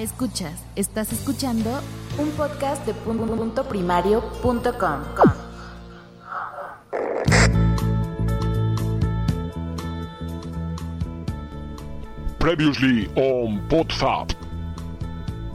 [0.00, 1.68] Escuchas, estás escuchando
[2.16, 5.00] un podcast de punto primario.com.
[12.38, 14.28] Previously on PodFab.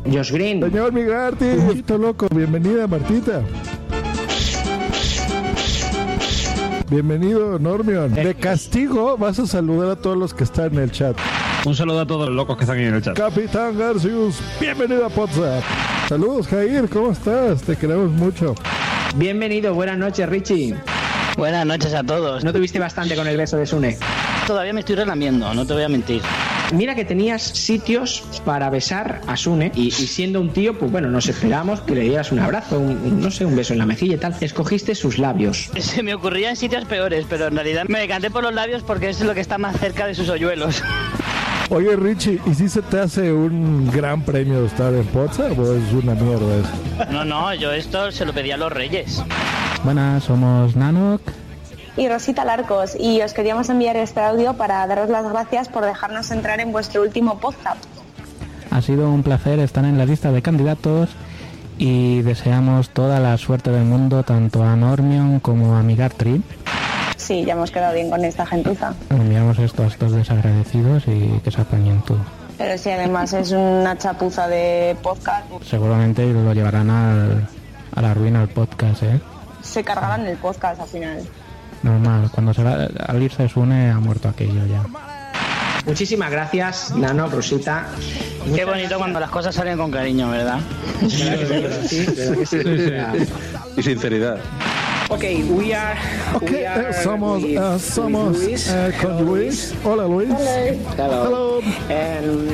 [0.05, 0.61] Josh Green.
[0.61, 3.41] Señor Migrati, Martito loco, bienvenida Martita.
[6.87, 8.13] Bienvenido Normion.
[8.13, 11.17] De castigo vas a saludar a todos los que están en el chat.
[11.65, 13.15] Un saludo a todos los locos que están ahí en el chat.
[13.17, 15.63] Capitán Garcius, bienvenido a WhatsApp.
[16.07, 17.63] Saludos Jair, ¿cómo estás?
[17.63, 18.53] Te queremos mucho.
[19.15, 20.75] Bienvenido, buenas noches Richie.
[21.37, 22.43] Buenas noches a todos.
[22.43, 23.97] ¿No tuviste bastante con el beso de Sune?
[24.45, 26.21] Todavía me estoy relamiendo, no te voy a mentir.
[26.73, 31.09] Mira que tenías sitios para besar a Sune y, y siendo un tío, pues bueno,
[31.09, 33.85] nos esperamos que le dieras un abrazo, un, un- no sé, un beso en la
[33.85, 34.35] mejilla y tal.
[34.39, 35.69] Escogiste sus labios.
[35.79, 39.09] Se me ocurría en sitios peores, pero en realidad me decanté por los labios porque
[39.09, 40.81] es lo que está más cerca de sus hoyuelos.
[41.69, 45.91] Oye Richie, ¿y si se te hace un gran premio estar en WhatsApp o es
[45.93, 47.11] una mierda eso?
[47.11, 49.23] No, no, yo esto se lo pedí a los reyes.
[49.83, 51.21] Buenas, somos Nanok.
[51.97, 56.29] y Rosita Larcos y os queríamos enviar este audio para daros las gracias por dejarnos
[56.31, 57.83] entrar en vuestro último podcast.
[58.69, 61.09] Ha sido un placer estar en la lista de candidatos
[61.77, 66.41] y deseamos toda la suerte del mundo tanto a Normion como a Migartri.
[67.25, 68.93] Sí, ya hemos quedado bien con esta gentuza.
[69.09, 72.19] Enviamos esto a estos desagradecidos y que se apañen todo.
[72.57, 77.47] Pero si además es una chapuza de podcast, Seguramente lo llevarán al-
[77.95, 79.19] a la ruina el podcast, ¿eh?
[79.63, 81.23] se cargarán el podcast al final.
[81.81, 84.83] Normal, cuando se va, al irse Sune ha muerto aquello ya.
[85.85, 87.85] Muchísimas gracias, Nano, Rosita.
[88.53, 90.59] Qué bonito cuando las cosas salen con cariño, ¿verdad?
[91.07, 92.57] Sí, ¿verdad que sí?
[93.77, 94.37] Y sinceridad.
[95.09, 95.23] Ok,
[95.55, 95.95] we are.
[96.33, 98.67] Ok, we are eh, somos, with- eh, somos with Luis.
[98.69, 99.73] eh, con Luis.
[99.83, 100.29] Hola Luis.
[100.97, 101.21] Hello.
[101.23, 101.61] Hello.
[101.89, 102.49] And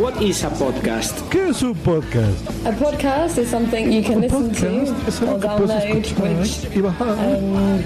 [0.00, 1.20] what is a podcast?
[1.30, 2.48] ¿Qué es un podcast?
[2.66, 4.66] A podcast is something you can listen to
[5.26, 6.12] or algo que puedes download, which
[6.74, 7.08] y bajar.
[7.18, 7.82] um,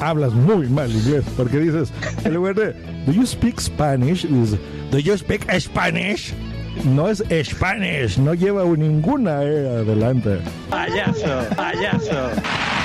[0.00, 1.90] Hablas muy mal inglés porque dices,
[2.24, 2.74] en lugar de
[3.06, 4.24] Do you speak Spanish?
[4.24, 4.58] dices
[4.90, 6.34] Do you speak Spanish?
[6.84, 10.38] No es Spanish, no lleva ninguna E adelante.
[10.70, 12.30] Payaso, payaso.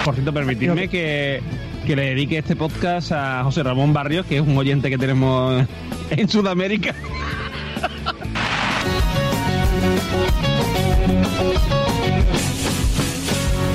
[0.03, 1.41] Por cierto, permitidme que,
[1.85, 5.65] que le dedique este podcast a José Ramón Barrios, que es un oyente que tenemos
[6.09, 6.95] en Sudamérica.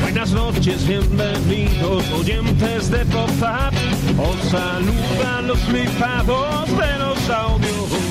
[0.03, 3.75] Buenas noches, bienvenidos oyentes de PopUp.
[4.19, 8.06] Os saludan los flipados de los audios.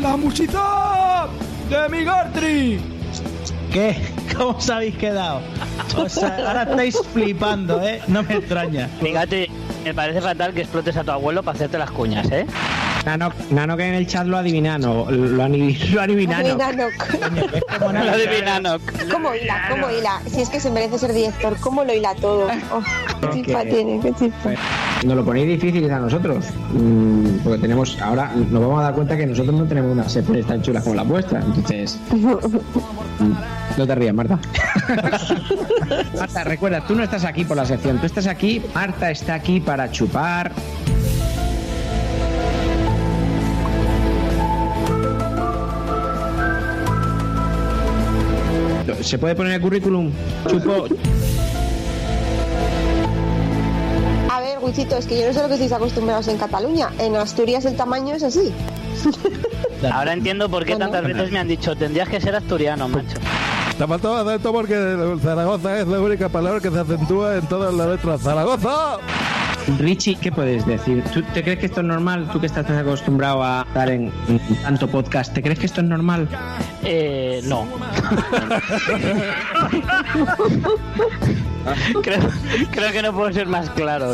[0.00, 1.26] ¡La musita
[1.70, 2.80] de Migartri!
[3.72, 3.96] ¿Qué?
[4.36, 5.40] ¿Cómo os habéis quedado?
[5.96, 8.02] O sea, ahora estáis flipando, ¿eh?
[8.06, 8.88] No me extraña.
[9.00, 9.48] Fíjate,
[9.84, 12.46] me parece fatal que explotes a tu abuelo para hacerte las cuñas, ¿eh?
[13.04, 15.10] Nano, Nano que en el chat lo adivinano.
[15.10, 16.48] Lo, ani- lo adivinano.
[17.80, 18.76] Lo adivinano.
[19.10, 19.68] ¿Cómo hila?
[19.70, 20.20] ¿Cómo hila?
[20.30, 22.48] Si es que se merece ser director, ¿cómo lo hila todo?
[22.72, 22.82] Oh,
[23.20, 24.50] qué chispa tiene, qué chispa.
[25.04, 26.44] Nos lo ponéis difícil a nosotros.
[26.72, 27.96] Mm, porque tenemos.
[28.02, 30.96] Ahora nos vamos a dar cuenta que nosotros no tenemos unas secciones tan chulas como
[30.96, 31.40] la vuestra.
[31.40, 31.98] Entonces.
[32.10, 33.32] mm,
[33.78, 34.38] No te rías, Marta.
[36.18, 39.60] Marta, recuerda, tú no estás aquí por la sección, tú estás aquí, Marta está aquí
[39.60, 40.50] para chupar.
[49.00, 50.12] ¿Se puede poner el currículum?
[50.48, 50.86] Chupo.
[54.30, 56.90] A ver, Guchito, es que yo no sé lo que estáis acostumbrados en Cataluña.
[56.98, 58.52] En Asturias el tamaño es así.
[59.92, 63.18] Ahora entiendo por qué tantas veces me han dicho, tendrías que ser asturiano, macho.
[63.78, 64.74] Te faltó acento porque
[65.22, 68.22] Zaragoza es la única palabra que se acentúa en todas las letras.
[68.22, 68.98] ¡Zaragoza!
[69.76, 71.04] Richie, ¿qué puedes decir?
[71.12, 72.30] ¿Tú te crees que esto es normal?
[72.32, 75.86] Tú que estás acostumbrado a estar en, en tanto podcast, ¿te crees que esto es
[75.86, 76.26] normal?
[76.82, 77.66] Eh, no.
[82.02, 82.20] creo,
[82.70, 84.12] creo que no puedo ser más claro.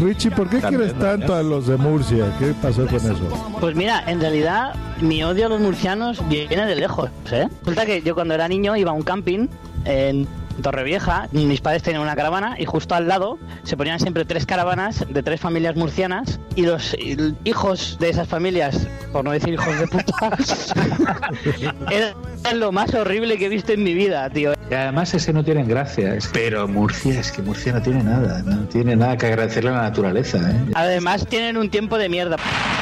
[0.00, 2.26] Richie, ¿por qué quieres tanto a los de Murcia?
[2.38, 3.56] ¿Qué pasó con eso?
[3.60, 7.48] Pues mira, en realidad mi odio a los murcianos viene de lejos, ¿eh?
[7.60, 9.48] Resulta que yo cuando era niño iba a un camping
[9.84, 10.26] en
[10.62, 15.04] Torrevieja, mis padres tenían una caravana y justo al lado se ponían siempre tres caravanas
[15.08, 16.96] de tres familias murcianas y los
[17.44, 20.36] hijos de esas familias, por no decir hijos de puta,
[21.90, 24.52] eran lo más horrible que he visto en mi vida, tío.
[24.70, 26.14] Y además ese no tienen gracia.
[26.14, 28.42] es- Pero Murcia, es que Murcia no tiene nada.
[28.44, 30.38] No tiene nada que agradecerle a la naturaleza.
[30.38, 30.54] ¿eh?
[30.74, 32.36] Además tienen un tiempo de mierda.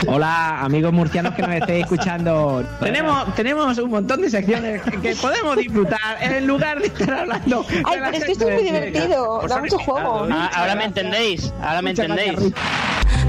[0.08, 2.64] Hola, amigos murcianos que nos estéis escuchando.
[2.80, 7.64] Tenemos, tenemos un montón de secciones que, que podemos disfrutar en lugar de estar hablando.
[7.70, 10.26] Ay, pero es que esto es muy divertido, da mucho juego.
[10.30, 12.52] Ah, ahora me entendéis, ahora me Muchas entendéis.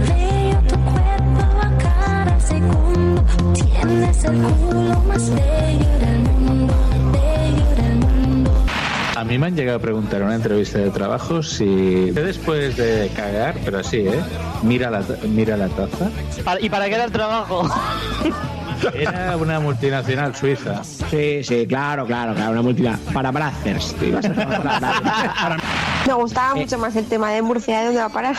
[0.08, 3.24] Veo tu cuerpo a cada segundo.
[3.54, 6.74] Tienes el culo más bello del mundo,
[7.12, 8.52] bello del mundo.
[9.16, 13.10] A mí me han llegado a preguntar en una entrevista de trabajo si después de
[13.16, 14.22] cagar, pero así, ¿eh?
[14.64, 16.10] Mira la, mira la taza.
[16.60, 17.68] ¿Y para qué era el trabajo?
[18.94, 20.84] Era una multinacional suiza.
[20.84, 23.14] Sí, sí, claro, claro, claro, una multinacional.
[23.14, 23.96] Para Brazzers.
[26.08, 28.36] Me gustaba mucho más el tema de Murcia, ¿de dónde va a parar?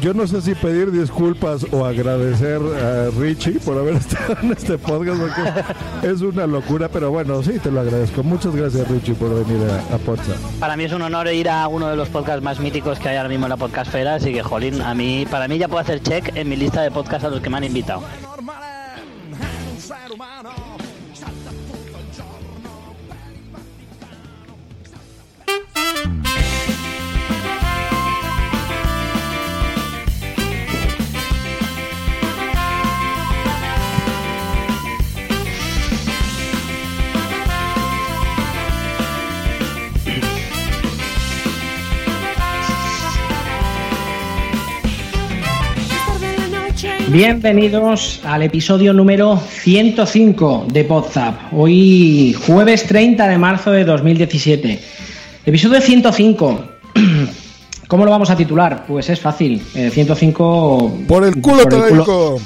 [0.00, 4.78] Yo no sé si pedir disculpas o agradecer a Richie por haber estado en este
[4.78, 8.22] podcast porque es una locura, pero bueno, sí, te lo agradezco.
[8.22, 10.38] Muchas gracias Richie por venir a, a Potsdam.
[10.60, 13.16] Para mí es un honor ir a uno de los podcasts más míticos que hay
[13.16, 16.00] ahora mismo en la podcastfera, así que jolín, a mí, para mí ya puedo hacer
[16.02, 18.33] check en mi lista de podcasts a los que me han invitado.
[47.14, 51.52] Bienvenidos al episodio número 105 de Podzap.
[51.52, 54.80] Hoy jueves 30 de marzo de 2017.
[55.46, 56.64] Episodio 105.
[57.86, 58.84] ¿Cómo lo vamos a titular?
[58.88, 59.62] Pues es fácil.
[59.76, 62.40] Eh, 105 Por el culo te lo digo.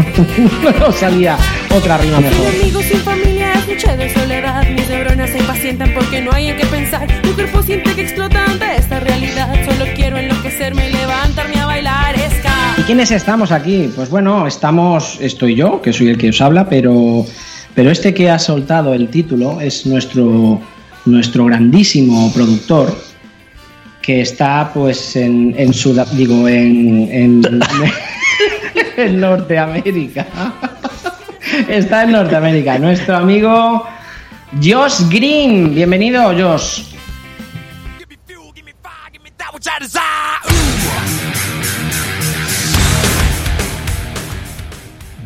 [0.80, 1.36] no salía
[1.68, 2.46] otra rima Sin mejor.
[2.46, 4.66] amigos, sin familia, es noche de soledad.
[4.70, 7.06] Mis neuronas se impacientan porque no hay en qué pensar.
[7.22, 9.54] Mi cuerpo siente que explota ante esta realidad.
[9.66, 12.49] Solo quiero enloquecerme y levantarme a bailar ska.
[12.90, 13.88] ¿Y quiénes estamos aquí?
[13.94, 17.24] Pues bueno, estamos, estoy yo, que soy el que os habla, pero,
[17.72, 20.60] pero este que ha soltado el título es nuestro,
[21.04, 22.92] nuestro grandísimo productor,
[24.02, 27.60] que está pues en, en Sud- digo, en, en,
[28.96, 30.26] en Norteamérica.
[31.68, 33.86] Está en Norteamérica, nuestro amigo
[34.60, 35.72] Josh Green.
[35.76, 36.82] Bienvenido, Josh.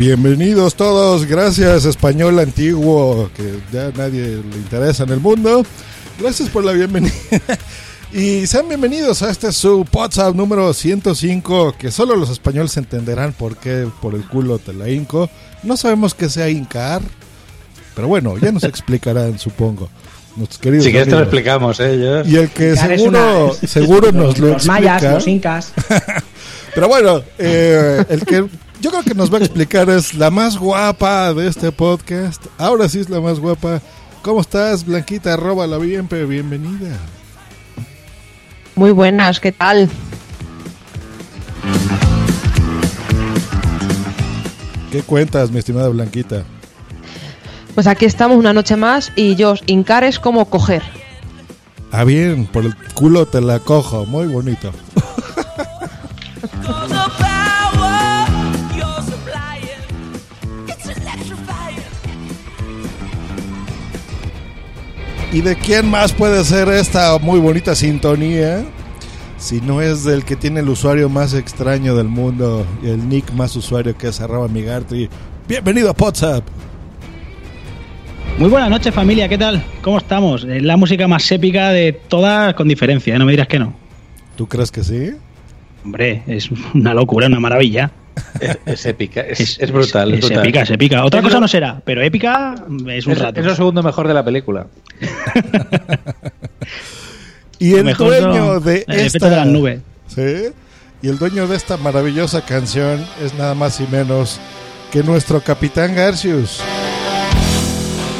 [0.08, 5.64] Bienvenidos todos, gracias español antiguo que ya nadie le interesa en el mundo.
[6.20, 7.14] Gracias por la bienvenida.
[8.12, 13.56] Y sean bienvenidos a este su WhatsApp número 105, que solo los españoles entenderán por
[13.56, 15.30] qué por el culo te la hinco.
[15.62, 17.00] No sabemos qué sea hincar,
[17.96, 19.88] pero bueno, ya nos explicarán, supongo.
[20.36, 21.98] Nuestros queridos Sí que esto lo explicamos, ¿eh?
[21.98, 25.14] Yo- Y el que Hincar seguro, una- seguro los- nos lo Los mayas, explica.
[25.14, 25.72] los incas.
[26.74, 28.44] Pero bueno, eh, el que
[28.84, 32.44] yo creo que nos va a explicar es la más guapa de este podcast.
[32.58, 33.80] Ahora sí es la más guapa.
[34.20, 35.32] ¿Cómo estás, Blanquita?
[35.32, 36.98] Arroba la bien, bienvenida.
[38.74, 39.88] Muy buenas, ¿qué tal?
[44.92, 46.44] ¿Qué cuentas, mi estimada Blanquita?
[47.74, 50.82] Pues aquí estamos una noche más y yo, hincar es como coger.
[51.90, 54.04] Ah, bien, por el culo te la cojo.
[54.04, 54.72] Muy bonito.
[65.34, 68.64] ¿Y de quién más puede ser esta muy bonita sintonía?
[69.36, 73.32] Si no es del que tiene el usuario más extraño del mundo y el nick
[73.32, 75.08] más usuario que es arroba migartri.
[75.48, 76.44] Bienvenido a WhatsApp.
[78.38, 79.64] Muy buenas noches familia, ¿qué tal?
[79.82, 80.44] ¿Cómo estamos?
[80.44, 83.18] Es la música más épica de todas con diferencia, ¿eh?
[83.18, 83.74] no me dirás que no.
[84.36, 85.10] ¿Tú crees que sí?
[85.84, 87.90] Hombre, es una locura, una maravilla.
[88.40, 90.12] Es, es épica, es, es brutal.
[90.12, 90.44] Es, Es, brutal.
[90.44, 91.04] épica, es épica.
[91.04, 92.54] Otra Es cosa lo- no será, pero épica
[92.88, 93.40] es un Es, rato.
[93.40, 94.66] es lo segundo mejor de la película.
[97.58, 99.80] Y el mejor dueño de el esta de las nubes.
[100.08, 100.48] Sí.
[101.02, 104.40] Y el dueño de esta maravillosa canción es nada más y menos
[104.90, 106.60] que nuestro capitán Garcius.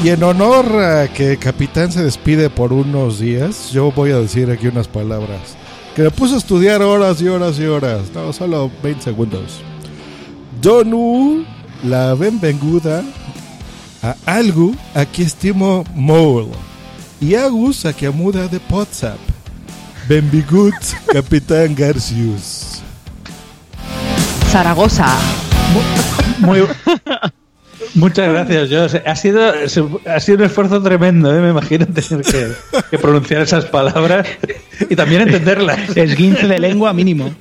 [0.03, 4.51] Y en honor a que capitán se despide por unos días, yo voy a decir
[4.51, 5.57] aquí unas palabras
[5.97, 8.03] que me puso a estudiar horas y horas y horas.
[8.15, 9.63] No, solo 20 segundos.
[10.65, 11.45] Donu
[11.83, 13.05] la benvenguda
[14.03, 16.57] a algo a que estimo molt.
[17.21, 19.19] E Agus a que muda de WhatsApp.
[20.09, 20.75] Benvingut,
[21.13, 22.83] Capitán Garcius.
[24.51, 25.05] Zaragoza.
[26.39, 26.67] Muy,
[27.95, 29.01] muchas gracias, Josh.
[29.05, 29.53] Ha sido,
[30.07, 31.41] ha sido un esfuerzo tremendo, ¿eh?
[31.41, 32.49] me imagino tener que,
[32.91, 34.27] que pronunciar esas palabras
[34.89, 35.79] y también entenderlas.
[35.97, 37.35] Esguince de lengua mínimo.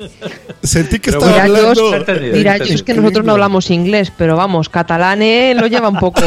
[0.62, 1.84] Sentí que Pero estaba Mira, hablando...
[1.84, 2.58] Jos, entendido, mira.
[2.60, 6.22] Jos, que nosotros no hablamos inglés, pero vamos, catalán eh, lo lleva un poco.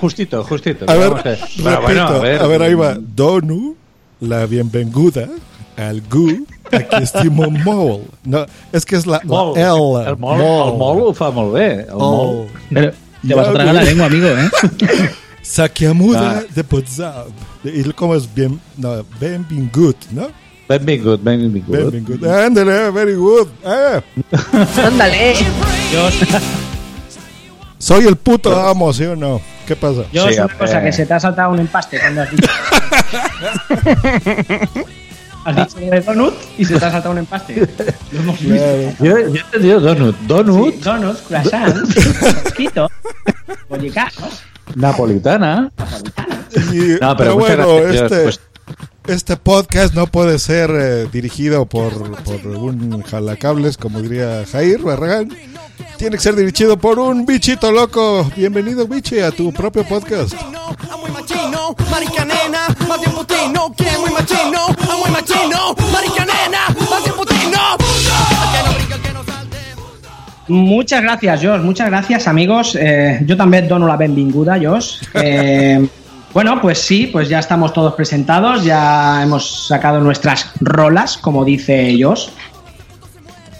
[0.00, 0.86] Justito, justito.
[0.88, 2.96] A ver, Vamos repito, Bueno, bueno, a ver, ahí va.
[2.98, 3.76] Donu,
[4.20, 5.28] la bienvenida
[5.88, 8.02] al Gu, a que estimo molt.
[8.24, 9.56] No, és que és la, la Molt.
[9.58, 10.06] L.
[10.08, 11.86] El molt, el molt ho fa molt bé.
[11.88, 12.50] El molt.
[12.70, 12.92] Pero
[13.26, 14.50] te vas a tragar la lengua, amigo, ¿eh?
[15.42, 16.42] Sakiamuda Ah.
[16.54, 17.28] de WhatsApp.
[17.64, 20.28] Y cómo es bien, no, benvingut, ¿no?
[20.68, 21.68] Benvingut, benvingut.
[21.68, 22.24] Benvingut.
[22.24, 23.48] Ándale, very good.
[23.64, 24.00] Eh,
[24.86, 25.34] Ándale.
[27.78, 29.40] soy el puto amo, ¿sí o no?
[29.66, 30.02] ¿Qué pasa?
[30.12, 32.48] Yo Sí, es una cosa que se te ha saltado un empaste cuando has dicho.
[35.44, 37.54] Has dicho donut y se te ha saltado un empaste.
[38.12, 38.54] Lo hemos visto.
[39.00, 40.16] Yo, yo he entendido donut.
[40.20, 41.96] Donut, Sí, donuts, croissants,
[42.44, 42.90] mosquitos,
[43.68, 44.42] bollicaos,
[44.74, 45.70] napolitana.
[46.72, 48.40] Y- No, pero muchas bueno, gracias, este, pues-
[49.06, 51.92] este podcast no puede ser eh, dirigido por,
[52.22, 55.30] por un jalacables, como diría Jair Barragán.
[55.96, 58.30] Tiene que ser dirigido por un bichito loco.
[58.36, 60.34] Bienvenido, bichi, a tu propio podcast.
[70.48, 71.60] Muchas gracias, Josh.
[71.60, 72.76] Muchas gracias, amigos.
[72.78, 75.02] Eh, yo también dono la benvinguda, Josh.
[75.14, 75.88] Eh,
[76.32, 81.96] bueno, pues sí, pues ya estamos todos presentados, ya hemos sacado nuestras rolas, como dice
[82.00, 82.28] Josh.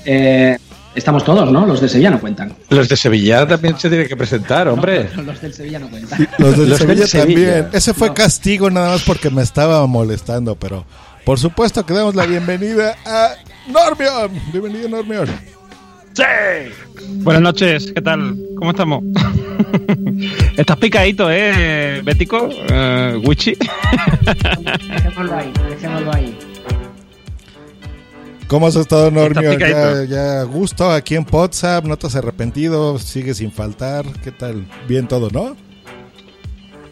[0.04, 0.58] Eh,
[0.94, 1.66] estamos todos, ¿no?
[1.66, 2.54] Los de Sevilla no cuentan.
[2.70, 5.10] Los de Sevilla también se tienen que presentar, hombre.
[5.14, 6.28] No, los del Sevilla no cuentan.
[6.38, 7.52] Los del Sevilla Sevilla.
[7.52, 7.68] también.
[7.72, 10.84] Ese fue castigo nada más porque me estaba molestando, pero
[11.24, 13.34] por supuesto que damos la bienvenida a
[13.68, 14.30] Normion.
[14.52, 15.28] Bienvenido, Normion.
[17.22, 18.36] Buenas noches, ¿qué tal?
[18.56, 19.02] ¿Cómo estamos?
[20.56, 22.48] Estás picadito, ¿eh, Bético?
[22.50, 23.56] Eh, Wichi.
[24.88, 26.38] Dejémoslo ahí, dejémoslo ahí.
[28.46, 29.44] ¿Cómo has estado, Normion?
[29.44, 30.04] Ya, picadito.
[30.04, 34.04] ya a gusto aquí en WhatsApp, no te has arrepentido, sigue sin faltar.
[34.22, 34.66] ¿Qué tal?
[34.86, 35.56] Bien todo, ¿no?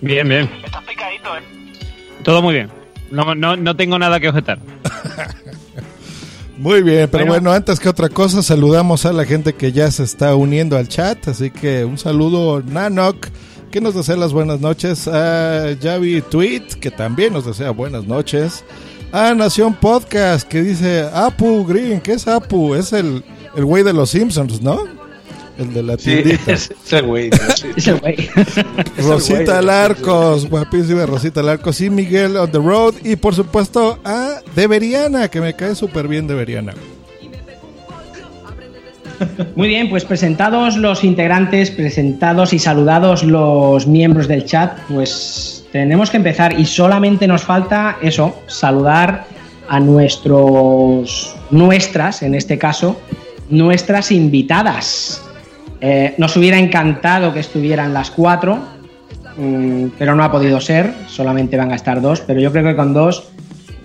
[0.00, 0.48] Bien, bien.
[0.64, 1.42] Estás picadito, ¿eh?
[2.22, 2.70] Todo muy bien.
[3.10, 4.58] No, no, no tengo nada que objetar.
[6.60, 7.32] Muy bien, pero Bueno.
[7.44, 10.88] bueno, antes que otra cosa, saludamos a la gente que ya se está uniendo al
[10.88, 11.26] chat.
[11.28, 13.28] Así que un saludo, Nanok,
[13.70, 15.08] que nos desea las buenas noches.
[15.08, 18.62] A Javi Tweet, que también nos desea buenas noches.
[19.10, 22.00] A Nación Podcast, que dice Apu Green.
[22.00, 22.74] ¿Qué es Apu?
[22.74, 23.24] Es el,
[23.56, 24.84] el güey de los Simpsons, ¿no?
[25.60, 26.52] El de la Sí, tiendita.
[26.52, 27.30] es, es el güey.
[27.56, 27.68] sí.
[27.76, 28.16] Es el güey.
[28.98, 32.94] Rosita Larcos, guapísima Rosita Larcos y Miguel on the road.
[33.04, 36.72] Y por supuesto a Deberiana, que me cae súper bien Deberiana.
[39.54, 46.08] Muy bien, pues presentados los integrantes, presentados y saludados los miembros del chat, pues tenemos
[46.10, 49.26] que empezar y solamente nos falta eso, saludar
[49.68, 52.98] a nuestros, nuestras, en este caso,
[53.50, 55.22] nuestras invitadas.
[55.80, 58.58] Eh, nos hubiera encantado que estuvieran las cuatro,
[59.36, 62.76] mm, pero no ha podido ser, solamente van a estar dos, pero yo creo que
[62.76, 63.30] con dos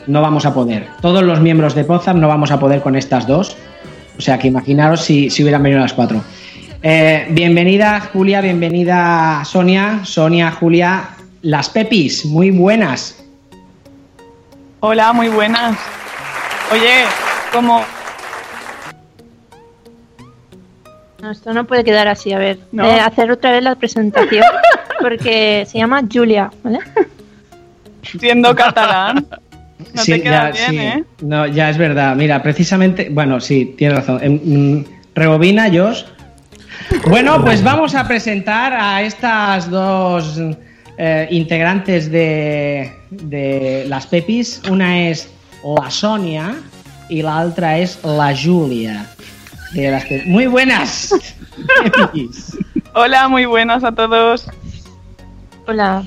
[0.08, 0.88] no vamos a poder.
[1.02, 3.56] Todos los miembros de Pozap no vamos a poder con estas dos.
[4.18, 6.22] O sea que imaginaros si, si hubieran venido las cuatro.
[6.82, 10.02] Eh, bienvenida Julia, bienvenida Sonia.
[10.04, 11.10] Sonia, Julia,
[11.42, 13.24] las Pepis, muy buenas.
[14.82, 15.78] Hola, muy buenas.
[16.72, 17.06] Oye,
[17.52, 17.82] como
[21.25, 22.34] No, esto no puede quedar así.
[22.34, 22.86] A ver, No.
[22.86, 24.44] eh, hacer otra vez la presentación
[25.01, 26.77] porque se llama Julia, ¿vale?
[28.03, 29.25] siendo catalán,
[29.96, 31.00] no Sí, te queda ya, bien, sí.
[31.00, 31.03] ¿eh?
[31.22, 32.15] No, ya es verdad.
[32.15, 34.22] Mira, precisamente, bueno, sí, tienes razón.
[34.24, 34.84] Mm,
[35.15, 36.03] rebobina, Josh.
[37.08, 40.39] Bueno, pues vamos a presentar a estas dos
[41.00, 44.62] eh, integrantes de, de las Pepis.
[44.70, 45.27] Una es
[45.63, 46.53] la Sonia
[47.10, 49.08] y la otra es la Julia.
[49.82, 50.27] De las Pepis.
[50.27, 51.13] Muy buenas.
[52.94, 54.48] Hola, muy buenas a todos.
[55.67, 56.03] Hola.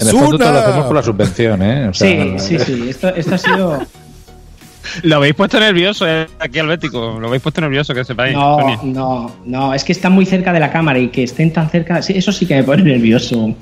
[0.00, 1.88] En el fondo te lo hacemos por la subvención, ¿eh?
[1.88, 2.88] O sea, Sí, sí, sí.
[2.88, 3.86] Esto, esto ha sido.
[5.02, 7.18] Lo habéis puesto nervioso eh, aquí al Bético.
[7.18, 8.34] Lo habéis puesto nervioso, que sepáis.
[8.34, 8.78] No, Sonia.
[8.82, 12.02] no, no, es que están muy cerca de la cámara y que estén tan cerca,
[12.02, 13.54] sí, eso sí que me pone nervioso.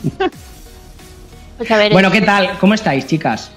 [1.59, 2.51] Pues a ver, Bueno, ¿qué tal?
[2.59, 3.53] ¿Cómo estáis, chicas?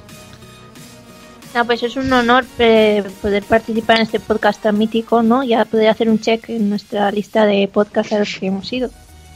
[1.56, 5.42] No, pues es un honor eh, poder participar en este podcast tan mítico, ¿no?
[5.42, 8.90] Ya poder hacer un check en nuestra lista de podcasts a los que hemos ido.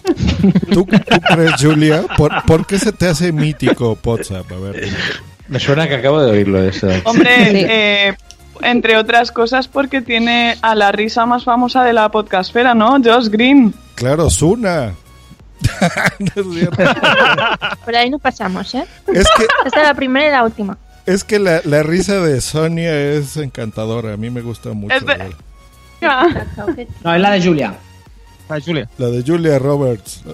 [0.69, 2.03] ¿Tú, tú crees, Julia?
[2.17, 4.51] ¿Por, por qué se te hace mítico WhatsApp?
[4.51, 4.89] A ver.
[5.47, 6.89] Me suena que acabo de oírlo eso.
[7.05, 7.29] Hombre,
[8.09, 8.17] eh,
[8.63, 12.97] entre otras cosas porque tiene a la risa más famosa de la podcastfera, ¿no?
[13.01, 13.73] Josh Green.
[13.95, 14.93] Claro, Zuna.
[16.19, 16.83] No es cierto.
[17.85, 18.85] Por ahí nos pasamos, ¿eh?
[19.07, 20.77] Es que, Esta es la primera y la última.
[21.09, 24.13] Es que la, la risa de Sonia es encantadora.
[24.13, 24.95] A mí me gusta mucho.
[24.95, 25.35] Es de-.
[27.03, 27.77] No, es la de Julia.
[28.47, 28.89] La de Julia.
[28.97, 30.23] La de Julia Roberts.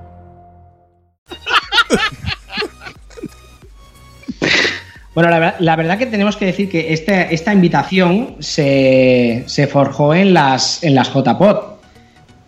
[5.13, 6.93] Bueno, la, ver- la verdad que tenemos que decir que
[7.31, 11.11] esta invitación se, se forjó en las, en las.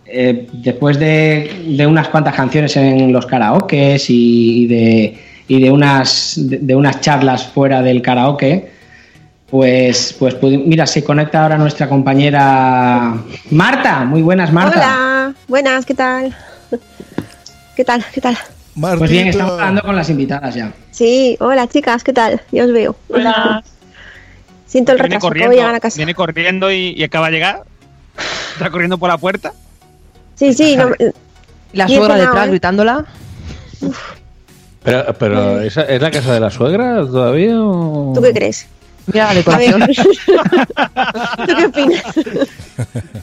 [0.06, 6.34] Eh, después de, de unas cuantas canciones en los karaokes y de, y de, unas,
[6.36, 8.70] de, de unas charlas fuera del karaoke,
[9.50, 13.14] pues, pues mira, se conecta ahora nuestra compañera
[13.50, 14.04] Marta.
[14.04, 14.76] Muy buenas, Marta.
[14.78, 16.34] Hola, buenas, ¿qué tal?
[17.76, 18.04] ¿Qué tal?
[18.12, 18.38] ¿Qué tal?
[18.80, 20.72] Pues bien, estamos hablando con las invitadas ya.
[20.90, 22.40] Sí, hola chicas, ¿qué tal?
[22.50, 22.96] Ya os veo.
[23.08, 23.62] Hola.
[24.66, 25.96] Siento el Viene retraso, de corriendo, llegar a casa.
[25.96, 27.62] viene corriendo y, y acaba de llegar.
[28.54, 29.52] Está corriendo por la puerta.
[30.34, 30.90] Sí, sí, no,
[31.72, 32.50] La y he suegra detrás ¿eh?
[32.50, 33.04] gritándola.
[34.82, 37.54] Pero, pero ¿esa ¿es la casa de la suegra todavía?
[37.60, 38.12] O...
[38.14, 38.66] ¿Tú qué crees?
[39.06, 39.80] Mira la decoración.
[39.80, 39.96] ver.
[41.46, 42.02] ¿Tú qué opinas?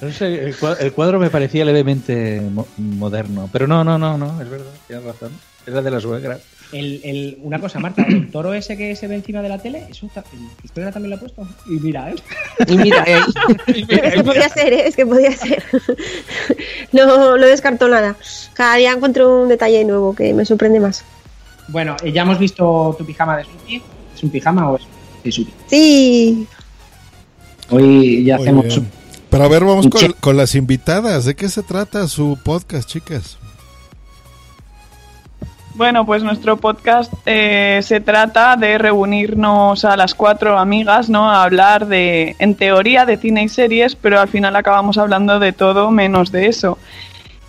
[0.02, 3.50] No sé, el cua- el cuadro me parecía levemente mo- moderno.
[3.52, 5.32] Pero no, no, no, no, es verdad, tienes razón.
[5.66, 6.40] Es la de la suegra.
[6.72, 9.88] El, el- una cosa, Marta, el toro ese que se ve encima de la tele,
[9.90, 11.46] ¿eso ¿tu suegra también lo ha puesto?
[11.68, 12.16] Y mira, ¿eh?
[12.68, 13.20] Y mira, eh,
[13.68, 14.88] Es que podía ser, ¿eh?
[14.88, 15.64] Es que podía ser.
[16.94, 18.16] No, no descarto nada.
[18.54, 21.04] Cada día encuentro un detalle nuevo que me sorprende más.
[21.68, 23.82] Bueno, eh, ya hemos visto tu pijama de Suki.
[24.16, 24.88] ¿Es un pijama o es de
[25.68, 26.48] Sí,
[27.70, 28.66] Hoy ya Muy hacemos.
[28.66, 28.92] bien.
[29.30, 31.26] Pero a ver, vamos con, con las invitadas.
[31.26, 33.38] ¿De qué se trata su podcast, chicas?
[35.74, 41.32] Bueno, pues nuestro podcast eh, se trata de reunirnos a las cuatro amigas, ¿no?
[41.32, 45.54] A hablar de, en teoría, de cine y series, pero al final acabamos hablando de
[45.54, 46.78] todo menos de eso.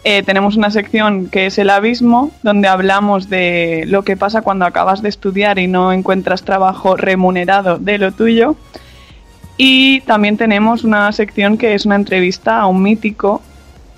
[0.05, 4.65] Eh, tenemos una sección que es el abismo, donde hablamos de lo que pasa cuando
[4.65, 8.57] acabas de estudiar y no encuentras trabajo remunerado de lo tuyo.
[9.57, 13.43] Y también tenemos una sección que es una entrevista a un mítico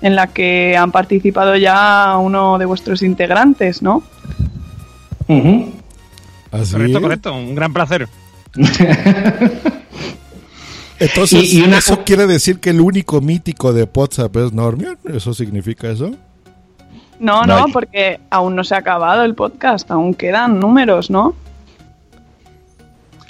[0.01, 4.03] en la que han participado ya uno de vuestros integrantes, ¿no?
[6.51, 6.73] Así.
[6.73, 7.33] Correcto, correcto.
[7.33, 8.07] Un gran placer.
[10.99, 14.97] Entonces, Y- y una- ¿eso quiere decir que el único mítico de WhatsApp es Normion?
[15.05, 16.11] ¿Eso significa eso?
[17.19, 21.33] No, No no, porque aún no se ha acabado el podcast, aún quedan números, ¿no?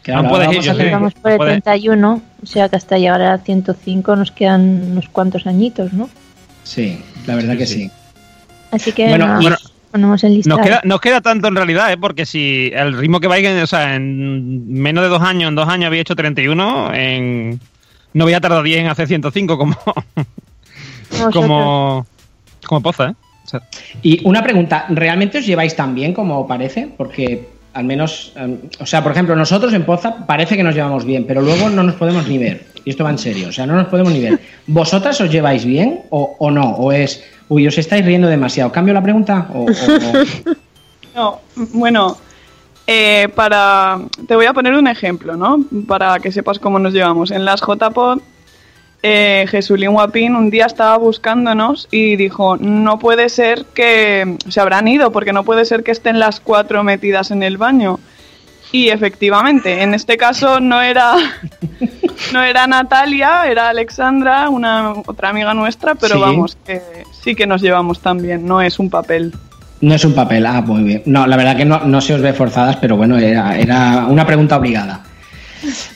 [0.02, 1.52] Claro, Aún puedes ir, vamos por el Puede.
[1.62, 6.10] 31, o sea que hasta llegar a 105 nos quedan unos cuantos añitos, ¿no?
[6.64, 7.90] Sí, la verdad que sí.
[8.72, 9.48] Así que Bueno, nada, y-
[9.96, 10.58] ponemos el listado.
[10.58, 11.98] Nos queda, nos queda tanto en realidad, ¿eh?
[11.98, 15.70] porque si el ritmo que vais, o sea, en menos de dos años, en dos
[15.70, 17.60] años había hecho 31, en...
[18.14, 19.78] no voy a tardar 10 en hacer 105 como,
[21.32, 22.06] como,
[22.66, 23.14] como Poza, ¿eh?
[23.46, 23.62] O sea,
[24.02, 26.90] Y una pregunta, ¿realmente os lleváis tan bien como parece?
[26.98, 31.06] Porque al menos, em, o sea, por ejemplo, nosotros en Poza parece que nos llevamos
[31.06, 32.66] bien, pero luego no nos podemos ni ver.
[32.84, 34.40] Y esto va en serio, o sea, no nos podemos ni ver.
[34.68, 36.72] ¿Vosotras os lleváis bien o, o no?
[36.72, 38.72] ¿O es, uy, os estáis riendo demasiado?
[38.72, 39.48] ¿Cambio la pregunta?
[41.16, 42.18] No, bueno,
[42.88, 44.00] eh, para.
[44.28, 45.64] Te voy a poner un ejemplo, ¿no?
[45.88, 47.32] Para que sepas cómo nos llevamos.
[47.32, 48.20] En las JPod,
[49.02, 54.38] eh, Jesulín Guapín un día estaba buscándonos y dijo: No puede ser que.
[54.50, 58.00] Se habrán ido, porque no puede ser que estén las cuatro metidas en el baño.
[58.72, 61.14] Y efectivamente, en este caso no era
[62.34, 66.22] no era Natalia, era Alexandra, una otra amiga nuestra, pero Sí.
[66.22, 66.82] vamos, que
[67.24, 69.34] sí que nos llevamos tan bien, no es un papel.
[69.82, 71.04] No es un papel, ah, muy bien.
[71.06, 74.26] No, la verdad que no, no se os ve forzadas, pero bueno, era, era una
[74.26, 75.02] pregunta obligada.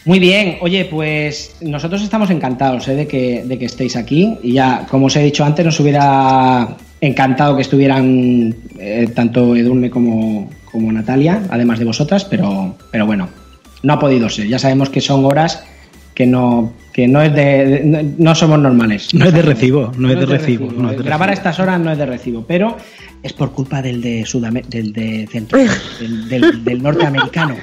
[0.06, 2.96] Muy bien, oye, pues nosotros estamos encantados ¿eh?
[2.96, 4.38] de, que, de que estéis aquí.
[4.44, 6.68] Y ya, como os he dicho antes, nos hubiera
[7.02, 13.30] encantado que estuvieran eh, tanto Edurne como, como Natalia, además de vosotras, pero, pero bueno,
[13.84, 14.48] no ha podido ser.
[14.48, 15.64] Ya sabemos que son horas
[16.16, 19.14] que no, que no es de, de- no, no somos normales.
[19.14, 20.72] No es de recibo, no es de recibo.
[20.72, 22.78] no es de Grabar a estas horas no es de recibo, pero
[23.24, 25.58] es por culpa del de Sudam del de centro,
[26.00, 27.56] del, del- del norteamericano.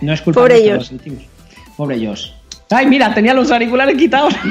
[0.00, 0.82] No es culpa Pobre nuestra, ellos.
[0.84, 1.22] lo sentimos.
[1.76, 2.34] Pobre ellos.
[2.70, 4.34] Ay, mira, tenía los auriculares quitados.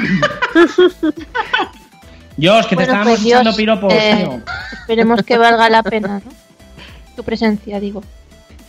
[2.36, 4.40] Dios, que te Bueno, estábamos pues, echando piropos, eh, tío.
[4.80, 6.32] Esperemos que valga la pena, ¿no?
[7.16, 8.02] Tu presencia, digo.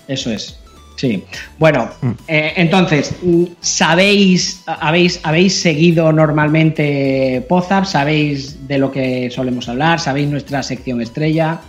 [0.08, 0.58] Eso es.
[0.96, 1.24] Sí.
[1.60, 1.92] Bueno,
[2.28, 7.86] eh, entonces, mm, ¿sabéis, habéis, habéis seguido normalmente Pozap?
[7.86, 10.00] ¿Sabéis de lo que solemos hablar?
[10.00, 11.60] ¿Sabéis nuestra sección estrella?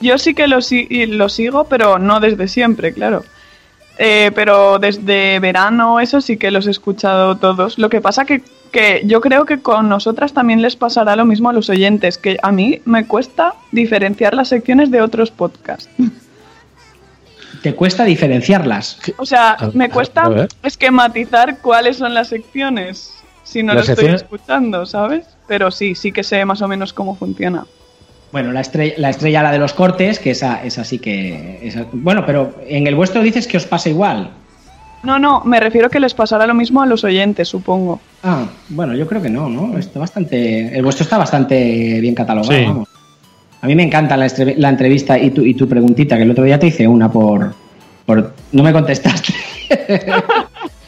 [0.00, 3.24] Yo sí que lo, si- lo sigo, pero no desde siempre, claro.
[3.98, 7.78] Eh, pero desde verano, eso sí que los he escuchado todos.
[7.78, 11.48] Lo que pasa que, que yo creo que con nosotras también les pasará lo mismo
[11.50, 15.88] a los oyentes, que a mí me cuesta diferenciar las secciones de otros podcasts.
[17.62, 18.98] ¿Te cuesta diferenciarlas?
[19.18, 20.22] O sea, me cuesta
[20.62, 25.26] esquematizar cuáles son las secciones si no Las lo estoy escuchando, ¿sabes?
[25.46, 27.66] Pero sí, sí que sé más o menos cómo funciona.
[28.32, 31.58] Bueno, la estrella, la estrella, la de los cortes, que esa, esa sí que.
[31.62, 34.30] esa- bueno, pero en el vuestro dices que os pasa igual.
[35.02, 38.00] No, no, me refiero que les pasará lo mismo a los oyentes, supongo.
[38.22, 39.78] Ah, bueno, yo creo que no, ¿no?
[39.78, 40.76] Está bastante.
[40.76, 42.64] El vuestro está bastante bien catalogado, Sí.
[42.66, 42.88] vamos.
[43.62, 44.26] A mí me encanta la,
[44.68, 47.54] entrevista y tu, y tu preguntita, que el otro día te hice una por.
[48.06, 49.34] por no me contestaste.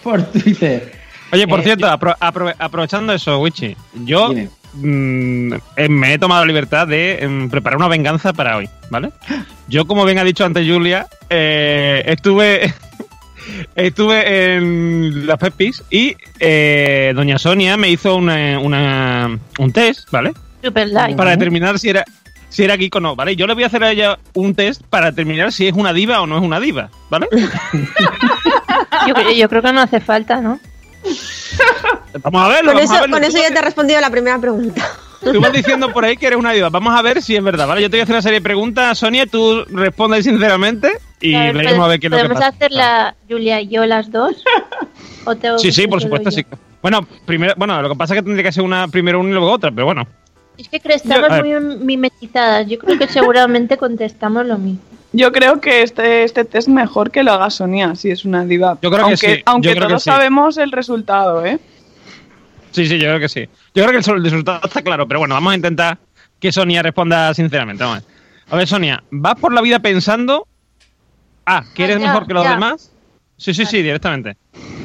[0.02, 0.92] por Twitter.
[1.32, 4.32] Oye, por Eh, cierto, apro- aprove- aprovechando eso, Wichi, yo
[4.74, 9.10] mm, eh, me he tomado la libertad de mm, preparar una venganza para hoy, ¿vale?
[9.68, 12.74] Yo, como bien ha dicho antes Julia, eh, estuve
[13.74, 20.32] estuve en las Pepis y eh, doña Sonia me hizo una, una- un test, ¿vale?
[20.62, 21.16] Super light.
[21.16, 22.04] Para determinar si era
[22.48, 23.34] si era geek o no, ¿vale?
[23.34, 26.20] Yo le voy a hacer a ella un test para determinar si es una diva
[26.20, 27.26] o no es una diva, ¿vale?
[29.06, 30.60] Yo, cre- yo creo que no hace falta, ¿no?
[32.22, 33.16] Vamos a verlo, Con vamos eso, a verlo.
[33.16, 34.86] con eso ya te he respondido a la primera pregunta.
[35.22, 36.68] Tú vas diciendo por ahí que eres una diva.
[36.70, 37.82] Vamos a ver si es verdad, ¿vale?
[37.82, 41.44] Yo te voy a hacer una serie de preguntas, Sonia, tú respondes sinceramente y A
[41.44, 42.56] ver, veremos a ver qué es lo que ¿Podemos pasa.
[42.56, 44.42] hacerla Julia y yo las dos?
[45.24, 46.36] ¿O tengo Sí, que sí, por supuesto, yo?
[46.36, 46.44] sí.
[46.82, 49.32] Bueno, primero, bueno, lo que pasa es que tendría que ser una primero una y
[49.32, 50.06] luego otra, pero bueno.
[50.58, 52.66] Es que creo que estamos Yo- muy mimetizadas.
[52.68, 54.80] Yo creo que seguramente contestamos lo mismo.
[55.12, 58.78] Yo creo que este, este test mejor que lo haga Sonia, si es una diva.
[58.82, 60.10] Yo creo que aunque, sí, yo Aunque creo que todos sí.
[60.10, 61.58] sabemos el resultado, ¿eh?
[62.72, 63.46] Sí, sí, yo creo que sí.
[63.74, 65.98] Yo creo que el resultado está claro, pero bueno, vamos a intentar
[66.38, 67.82] que Sonia responda sinceramente.
[67.82, 68.08] Vamos a ver,
[68.50, 70.46] a ver Sonia, ¿vas por la vida pensando
[71.46, 72.50] A, que eres Ah, ya, mejor que los ya.
[72.50, 72.90] demás?
[73.38, 74.36] Sí, sí, sí, directamente.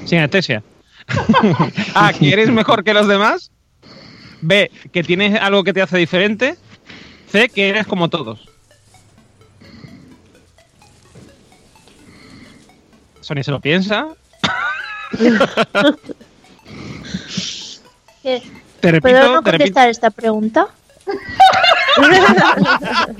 [0.05, 0.63] Sin anestesia.
[1.95, 3.51] A, que eres mejor que los demás.
[4.41, 6.55] B, que tienes algo que te hace diferente.
[7.29, 8.47] C, que eres como todos.
[13.19, 14.07] Sonia se lo piensa.
[18.79, 19.73] Te repito, ¿Puedo no te repito.
[19.73, 20.67] contestar esta pregunta?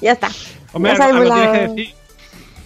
[0.00, 0.28] ya está.
[0.72, 1.94] Hombre, Ya algo, sabemos algo la- tienes que decir.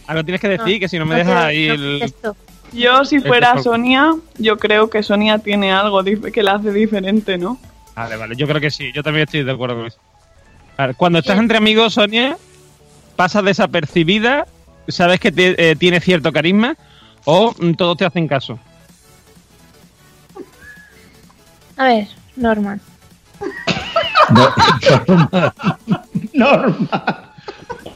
[0.06, 1.98] Algo tienes que decir, que si no me no dejas ahí no el...
[2.00, 2.37] contesto.
[2.72, 7.38] Yo, si Este fuera Sonia, yo creo que Sonia tiene algo que la hace diferente,
[7.38, 7.58] ¿no?
[7.94, 9.98] Vale, vale, yo creo que sí, yo también estoy de acuerdo con eso.
[10.76, 12.37] Ver, cuando estás entre amigos, Sonia,
[13.16, 14.46] pasas desapercibida,
[14.87, 16.76] sabes que te- eh, tiene cierto carisma
[17.24, 18.58] o mm, todos te hacen caso.
[21.78, 22.80] A ver, Norman.
[26.32, 27.32] Norma.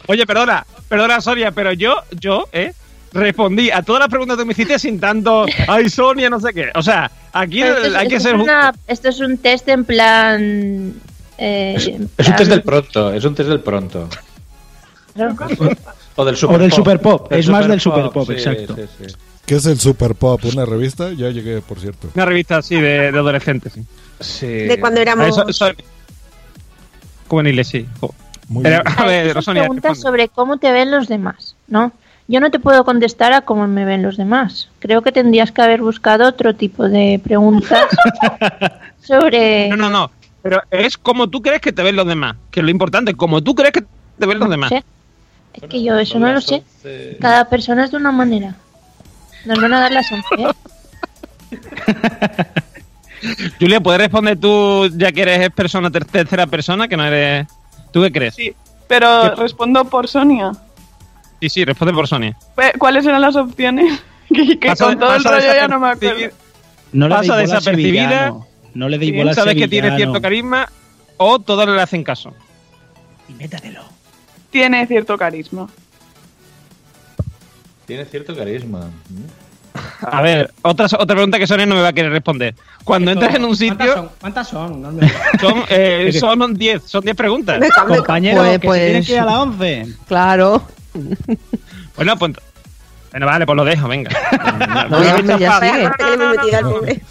[0.09, 2.73] Oye, perdona, perdona, Sonia, pero yo, yo, ¿eh?
[3.13, 6.71] Respondí a todas las preguntas que me hiciste sin tanto, ay, Sonia, no sé qué.
[6.75, 8.37] O sea, aquí esto, es- hay que esto ser...
[8.37, 10.95] es una- esto es un test en plan...
[11.39, 14.09] eh, Es, en es un test del pronto, es un test del pronto.
[16.17, 16.77] O del super O del pop.
[16.79, 18.77] super pop, Del es más del super super pop, sí, exacto.
[18.77, 19.15] sí, sí.
[19.47, 20.41] ¿Qué es el Super Pop?
[20.53, 21.13] ¿Una revista?
[21.13, 22.09] Ya llegué, por cierto.
[22.15, 23.85] Una revista así de, de adolescentes, sí.
[24.21, 24.47] Sí.
[24.47, 25.27] De cuando A éramos.
[25.29, 25.67] eso- eso-
[27.29, 27.87] Juveniles, sí.
[28.01, 28.15] Jo-
[28.49, 28.95] Muy Pero, bien.
[28.99, 29.53] a ver, preguntas
[29.93, 29.95] responde.
[30.01, 31.93] sobre cómo te ven los demás, ¿no?
[32.29, 34.69] Yo no te puedo contestar a cómo me ven los demás.
[34.79, 37.87] Creo que tendrías que haber buscado otro tipo de preguntas
[39.03, 39.69] sobre...
[39.69, 40.11] No, no, no.
[40.43, 42.37] Pero es como tú crees que te ven los demás.
[42.51, 43.83] Que es lo importante, como tú crees que
[44.19, 44.71] te ven los demás.
[44.71, 44.81] Sí.
[45.55, 46.63] Es que yo eso no lo sé.
[47.21, 48.57] Cada persona es de una manera.
[49.45, 50.47] Nos van a dar las 11, ¿eh?
[53.61, 57.47] Julia, ¿puedes responder tú, ya que eres persona ter- tercera persona, que no eres...
[57.93, 58.35] ¿Tú qué crees?
[58.35, 58.55] Sí,
[58.89, 60.53] pero respondo por Sonia.
[61.41, 62.37] Sí, sí, responde por Sonia.
[62.79, 64.03] ¿Cuáles eran las opciones?
[64.29, 66.35] que que Pasa- con todo el rollo ya no me acuerdo.
[66.93, 68.33] No le Pasa desapercibida.
[68.75, 70.69] No le deis bola Sabes que tiene cierto carisma
[71.19, 72.33] o todos le hacen caso.
[73.29, 73.83] Invéntatelo.
[74.51, 75.69] Tiene cierto carisma.
[77.93, 78.89] Tiene cierto carisma.
[80.01, 82.55] A ver, otra, otra pregunta que Sonia no me va a querer responder.
[82.85, 84.11] Cuando entras en un sitio...
[84.19, 84.81] ¿Cuántas son?
[84.81, 87.61] No me- Son, eh, son 10, son 10 preguntas.
[87.87, 89.87] Compañero, Pues- que se tiene pues- que ir a la 11.
[90.09, 90.63] Claro.
[91.97, 92.33] Bueno, pues...
[93.11, 94.11] Bueno, vale, pues lo dejo, venga.
[94.89, 95.57] No, ya me- ya
[96.59, 97.03] al pobre.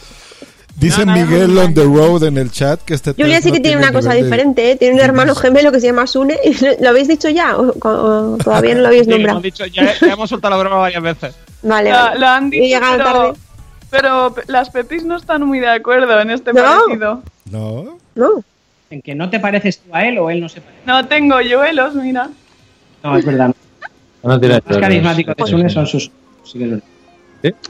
[0.82, 3.78] Dice Miguel on the road en el chat que este Julia sí no que tiene
[3.78, 4.76] una cosa de- diferente, ¿eh?
[4.76, 6.38] Tiene un hermano gemelo que se llama Sune.
[6.44, 7.56] y ¿Lo lo habéis dicho ya?
[7.58, 9.42] ¿O, o- o todavía no lo habéis Sí, lo hemos nombrado?
[9.42, 11.36] dicho, ya, ya hemos soltado la broma varias veces.
[11.62, 12.20] Vale, La, vale.
[12.20, 13.34] la han dicho, pero, tarde.
[13.92, 16.62] pero pe- las Pepis no están muy de acuerdo en este No.
[16.64, 17.22] parecido.
[17.52, 17.98] No.
[18.16, 18.44] No.
[18.90, 20.82] ¿En que no te pareces tú a él o él no se parece?
[20.86, 22.30] No tengo yuelos, mira.
[23.04, 23.54] No, es verdad.
[24.24, 26.12] No tiene Los más carismáticos de Sune son sus.
[26.44, 26.86] sí que es verdad.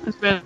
[0.08, 0.44] Espera.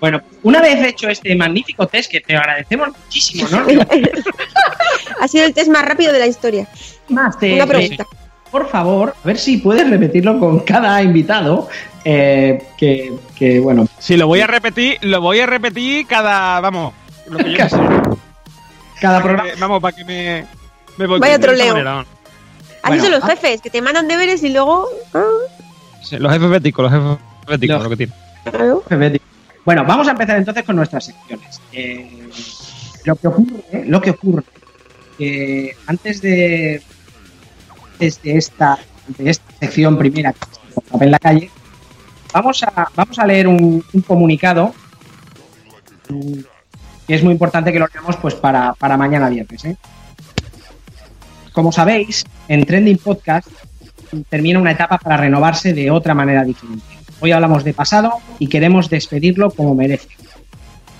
[0.00, 3.64] Bueno, una vez hecho este magnífico test, que te agradecemos muchísimo, ¿no?
[5.20, 6.66] ha sido el test más rápido de la historia.
[7.08, 8.04] Más te- Una pregunta.
[8.50, 11.68] Por favor, a ver si puedes repetirlo con cada invitado.
[12.04, 13.88] eh, que, que, bueno.
[13.98, 16.94] Si lo voy a repetir, lo voy a repetir cada, vamos,
[17.28, 17.76] lo que yo sé.
[19.00, 19.50] Cada programa.
[19.50, 20.46] que Vamos, para que me...
[20.96, 21.72] me voy Vaya troleo.
[21.72, 22.00] manera, ¿no?
[22.00, 22.08] Así
[22.98, 23.28] Bueno, son los ah.
[23.28, 24.88] jefes, que te mandan deberes y luego.
[25.14, 25.24] ah,
[26.02, 28.12] Sí, los jefes béticos, los jefes béticos, lo que tiene.
[28.44, 28.82] claro.
[29.66, 31.60] Bueno, vamos a empezar entonces con nuestras secciones.
[31.72, 32.30] Eh,
[33.04, 34.44] lo que ocurre, lo que ocurre,
[35.88, 36.80] antes de,
[37.98, 38.78] esta,
[39.18, 41.50] de esta sección primera que se en la calle,
[42.32, 44.72] vamos a, vamos a leer un, un comunicado
[47.06, 49.64] que es muy importante que lo leamos pues para, para mañana viernes.
[49.64, 49.76] ¿eh?
[51.52, 53.48] Como sabéis, en Trending Podcast
[54.28, 56.95] termina una etapa para renovarse de otra manera diferente.
[57.20, 60.08] Hoy hablamos de pasado y queremos despedirlo como merece.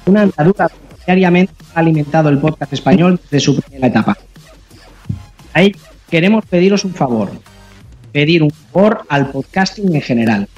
[0.07, 0.77] Una andadura que
[1.07, 4.17] diariamente ha alimentado el podcast español desde su primera etapa.
[5.53, 5.75] Ahí
[6.11, 7.31] queremos pediros un favor.
[8.13, 10.49] Pedir un favor al podcasting en general.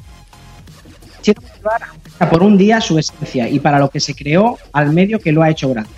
[1.23, 5.18] Quiero llevar por un día su esencia y para lo que se creó al medio
[5.18, 5.90] que lo ha hecho grande.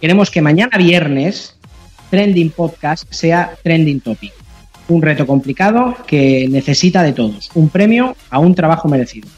[0.00, 1.56] Queremos que mañana viernes
[2.10, 4.32] Trending Podcast sea Trending Topic.
[4.88, 7.50] Un reto complicado que necesita de todos.
[7.54, 9.28] Un premio a un trabajo merecido.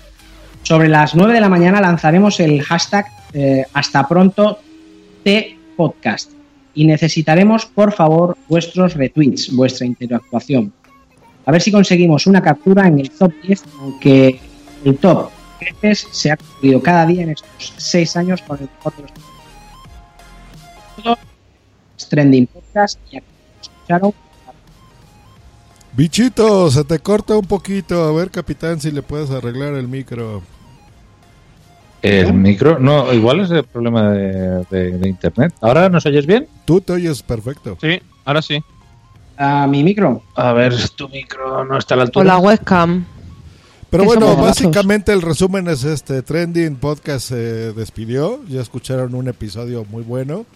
[0.63, 4.59] Sobre las 9 de la mañana lanzaremos el hashtag eh, hasta pronto
[5.25, 6.33] T Podcast
[6.75, 10.73] y necesitaremos por favor vuestros retweets, vuestra interactuación.
[11.47, 14.39] A ver si conseguimos una captura en el top 10, aunque
[14.85, 15.31] el top
[16.13, 19.03] se ha cumplido cada día en estos 6 años con el mejor de
[21.05, 21.19] los
[22.09, 23.29] Trending Podcast y aquí
[25.99, 28.05] Bichito, se te corta un poquito.
[28.05, 30.43] A ver, capitán, si le puedes arreglar el micro.
[32.03, 35.53] El micro, no, igual es el problema de, de- de internet.
[35.61, 36.47] ¿Ahora nos oyes bien?
[36.65, 37.77] Tú te oyes perfecto.
[37.81, 38.63] Sí, ahora sí.
[39.37, 40.23] a mi micro.
[40.37, 42.25] A ver, tu micro no está a la O altura.
[42.27, 43.05] la webcam.
[43.91, 46.23] Pero bueno, básicamente el resumen es este.
[46.23, 48.39] Trending Podcast se despidió.
[48.47, 50.47] Ya escucharon un episodio muy bueno.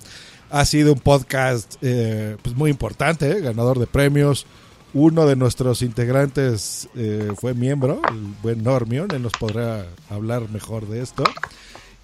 [0.52, 4.46] Ha sido un podcast eh, pues muy importante, eh, ganador de premios.
[4.94, 9.11] Uno de nuestros integrantes eh, fue miembro, el buen Normion.
[9.14, 11.24] Él nos podrá hablar mejor de esto.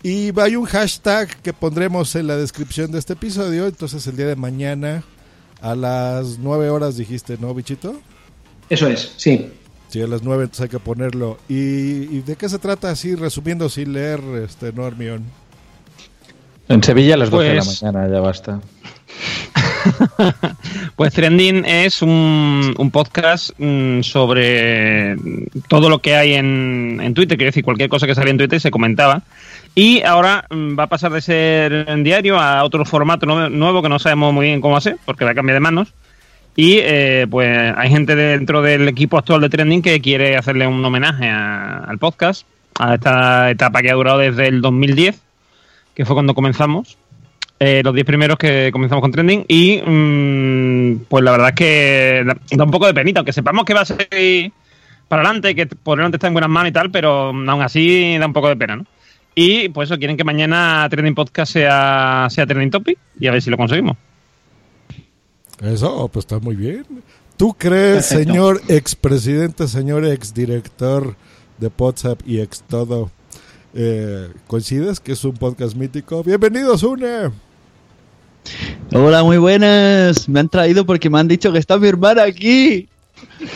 [0.02, 3.66] Y hay un hashtag que pondremos en la descripción de este episodio.
[3.66, 5.02] Entonces el día de mañana
[5.60, 8.00] a las 9 horas dijiste, ¿no, bichito?
[8.70, 9.50] Eso es, sí.
[9.88, 11.38] Sí, a las 9 entonces hay que ponerlo.
[11.48, 15.24] ¿Y, y de qué se trata así, resumiendo sin leer, este Normion?
[16.68, 18.60] En Sevilla a las 12 Pues- de la mañana, ya basta.
[20.96, 25.16] Pues Trending es un, podcast mm, sobre
[25.68, 28.60] todo lo que hay en, en Twitter, quiero decir, cualquier cosa que sale en Twitter
[28.60, 29.22] se comentaba.
[29.74, 33.82] Y ahora mm, va a pasar de ser en diario a otro formato nue- nuevo
[33.82, 35.94] que no sabemos muy bien cómo hacer, porque va a cambiar de manos.
[36.56, 40.84] Y eh, pues hay gente dentro del equipo actual de Trending que quiere hacerle un
[40.84, 42.44] homenaje al podcast,
[42.80, 45.20] a esta etapa que ha durado desde el 2010,
[45.94, 46.98] que fue cuando comenzamos
[47.60, 52.24] eh, los 10 primeros que comenzamos con Trending y mm, pues la verdad es que
[52.24, 54.08] da, un poco de penita, aunque sepamos que va a ser
[55.08, 58.16] para adelante, que por delante está en buenas manos y tal, pero mm, aún así
[58.18, 58.86] da un poco de pena, ¿no?
[59.34, 63.40] Y pues eso, quieren que mañana Trending Podcast sea, sea Trending Topic y a ver
[63.40, 63.96] si lo conseguimos.
[65.60, 66.84] Eso, pues está muy bien.
[67.36, 68.32] ¿Tú crees, Perfecto.
[68.32, 71.14] señor expresidente, señor exdirector
[71.58, 73.10] de WhatsApp y ex todo,
[73.74, 76.24] eh, coincides que es un podcast mítico?
[76.24, 77.30] Bienvenidos, UNE.
[78.92, 80.28] Hola, muy buenas.
[80.28, 82.88] Me han traído porque me han dicho que está mi hermana aquí.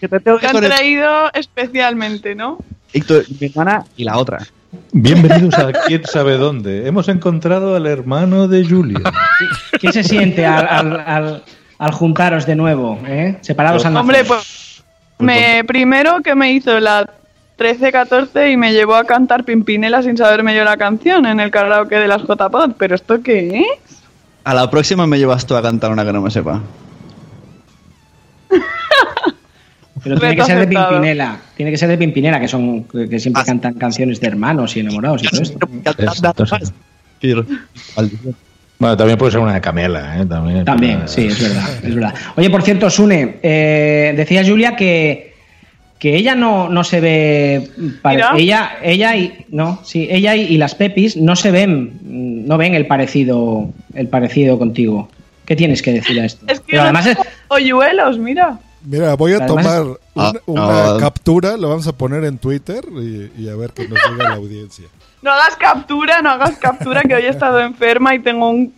[0.00, 2.58] que te tengo Te que han traído especialmente, ¿no?
[2.92, 4.46] Y tu- mi hermana y la otra.
[4.92, 6.86] Bienvenidos a quién sabe dónde.
[6.86, 9.00] Hemos encontrado al hermano de Julia.
[9.80, 11.44] ¿Qué se siente al, al- al-
[11.78, 13.00] al juntaros de nuevo?
[13.06, 13.38] eh?
[13.40, 14.82] Separados al Hombre, pues
[15.18, 17.08] me, primero que me hizo la
[17.58, 21.96] 13-14 y me llevó a cantar Pimpinela sin saberme yo la canción en el karaoke
[21.96, 22.72] de las JPod.
[22.78, 24.02] ¿Pero esto qué es?
[24.44, 26.60] A la próxima me llevas tú a cantar una que no me sepa.
[30.02, 30.66] Pero tiene que ser de.
[30.66, 31.38] Pimpinela.
[31.56, 35.22] Tiene que ser de Pimpinela, que son que siempre cantan canciones de hermanos y enamorados
[35.22, 35.58] y todo esto.
[38.78, 40.26] Bueno, también puede ser una de Camela, ¿eh?
[40.26, 42.14] También, También, sí, es verdad, es verdad.
[42.36, 45.33] Oye, por cierto, Sune, eh, decía Julia que,
[46.04, 47.70] que ella no, no se ve.
[48.04, 48.32] Mira.
[48.36, 49.46] ella, ella y.
[49.48, 53.70] No, sí, ella y, y las Pepis no se ven, mm, no ven el parecido,
[53.94, 55.08] el parecido contigo.
[55.46, 56.44] ¿Qué tienes que decir a esto?
[56.46, 57.16] Es que Pero además es,
[57.48, 58.58] Hoyuelos, mira.
[58.84, 60.98] Mira, voy a Además- tomar una, Ah, una no.
[60.98, 64.34] captura, lo vamos a poner en Twitter y, y a ver qué nos diga la
[64.34, 64.84] audiencia.
[65.22, 68.74] No hagas captura, no hagas captura, que hoy he estado enferma y tengo un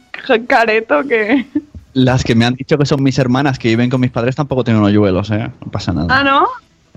[0.46, 1.44] careto que.
[1.92, 4.62] Las que me han dicho que son mis hermanas que viven con mis padres tampoco
[4.62, 5.50] tienen hoyuelos, ¿eh?
[5.64, 6.06] No pasa nada.
[6.10, 6.46] Ah, ¿no?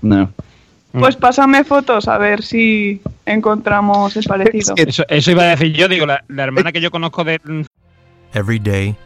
[0.02, 0.32] No.
[0.92, 4.74] Pues pásame fotos a ver si encontramos el parecido.
[4.76, 7.38] Eso, eso iba a decir yo, digo, la, la hermana que yo conozco de...
[8.34, 8.96] Every day,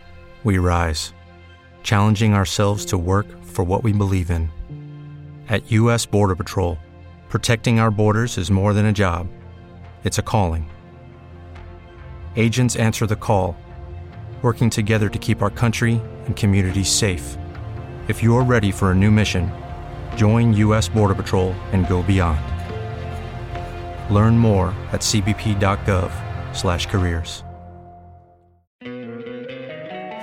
[0.45, 1.13] we rise,
[1.83, 4.51] challenging ourselves to work for what we believe in.
[5.49, 6.07] At U.S.
[6.07, 6.79] Border Patrol,
[7.29, 9.27] protecting our borders is more than a job,
[10.05, 10.67] it's a calling.
[12.37, 13.57] Agents answer the call,
[14.41, 17.37] working together to keep our country and communities safe.
[18.09, 19.51] If you're ready for a new mission,
[20.15, 20.91] join U.S.
[20.93, 22.43] Border Patrol and go beyond.
[24.11, 27.45] Learn more at cbp.gov/careers.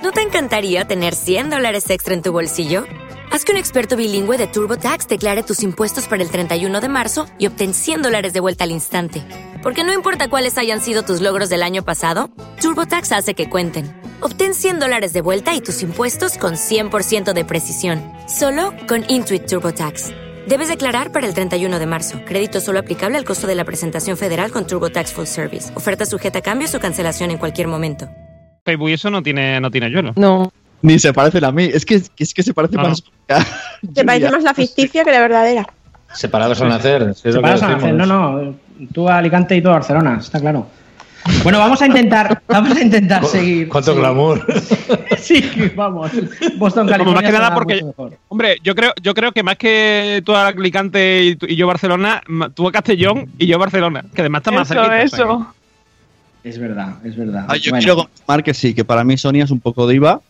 [0.02, 2.82] ¿No te encantaría tener 100 dólares extra en tu bolsillo?
[3.30, 7.26] Haz que un experto bilingüe de TurboTax declare tus impuestos para el 31 de marzo
[7.38, 9.22] y obtén 100 dólares de vuelta al instante.
[9.62, 14.01] Porque no importa cuáles hayan sido tus logros del año pasado, TurboTax hace que cuenten.
[14.24, 18.00] Obtén 100 dólares de vuelta y tus impuestos con 100% de precisión.
[18.28, 20.10] Solo con Intuit TurboTax.
[20.46, 22.20] Debes declarar para el 31 de marzo.
[22.24, 25.76] Crédito solo aplicable al costo de la presentación federal con TurboTax Full Service.
[25.76, 28.08] Oferta sujeta a cambios o cancelación en cualquier momento.
[28.64, 30.12] Facebook eso no tiene, no tiene hielo.
[30.14, 30.52] No.
[30.82, 31.64] Ni se parecen a mí.
[31.64, 32.88] Es que, es que se parece No, no.
[32.90, 33.02] más.
[33.92, 35.66] Te parece más la ficticia que la verdadera.
[36.14, 37.02] Separados al nacer.
[37.10, 37.94] es separados al nacer.
[37.94, 38.54] No, no,
[38.92, 40.66] tú a Alicante y tú a Barcelona, está claro.
[41.44, 43.68] Bueno, vamos a intentar, vamos a intentar seguir.
[43.68, 43.98] Cuánto sí.
[43.98, 44.46] glamour.
[45.18, 45.40] Sí,
[45.76, 46.10] vamos.
[46.56, 47.14] Boston, Como California.
[47.14, 47.84] más que nada porque,
[48.28, 52.20] hombre, yo creo, yo creo que más que tú a Alicante y, y yo Barcelona,
[52.54, 55.02] tú a Castellón y yo Barcelona, que además está más Eso, cerquita.
[55.02, 55.54] eso.
[56.42, 57.44] Es verdad, es verdad.
[57.48, 57.84] Ah, yo Bueno.
[57.84, 60.20] quiero confirmar que sí, que para mí Sonia es un poco diva.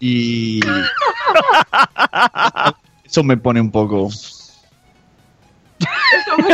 [0.00, 0.60] Y.
[3.04, 4.08] Eso me pone un poco.
[5.78, 5.86] Yo,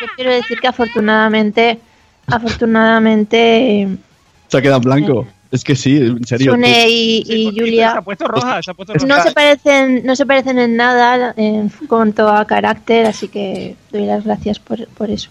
[0.00, 1.78] yo quiero decir que afortunadamente,
[2.26, 3.96] afortunadamente, eh,
[4.48, 5.26] Se ha quedado en blanco.
[5.50, 6.52] Es que sí, en serio.
[6.52, 9.06] Sune y, y Se Julia ha puesto roja, se ha puesto roja.
[9.06, 14.06] no se parecen, no se parecen en nada en cuanto a carácter, así que doy
[14.06, 15.30] las gracias por, por eso.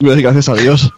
[0.00, 0.92] Gracias a Dios.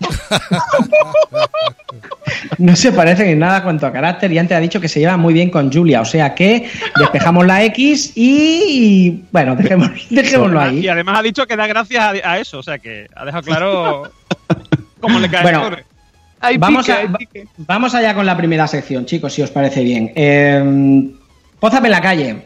[2.59, 5.17] No se parecen en nada cuanto a carácter y antes ha dicho que se lleva
[5.17, 10.89] muy bien con Julia, o sea que despejamos la X y bueno, dejémoslo Y ahí.
[10.89, 14.11] además ha dicho que da gracias a, a eso, o sea que ha dejado claro
[15.01, 15.71] cómo le cae Bueno,
[16.59, 16.87] Vamos,
[17.19, 20.13] pique, a- vamos allá con la primera sección, chicos, si os parece bien.
[20.15, 21.11] Eh,
[21.59, 22.37] Pózame en la calle.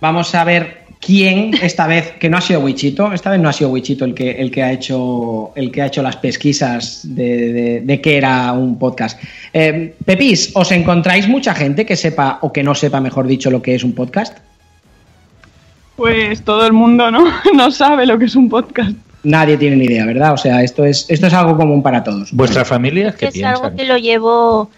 [0.00, 3.52] Vamos a ver quién esta vez, que no ha sido Wichito, esta vez no ha
[3.52, 7.52] sido Wichito el que, el que, ha, hecho, el que ha hecho las pesquisas de,
[7.52, 9.20] de, de qué era un podcast.
[9.52, 13.60] Eh, Pepis, ¿os encontráis mucha gente que sepa o que no sepa, mejor dicho, lo
[13.62, 14.38] que es un podcast?
[15.96, 17.24] Pues todo el mundo, ¿no?
[17.54, 18.96] No sabe lo que es un podcast.
[19.24, 20.32] Nadie tiene ni idea, ¿verdad?
[20.32, 22.32] O sea, esto es, esto es algo común para todos.
[22.32, 23.76] ¿Vuestra familia qué Es algo piensan?
[23.76, 24.70] que lo llevo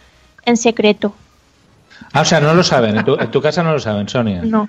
[0.44, 1.14] en secreto,
[2.12, 2.96] Ah, o sea, no lo saben.
[2.98, 4.42] En tu, en tu casa no lo saben, Sonia.
[4.44, 4.68] no.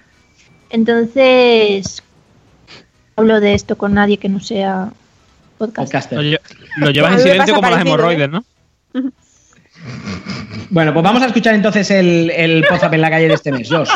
[0.70, 2.02] Entonces,
[3.16, 4.90] hablo de esto con nadie que no sea
[5.58, 5.88] podcast.
[5.92, 6.18] Podcaster.
[6.18, 6.40] Lo, lle-
[6.78, 8.44] lo llevas en silencio como las hemorroides, ¿no?
[10.72, 13.70] Bueno, pues vamos a escuchar entonces el, el Pózame en la calle de este mes,
[13.70, 13.90] Josh.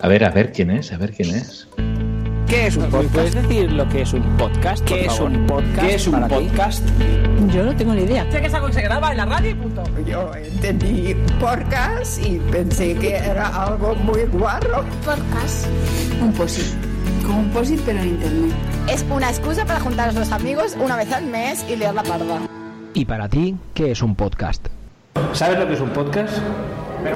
[0.00, 1.68] A ver, a ver quién es, a ver quién es.
[2.50, 3.14] ¿Qué es un podcast?
[3.14, 4.84] ¿Puedes decir lo que es un podcast?
[4.84, 5.86] ¿Qué es un podcast?
[5.86, 6.84] ¿Qué es un podcast?
[7.52, 8.28] Yo no tengo ni idea.
[8.28, 9.84] Sé que es algo que se graba en la radio y punto.
[10.04, 14.84] Yo entendí podcast y pensé que era algo muy guarro.
[15.04, 15.68] Podcast.
[16.20, 16.74] Un posit.
[17.24, 18.52] Como un posit pero en internet.
[18.88, 22.02] Es una excusa para juntar a los amigos una vez al mes y leer la
[22.02, 22.40] parda.
[22.94, 24.66] ¿Y para ti, qué es un podcast?
[25.34, 26.36] ¿Sabes lo que es un podcast?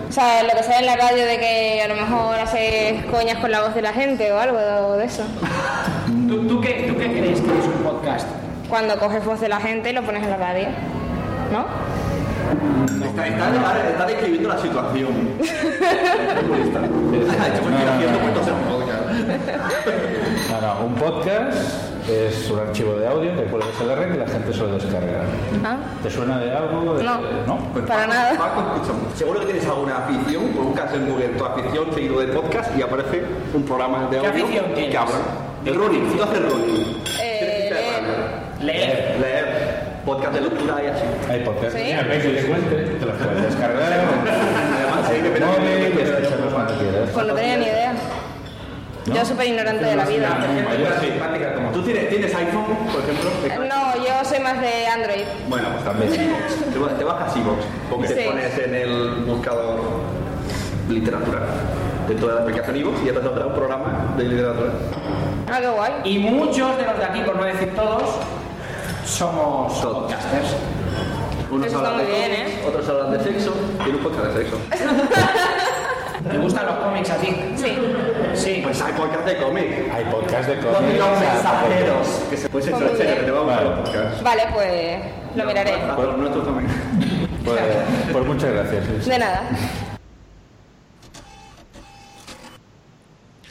[0.09, 3.39] O sea, lo que sale en la radio de que a lo mejor haces coñas
[3.39, 5.24] con la voz de la gente o algo de eso.
[6.28, 8.26] ¿Tú, tú qué, ¿Tú qué crees que es un podcast?
[8.68, 10.68] Cuando coges voz de la gente y lo pones en la radio.
[11.53, 11.66] ¿No?
[13.04, 15.08] Está, está, está describiendo la situación.
[15.38, 17.94] Pues, a.
[20.50, 21.56] No, no, un podcast
[22.08, 25.24] es un archivo de audio que cuelgas en la red y la gente suele descargar.
[25.64, 25.76] ¿Ah?
[26.02, 26.94] ¿Te suena de algo?
[26.94, 27.20] De- No.
[27.46, 27.58] ¿No?
[27.86, 28.36] Para nada.
[28.36, 28.62] Paco,
[29.16, 32.82] seguro que tienes alguna afición, pues buscas en Google tu afición seguido de podcast y
[32.82, 33.22] aparece
[33.54, 35.14] un programa de ¿Qué audio afición que habla.
[35.64, 36.96] De running, tú haces running.
[37.22, 37.70] Eh,
[38.60, 39.16] Leer.
[39.20, 39.53] Leer.
[40.05, 41.05] Podcast de lectura y así.
[41.30, 41.76] Hay podcast.
[41.76, 41.82] ¿Sí?
[42.09, 43.82] Ves que te cuente, te los puedes descargar.
[43.92, 47.11] Además, hay que ver móvil, y escucharlos cuando quieras.
[47.12, 47.94] Pues no tenía ni idea.
[49.07, 50.28] Yo súper ignorante de la vida.
[51.00, 51.09] Sí.
[51.72, 53.30] ¿Tú tienes, tienes iPhone, por ejemplo?
[53.44, 55.24] Eh, No, yo soy más de Android.
[55.48, 56.11] Bueno, pues también.
[56.98, 57.59] Te bajas iVoox,
[57.90, 58.14] porque Sí.
[58.14, 59.80] te pones en el buscador
[60.88, 61.40] literatura
[62.09, 64.70] dentro de la aplicación iVoox y ya te saldrá un programa de literatura.
[65.50, 65.92] Ah, qué guay.
[66.05, 68.02] Y muchos de los de aquí, por no decir todos,
[69.05, 70.57] somos podcasters.
[71.50, 72.64] Unos Eso hablan de muy bien, cómics, ¿eh?
[72.66, 73.55] otros hablan de sexo
[73.86, 74.59] y un podcast de sexo.
[76.30, 77.28] ¿Te gustan los cómics a ti?
[77.57, 77.78] Sí.
[78.34, 78.61] Sí.
[78.64, 79.94] Pues hay podcast de cómics.
[79.94, 80.98] Hay podcast de Los cómics.
[80.98, 82.09] los o sea, mensajeros.
[82.30, 83.24] Que se puede Pues serio, que bien.
[83.26, 84.22] te va a gustar.
[84.22, 85.00] Vale, pues
[85.36, 85.72] lo miraré.
[85.86, 86.70] Los nuestros también.
[87.44, 87.61] Pues,
[88.11, 89.07] pues muchas gracias.
[89.07, 89.42] De nada.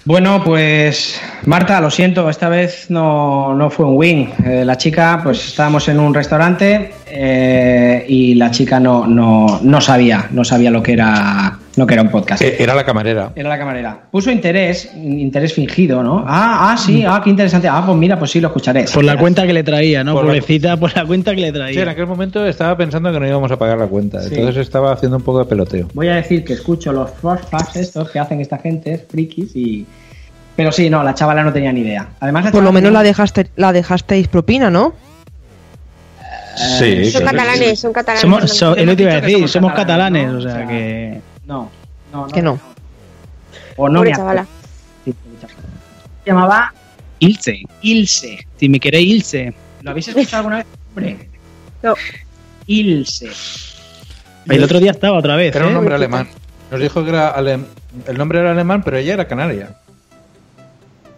[0.06, 4.30] Bueno, pues Marta, lo siento, esta vez no, no fue un win.
[4.46, 9.80] Eh, la chica, pues estábamos en un restaurante eh, y la chica no, no, no
[9.80, 12.42] sabía, no sabía lo que era, lo que era un podcast.
[12.42, 13.32] Eh, Era la camarera.
[13.36, 14.00] Era la camarera.
[14.12, 16.24] Puso interés, interés fingido, ¿no?
[16.28, 17.68] Ah, ah, sí, ah, qué interesante.
[17.68, 18.86] Ah, pues mira, pues sí, lo escucharé.
[18.94, 20.14] Por la cuenta que le traía, ¿no?
[20.14, 21.90] Por la- Pobrecita, por la cuenta que le Sí, en traía.
[21.92, 24.22] aquel momento estaba pensando que no íbamos a pagar la cuenta.
[24.22, 24.36] Sí.
[24.36, 25.88] Entonces estaba haciendo un poco de peloteo.
[25.94, 29.86] Voy a decir que escucho los podcasts estos que hacen esta gente, frikis, y...
[30.56, 32.10] Pero sí, no, la chavala no tenía ni idea.
[32.20, 34.94] Además, la Por lo menos tenía- la dejaste, la dejasteis propina, ¿no?
[36.56, 38.22] Sí, Son catalanes, son catalanes.
[38.22, 40.38] Somos, so- es lo que te iba a decir, somos catalanes, catalanes, ¿no?
[40.38, 41.22] o sea O sea, que.
[41.46, 41.70] No,
[42.12, 42.34] no, no.
[42.34, 42.60] Que no.
[43.78, 44.42] O no Pobre me chavala.
[44.42, 44.60] acuerdo.
[45.06, 45.70] Sí, pobre chavala.
[46.24, 46.74] Se llamaba
[47.20, 47.62] Ilse.
[47.82, 48.48] Ilse.
[48.58, 49.54] Si me queréis, Ilse.
[49.82, 50.66] ¿Lo habéis escuchado alguna vez?
[50.90, 51.30] Hombre.
[51.82, 51.94] No.
[52.68, 53.30] Ilse.
[54.48, 55.56] El otro día estaba otra vez.
[55.56, 55.76] Era un ¿eh?
[55.76, 56.28] nombre alemán.
[56.72, 57.66] Nos dijo que era alem-
[58.08, 59.76] el nombre era alemán, pero ella era canaria.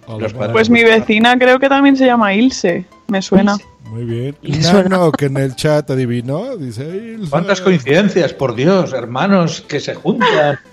[0.07, 2.85] Los padres Pues mi vecina creo que también se llama Ilse.
[3.07, 3.57] Me suena.
[3.89, 4.35] Muy bien.
[4.61, 4.89] Suena.
[4.89, 7.17] Nano, que en el chat adivinó, dice.
[7.29, 8.33] ¿Cuántas coincidencias?
[8.33, 10.59] Por Dios, hermanos que se juntan.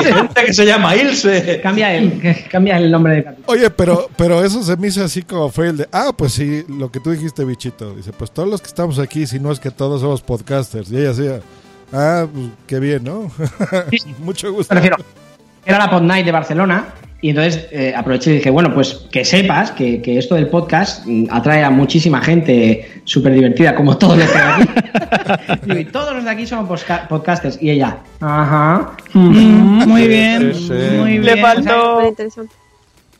[0.00, 1.60] Y gente que se llama Ilse.
[1.62, 3.52] Cambia el, cambia el nombre de capítulo.
[3.52, 6.90] Oye, pero, pero eso se me hizo así como fail de, ah, pues sí, lo
[6.90, 7.94] que tú dijiste, bichito.
[7.94, 10.90] Dice, pues todos los que estamos aquí, si no es que todos somos podcasters.
[10.90, 11.40] Y ella decía,
[11.92, 13.30] ah, pues qué bien, ¿no?
[14.20, 14.74] Mucho gusto.
[14.74, 14.96] Me refiero,
[15.66, 19.24] era la Pod Night de Barcelona y entonces eh, aproveché y dije, bueno, pues que
[19.24, 24.18] sepas que, que esto del podcast mm, atrae a muchísima gente súper divertida, como todos
[24.18, 24.68] los que hay aquí.
[25.80, 27.58] Y todos los de aquí somos podcasters.
[27.62, 28.92] Y ella, ajá.
[29.14, 30.96] Mm, muy bien, Sí, sí.
[30.98, 31.46] muy Le bien.
[31.46, 32.54] faltó, Súper interesante.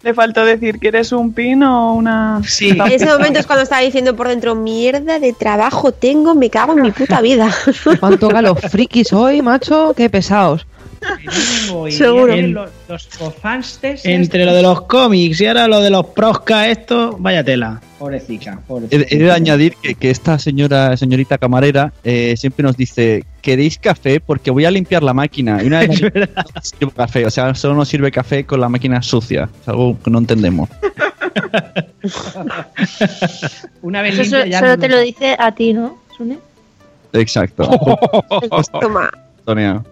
[0.02, 2.40] le faltó decir que eres un pin o una.
[2.44, 2.70] Sí.
[2.70, 6.72] En ese momento es cuando estaba diciendo por dentro, mierda de trabajo tengo, me cago
[6.76, 7.50] en mi puta vida.
[8.00, 9.94] ¿Cuánto los frikis hoy, macho?
[9.96, 10.66] Qué pesados.
[11.90, 12.36] Seguro.
[12.36, 13.08] Los, los
[14.04, 17.80] Entre lo de los cómics y ahora lo de los prosca, esto, vaya tela.
[17.98, 19.06] Pobrecita, He, pobrecita.
[19.14, 24.18] he de añadir que, que esta señora, señorita camarera, eh, siempre nos dice, ¿queréis café?
[24.20, 25.62] Porque voy a limpiar la máquina.
[25.62, 26.44] Y una vez Es verdad.
[26.54, 29.48] no sirve café, o sea, solo nos sirve café con la máquina sucia.
[29.62, 30.68] Es algo que no entendemos.
[33.82, 36.38] Una vez limpia ya solo no- te lo dice a ti, ¿no, Sune?
[37.12, 37.68] Exacto.
[38.80, 39.10] Toma.
[39.40, 39.82] Antonia.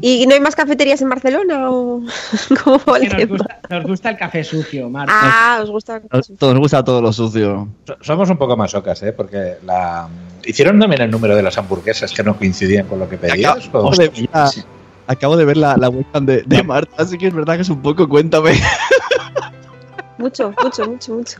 [0.00, 1.70] ¿Y no hay más cafeterías en Barcelona?
[1.70, 2.02] ¿O
[2.64, 5.12] cómo va el que nos, gusta, nos gusta el café sucio, Marta.
[5.14, 6.00] Ah, os gusta.
[6.12, 7.68] Nos, nos gusta todo lo sucio.
[7.86, 9.12] So- Somos un poco masocas, ¿eh?
[9.12, 10.08] Porque la...
[10.44, 13.66] hicieron también el número de las hamburguesas que no coincidían con lo que pedías.
[13.68, 13.96] Acabo, ¿o?
[13.96, 14.50] de, mira,
[15.06, 17.70] acabo de ver la, la webcam de, de Marta, así que es verdad que es
[17.70, 18.52] un poco, cuéntame.
[20.18, 21.38] Mucho, mucho, mucho, mucho.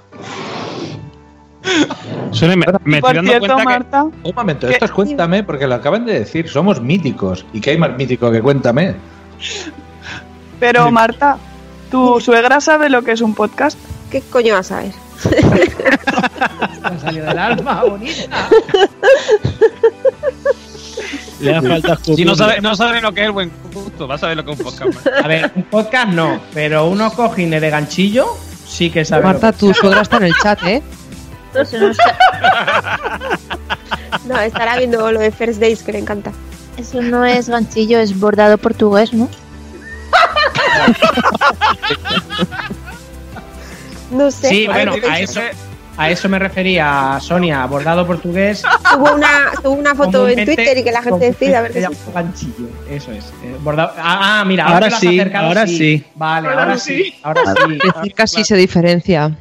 [2.31, 3.65] Sune, me, me Por estoy dando cierto, cuenta que.
[3.65, 7.47] Marta, Un momento, esto es Cuéntame, porque lo acaban de decir, somos míticos.
[7.53, 8.97] ¿Y qué hay más mítico que Cuéntame?
[10.61, 11.39] pero Marta,
[11.95, 13.79] ¿Tu suegra sabe lo que es un podcast?
[14.11, 14.93] ¿Qué coño vas a ver?
[16.93, 18.49] Me salió del alma, bonita.
[21.41, 24.17] Le da falta Si no sabe, no sabe lo que es el buen gusto, va
[24.17, 25.07] a saber lo que es un podcast.
[25.07, 28.27] A ver, un podcast no, pero unos cojines de ganchillo
[28.67, 29.23] sí que sabe.
[29.23, 30.83] Marta, tu suegra está en el chat, ¿eh?
[34.27, 36.33] No estará viendo lo de First Days que le encanta.
[36.79, 39.29] Eso no es ganchillo, es bordado portugués, ¿no?
[44.11, 44.49] No sé.
[44.49, 45.41] Sí, bueno, ¿qué a eso,
[45.97, 48.63] a eso me refería, Sonia, bordado portugués.
[48.93, 51.79] Subo una, subo una foto en Twitter y que la gente decida a ver se
[51.79, 53.25] qué llama ganchillo, eso es.
[53.43, 53.93] eh, bordado.
[53.97, 56.05] Ah, ah, mira, Ahora sí, acercado, ahora sí.
[56.15, 57.05] Vale, Ahora ahora, sí.
[57.05, 57.15] sí.
[57.23, 57.43] Ahora
[58.03, 58.11] sí.
[58.11, 59.33] Casi se diferencia.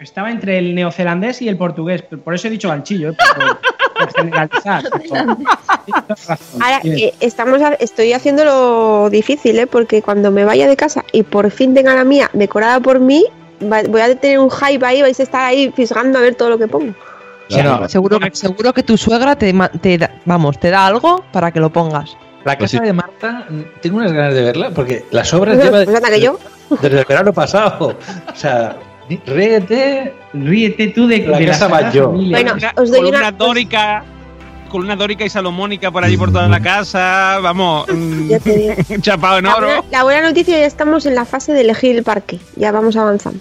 [0.00, 3.16] Estaba entre el neozelandés y el portugués, por eso he dicho ganchillo, ¿eh?
[3.36, 3.58] por,
[4.06, 4.82] por generalizar.
[6.60, 9.66] Ahora, eh, estamos a- estoy haciéndolo difícil, ¿eh?
[9.66, 13.24] Porque cuando me vaya de casa y por fin tenga la mía decorada por mí,
[13.60, 16.58] voy a tener un hype ahí, vais a estar ahí fisgando a ver todo lo
[16.58, 16.94] que pongo.
[17.48, 17.88] Claro.
[17.88, 21.60] Seguro, seguro que tu suegra te, ma- te da, vamos, te da algo para que
[21.60, 22.16] lo pongas.
[22.44, 22.84] La Pues casa sí.
[22.86, 23.46] de Marta,
[23.80, 26.38] tengo unas ganas de verla porque las obras Pues lleva anda que yo.
[26.80, 27.96] desde el verano pasado.
[28.32, 28.76] O sea,
[29.08, 30.14] ríete.
[30.32, 31.68] Ríete tú de, La de casa.
[31.68, 32.06] Familia.
[32.06, 34.04] Bueno, os doy columna una- dórica,
[34.70, 38.74] columna dórica y salomónica por allí por toda la casa, vamos, mm, Ya te digo.
[39.00, 39.84] chapado en La buena, oro.
[39.90, 42.38] la buena noticia ya estamos en la fase de elegir el parque.
[42.56, 43.38] Ya vamos avanzando.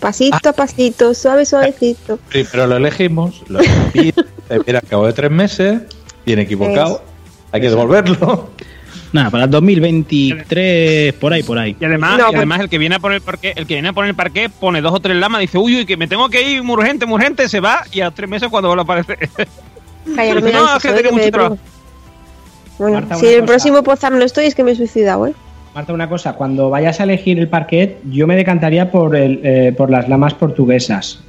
[0.00, 2.20] Pasito a pasito, suave, suavecito.
[2.32, 3.58] Sí, pero lo elegimos, lo
[3.94, 5.80] mira, al cabo de tres meses,
[6.24, 7.02] viene equivocado,
[7.50, 8.50] hay que devolverlo.
[9.12, 11.76] Nada, para el 2023, por ahí, por ahí.
[11.80, 13.74] Y además, No, y pues- además el que viene a poner el parque, el que
[13.74, 16.06] viene a poner el parque pone dos o tres lamas, dice, uy, uy, que me
[16.08, 18.68] tengo que ir muy urgente, muy urgente, se va y a los tres meses cuando
[18.68, 19.18] vuelve a aparecer.
[20.06, 21.58] No, que mucho trabajo.
[22.78, 23.46] Bueno, Marta, si el cosa.
[23.46, 25.34] próximo Pozar no estoy, es que me he suicidado, ¿eh?
[25.74, 29.74] Marta, una cosa, cuando vayas a elegir el parquet, yo me decantaría por, el, eh,
[29.76, 31.20] por las lamas portuguesas.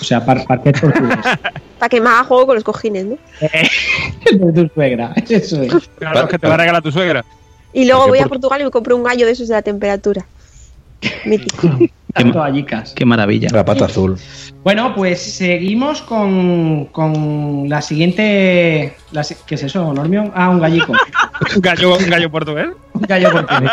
[0.00, 1.16] O sea, par- parquet portugués.
[1.78, 3.16] Para que me haga juego con los cojines, ¿no?
[4.32, 5.72] de tu suegra, eso es.
[5.98, 7.24] Claro, es que te va a regalar tu suegra.
[7.72, 9.62] Y luego voy a por- Portugal y me compro un gallo de esos de la
[9.62, 10.26] temperatura.
[11.24, 11.70] Mítico.
[12.32, 12.94] Toallicas.
[12.94, 13.48] Qué maravilla.
[13.52, 14.18] La pata azul.
[14.64, 18.96] Bueno, pues seguimos con, con la siguiente.
[19.12, 20.32] la ¿Qué es eso, Normion?
[20.34, 20.92] Ah, un gallico.
[21.54, 22.68] Un gallo, un gallo portugués.
[22.94, 23.70] Un gallo portugués.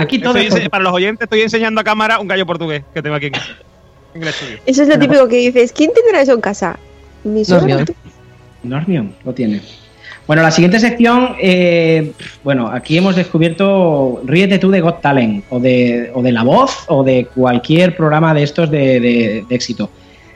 [0.00, 2.84] Aquí todo Estoy es ense- para los oyentes estoy enseñando a cámara un gallo portugués
[2.94, 3.30] que tengo aquí
[4.66, 5.72] Eso es lo típico que dices.
[5.72, 6.78] ¿Quién tendrá eso en casa?
[7.24, 7.42] Mi.
[7.48, 7.84] Normion.
[8.62, 9.60] Normion lo tiene.
[10.26, 12.12] Bueno, la siguiente sección, eh,
[12.44, 16.84] bueno, aquí hemos descubierto Ríete tú de Got Talent, o de, o de La Voz,
[16.86, 19.90] o de cualquier programa de estos de, de- de éxito.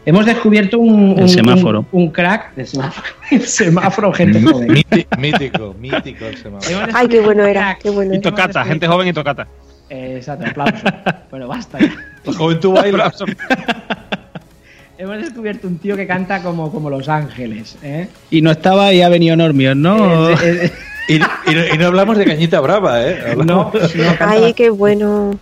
[0.04, 1.84] Hemos descubierto un, semáforo.
[1.92, 3.06] un, un crack del semáforo.
[3.30, 4.68] El semáforo, gente joven.
[4.68, 6.78] Míti- mítico, mítico el semáforo.
[6.92, 7.60] Ay, qué bueno era.
[7.60, 7.82] crack.
[7.82, 9.46] Qué bueno Y tocata, gente joven y tocata.
[9.88, 10.84] Eh, exacto, aplauso.
[11.30, 11.78] bueno, basta.
[11.78, 11.94] ya.
[12.24, 13.12] La juventud baila.
[14.98, 17.76] Hemos descubierto un tío que canta como, como Los Ángeles.
[17.82, 18.08] ¿eh?
[18.30, 20.30] Y no estaba y ha venido Normion, ¿no?
[20.30, 20.72] Eh, eh,
[21.08, 23.18] Y, y no, y no hablamos de cañita brava, ¿eh?
[23.26, 23.70] eh, no, no
[24.18, 25.38] canta Ay, qué bueno.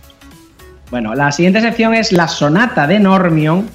[0.91, 3.67] Bueno, la siguiente sección es la sonata de Normion,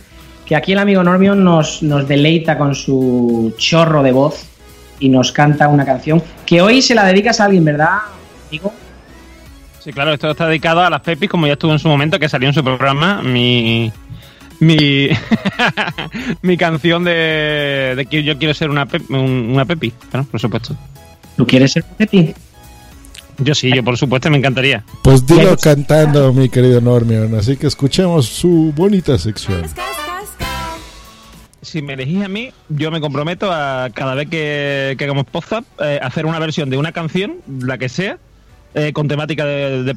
[0.46, 4.44] que aquí el amigo Normion nos, nos deleita con su chorro de voz
[5.00, 7.98] y nos canta una canción que hoy se la dedicas a alguien, ¿verdad,
[8.48, 8.72] amigo?
[9.82, 12.28] Sí, claro, esto está dedicado a las Pepis, como ya estuvo en su momento, que
[12.28, 13.90] salió en su programa, mi.
[14.62, 15.08] Mi,
[16.42, 20.38] mi canción de, de que yo quiero ser una, Pep- un- una Pepi, claro, por
[20.38, 20.76] supuesto.
[21.34, 22.34] ¿Tú quieres ser Pepi?
[23.38, 24.84] Yo sí, yo por supuesto me encantaría.
[25.02, 27.34] Pues dilo cantando, mi querido Normion.
[27.36, 29.62] Así que escuchemos su bonita sección.
[31.62, 35.66] Si me elegís a mí, yo me comprometo a cada vez que, que hagamos podcast
[35.82, 38.18] eh, hacer una versión de una canción, la que sea,
[38.74, 39.96] eh, con temática de, de.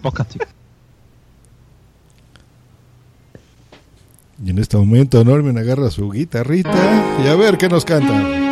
[4.43, 8.42] Y en este momento Normion agarra su guitarrita y a ver qué nos canta.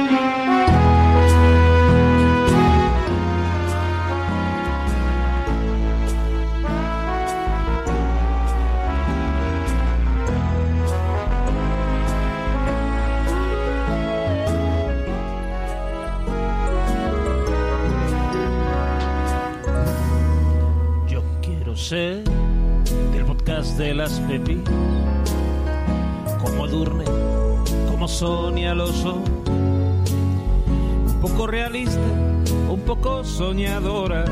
[33.32, 34.26] Soñadora.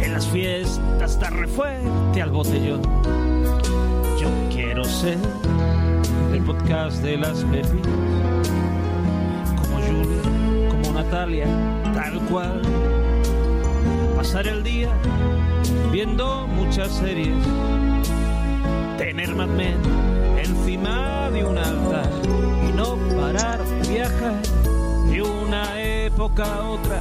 [0.00, 2.82] En las fiestas dar fuerte al botellón.
[4.18, 5.18] Yo quiero ser
[6.32, 7.82] del podcast de las Pepi.
[9.56, 11.46] Como Julia, como Natalia,
[11.94, 12.62] tal cual
[14.16, 14.90] Pasar el día
[15.92, 17.36] viendo muchas series.
[18.96, 19.80] Tener Mad Men
[20.42, 22.10] encima de un altar
[22.68, 24.42] y no parar de viajar
[25.08, 25.87] de una
[26.18, 27.00] época a otra.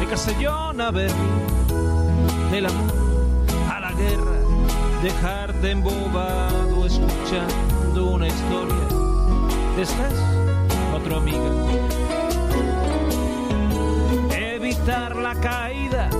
[0.00, 1.14] De Castellón a Berlín,
[2.50, 2.92] del amor
[3.70, 4.36] a la guerra,
[5.00, 8.84] dejarte embobado escuchando una historia
[9.76, 10.12] de estas
[10.90, 11.52] cuatro amigas.
[14.32, 16.10] Evitar la caída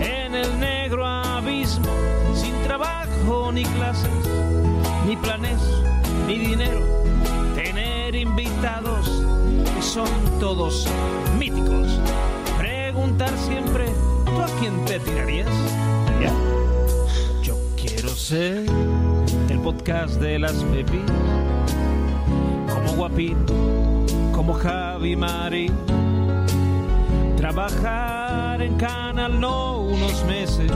[0.00, 1.90] en el negro abismo,
[2.36, 4.12] sin trabajo ni clases,
[5.08, 5.58] ni planes,
[6.28, 6.86] ni dinero.
[7.56, 9.24] Tener invitados
[9.94, 10.08] son
[10.40, 10.88] todos
[11.38, 12.00] míticos.
[12.58, 13.86] Preguntar siempre,
[14.24, 15.48] ¿tú a quién te tirarías?
[16.20, 16.32] Ya.
[17.44, 18.66] Yo quiero ser
[19.48, 21.00] el podcast de las Pepi,
[22.74, 23.54] como Guapito,
[24.32, 25.72] como Javi Marín.
[27.36, 30.72] Trabajar en Canal no unos meses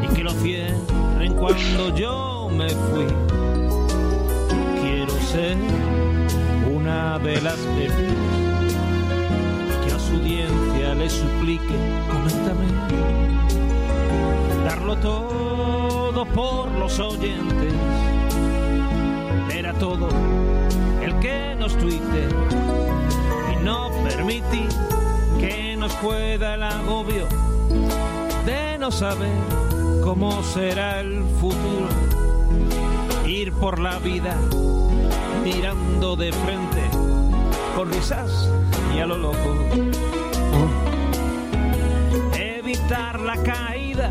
[0.00, 3.06] y que lo cierren cuando yo me fui.
[4.80, 5.56] Quiero ser
[7.04, 8.14] de las Pepis
[9.84, 11.74] que a su audiencia le suplique,
[12.10, 12.66] coméntame,
[14.64, 17.74] darlo todo por los oyentes,
[19.48, 20.08] ver a todo
[21.02, 22.28] el que nos tuite.
[23.52, 24.68] Y no permitir
[25.38, 27.28] que nos pueda el agobio
[28.46, 29.38] de no saber
[30.02, 31.88] cómo será el futuro.
[33.26, 34.36] Ir por la vida
[35.44, 36.80] mirando de frente,
[37.76, 38.48] con risas
[38.96, 39.54] y a lo loco.
[42.32, 44.10] Evitar la caída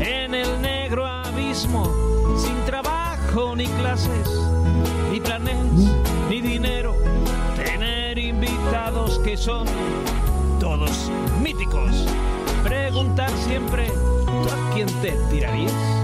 [0.00, 1.88] en el negro abismo,
[2.36, 4.28] sin trabajo ni clases,
[5.12, 5.56] ni planes,
[6.28, 6.96] ni dinero.
[7.54, 9.68] Tener invitados que son
[10.58, 11.08] todos
[11.40, 12.04] míticos.
[12.64, 13.86] Preguntar siempre,
[14.26, 16.03] ¿tú a quién te tirarías?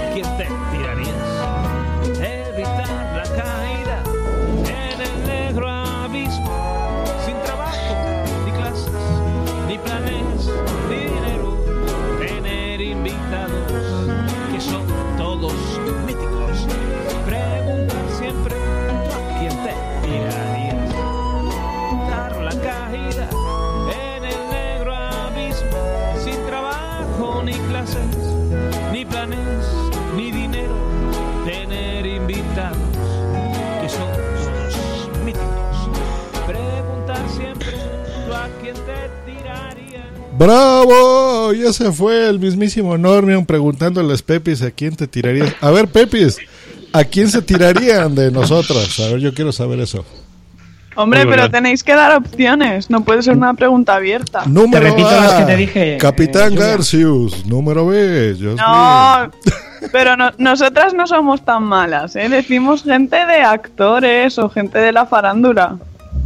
[0.21, 0.60] ¿tú a
[40.41, 41.53] ¡Bravo!
[41.53, 45.53] Ya se fue el mismísimo Normion preguntando a las Pepis a quién te tirarías.
[45.61, 46.39] A ver, Pepis,
[46.93, 48.99] ¿a quién se tirarían de nosotras?
[49.01, 50.03] A ver, yo quiero saber eso.
[50.95, 52.89] Hombre, pero tenéis que dar opciones.
[52.89, 54.43] No puede ser una pregunta abierta.
[54.47, 56.65] Número repito A, las que te dije, Capitán eh, Julia.
[56.71, 57.45] Garcius.
[57.45, 59.31] Número B, No,
[59.91, 62.27] pero no- nosotras no somos tan malas, ¿eh?
[62.29, 65.77] Decimos gente de actores o gente de la farándula.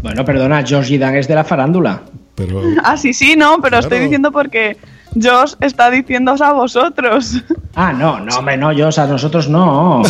[0.02, 2.02] Bueno, perdona, Josh Dan es de la farándula.
[2.36, 4.78] Pero Ah, sí, sí, no, pero estoy diciendo porque
[5.16, 7.42] Josh está diciéndoos a vosotros.
[7.78, 10.02] Ah, no, no, hombre, no, Josh, a nosotros no.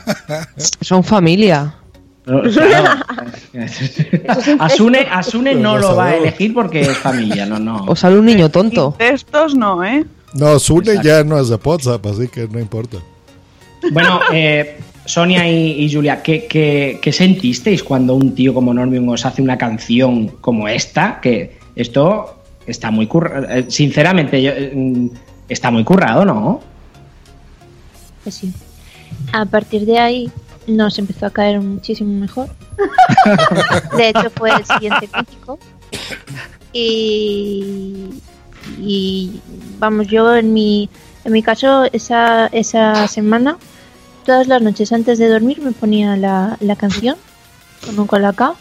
[0.80, 1.74] Son familia.
[2.24, 3.02] No, claro.
[4.58, 7.84] Asune, Asune no lo va a elegir porque es familia, no, no.
[7.86, 8.96] O sale un niño tonto.
[8.98, 10.06] De estos no, ¿eh?
[10.32, 12.96] No, Sune ya no es de WhatsApp, así que no importa.
[13.92, 19.08] Bueno, eh, Sonia y, y Julia, ¿qué, qué, qué sentisteis cuando un tío como Normion
[19.08, 21.20] os hace una canción como esta?
[21.20, 23.46] Que esto está muy currado.
[23.68, 25.08] Sinceramente, yo, eh, mm,
[25.48, 26.60] está muy currado, ¿no?
[28.22, 28.52] Pues sí.
[29.32, 30.30] A partir de ahí
[30.66, 32.48] nos empezó a caer muchísimo mejor.
[33.96, 35.58] De hecho, fue el siguiente crítico.
[36.72, 38.20] Y,
[38.78, 39.40] y
[39.78, 40.90] vamos, yo en mi,
[41.24, 43.58] en mi caso, esa, esa semana,
[44.26, 47.16] todas las noches antes de dormir me ponía la, la canción
[47.84, 48.56] con un colacao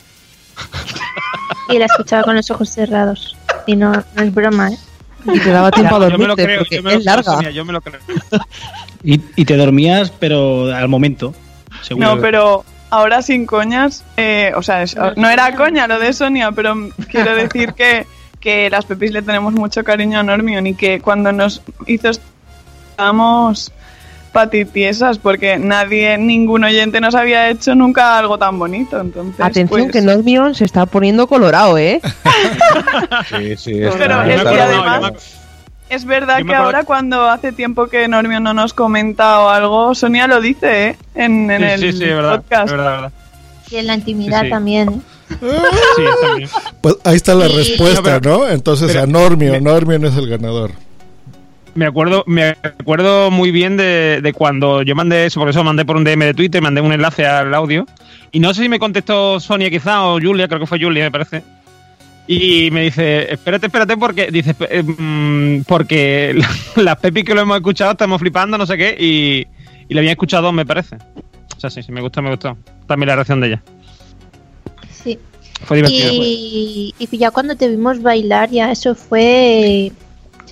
[1.70, 3.36] y la escuchaba con los ojos cerrados.
[3.68, 4.78] Y no, no es broma, ¿eh?
[5.34, 7.03] Y te daba tiempo a Yo me lo dormirte creo, porque yo me lo es
[7.03, 7.34] creo, larga.
[7.34, 7.99] Sonia, yo me lo creo.
[9.03, 11.34] Y, y te dormías, pero al momento.
[11.84, 12.16] seguro.
[12.16, 16.51] No, pero ahora sin coñas, eh, o sea, es- no era coña lo de Sonia,
[16.53, 18.07] pero quiero decir que,
[18.39, 23.72] que las Pepis le tenemos mucho cariño a Normion y que cuando nos hizo estábamos
[24.36, 28.99] patitiesas porque nadie, ningún oyente nos había hecho nunca algo tan bonito.
[28.99, 32.01] Entonces, Atención pues, que Normion se está poniendo colorado, ¿eh?
[33.29, 33.73] Sí, sí.
[33.97, 35.13] Pero es que además-
[35.89, 40.27] Es verdad que ahora cuando hace tiempo que Normion no nos comenta o algo, Sonia
[40.27, 40.97] lo dice ¿eh?
[41.15, 42.71] en, en Sí, el sí, sí, es verdad, podcast.
[42.71, 43.11] verdad, verdad.
[43.71, 44.51] Y en la intimidad Sí, sí.
[44.51, 44.99] también, ¿eh?
[45.95, 46.49] Sí, también.
[46.81, 48.47] Pues ahí está la respuesta, ¿no?
[48.47, 50.71] Entonces pero- a Normion, Normion es el ganador.
[51.76, 55.84] Me acuerdo, me acuerdo muy bien de, de cuando yo mandé eso, por eso mandé
[55.84, 57.86] por un DM de Twitter, mandé un enlace al audio.
[58.32, 61.11] Y no sé si me contestó Sonia quizá o Julia, creo que fue Julia, me
[61.11, 61.43] parece.
[62.28, 66.39] Y me dice, espérate, espérate, porque dice, "Espe- eh, mm, porque
[66.78, 69.45] las Pepi que lo hemos escuchado estamos flipando, no sé qué, y,
[69.89, 70.95] y la habían escuchado, me parece.
[71.55, 72.57] O sea, sí, sí, me gustó, me gustó.
[72.88, 73.63] También la reacción de ella.
[74.89, 75.19] Sí.
[75.65, 76.09] Fue divertido.
[76.13, 79.91] Y, y ya cuando te vimos bailar, ya eso fue.
[80.45, 80.47] O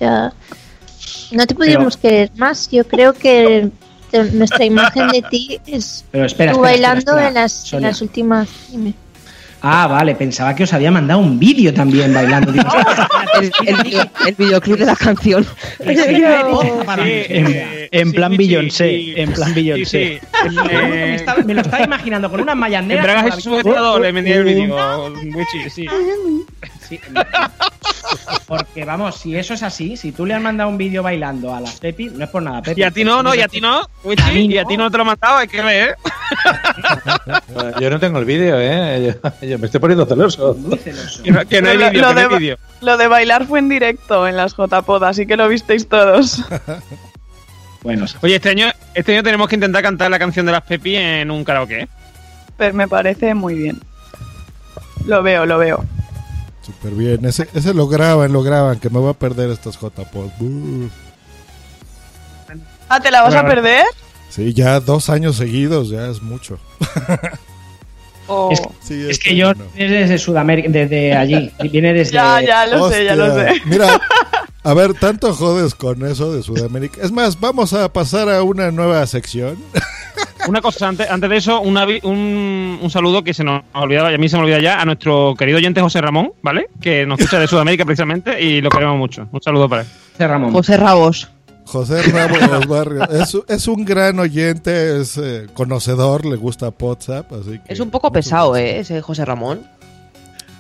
[1.32, 2.70] no te pudimos querer más.
[2.72, 3.70] Yo creo que
[4.12, 7.28] te- nuestra imagen de ti es Pero espera, tú espera, bailando espera, espera.
[7.30, 8.50] En, las, en las últimas.
[8.70, 8.94] dime.
[9.66, 12.52] Ah, vale, pensaba que os había mandado un vídeo también bailando.
[12.52, 12.66] Digo,
[13.66, 15.46] El, el- el videoclip de la canción.
[15.80, 17.58] En,
[17.90, 20.20] en plan Beyoncé, en plan Beyoncé.
[21.46, 23.06] me, lo estaba imaginando con unas mallas En negras.
[23.06, 25.14] Bragas con es la- sujetador, le vendí el vídeo.
[25.74, 25.88] Sí.
[28.48, 31.62] Porque vamos, si eso es así, si tú le has mandado un vídeo bailando a
[31.62, 32.82] las Pepi, no es por nada, Pepi.
[32.82, 33.82] Y a ti no, no, y a ti no.
[33.82, 35.96] A y a ti no te lo he mandado, hay que ver.
[37.80, 39.20] Yo no tengo el vídeo, ¿eh?
[39.22, 40.58] Yo, yo me estoy poniendo celoso.
[41.24, 42.58] Que no, que no hay vídeo, lo no vídeo.
[42.82, 46.44] Lo de bailar fue en directo en las JPod, así que lo visteis todos.
[47.84, 50.96] Bueno, Oye, este año, este año tenemos que intentar cantar la canción de las Pepi
[50.96, 51.82] en un karaoke.
[51.82, 51.88] ¿eh?
[52.58, 53.82] Pero me parece muy bien.
[55.06, 55.86] Lo veo, lo veo.
[56.66, 57.26] Súper bien.
[57.26, 60.32] Ese, ese lo graban, lo graban, que me voy a perder estos JPod.
[62.90, 63.86] Ah, ¿te la vas a perder?
[64.30, 66.58] Sí, ya dos años seguidos, ya es mucho.
[68.52, 72.14] Es, Sí, es que yo viene desde Sudamérica, desde allí, viene desde...
[72.14, 73.62] Ya, ya lo sé, ya lo sé.
[73.66, 74.00] Mira,
[74.64, 77.02] a ver, tanto jodes con eso de Sudamérica.
[77.02, 79.58] Es más, vamos a pasar a una nueva sección.
[80.46, 84.12] Una cosa, antes, antes de eso, un, avi- un, un saludo que se nos olvidaba,
[84.12, 86.68] y a mí se me olvida ya, a nuestro querido oyente José Ramón, ¿vale?
[86.82, 89.26] Que nos escucha de Sudamérica precisamente y lo queremos mucho.
[89.32, 89.88] Un saludo para él.
[90.12, 90.52] José Ramón.
[90.52, 91.30] José Rabos.
[91.66, 93.04] José Ramos Barrio.
[93.10, 97.74] Es, es un gran oyente, es eh, conocedor, le gusta WhatsApp, así que...
[97.74, 98.80] Es un poco pesado, ¿eh?
[98.80, 99.62] Ese José Ramón.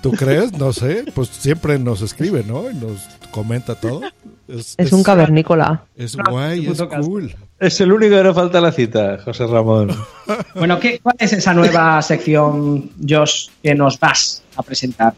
[0.03, 0.51] ¿Tú crees?
[0.53, 1.05] No sé.
[1.15, 2.69] Pues siempre nos escribe, ¿no?
[2.69, 4.01] Y nos comenta todo.
[4.49, 5.85] Es, un cavernícola.
[5.95, 7.33] Es guay, es cool.
[7.57, 9.91] Es el único que no falta a la cita, José Ramón.
[10.55, 15.13] Bueno, ¿qué, ¿cuál es esa nueva sección, Josh, que nos vas a presentar?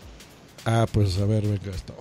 [0.66, 1.94] Ah, pues a ver, venga esto.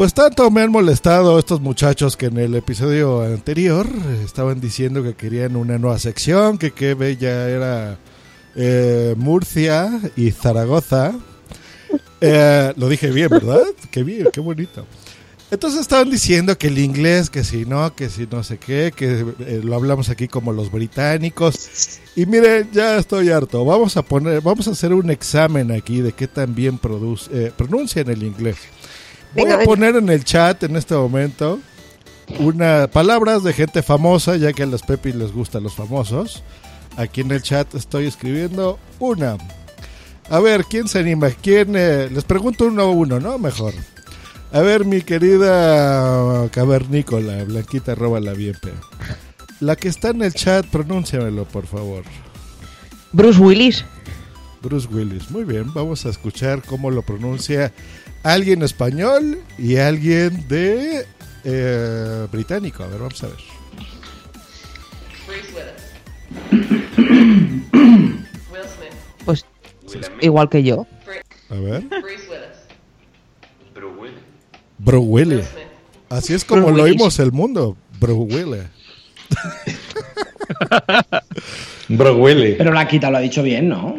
[0.00, 3.86] Pues tanto me han molestado estos muchachos que en el episodio anterior
[4.24, 7.98] estaban diciendo que querían una nueva sección, que qué bella era
[8.56, 11.12] eh, Murcia y Zaragoza.
[12.22, 13.60] Eh, lo dije bien, ¿verdad?
[13.90, 14.86] Qué bien, qué bonito.
[15.50, 19.26] Entonces estaban diciendo que el inglés, que si no, que si no sé qué, que
[19.40, 22.00] eh, lo hablamos aquí como los británicos.
[22.16, 23.66] Y miren, ya estoy harto.
[23.66, 27.52] Vamos a poner, vamos a hacer un examen aquí de qué tan bien produce, eh,
[27.54, 28.56] pronuncian el inglés.
[29.34, 31.60] Voy a poner en el chat en este momento
[32.38, 36.42] una palabras de gente famosa, ya que a los Pepi les gustan los famosos.
[36.96, 39.36] Aquí en el chat estoy escribiendo una.
[40.28, 41.30] A ver, ¿quién se anima?
[41.30, 41.74] ¿Quién?
[41.76, 43.38] eh, les pregunto uno a uno, ¿no?
[43.38, 43.74] Mejor.
[44.52, 48.76] A ver, mi querida cavernícola, Blanquita, róbala bien, pero.
[49.60, 52.02] La que está en el chat, pronúnciamelo, por favor.
[53.12, 53.84] Bruce Willis.
[54.62, 55.30] Bruce Willis.
[55.30, 57.72] Muy bien, vamos a escuchar cómo lo pronuncia
[58.22, 61.06] alguien español y alguien de
[61.44, 62.84] eh, británico.
[62.84, 63.36] A ver, vamos a ver.
[69.24, 69.44] Pues
[70.20, 70.86] igual que yo.
[71.50, 71.84] A ver.
[74.78, 75.46] Bruce Willis.
[76.08, 77.76] Así es como lo oímos el mundo.
[78.00, 78.62] Bro Willy.
[82.56, 83.96] Pero Blanquita lo ha dicho bien, ¿no?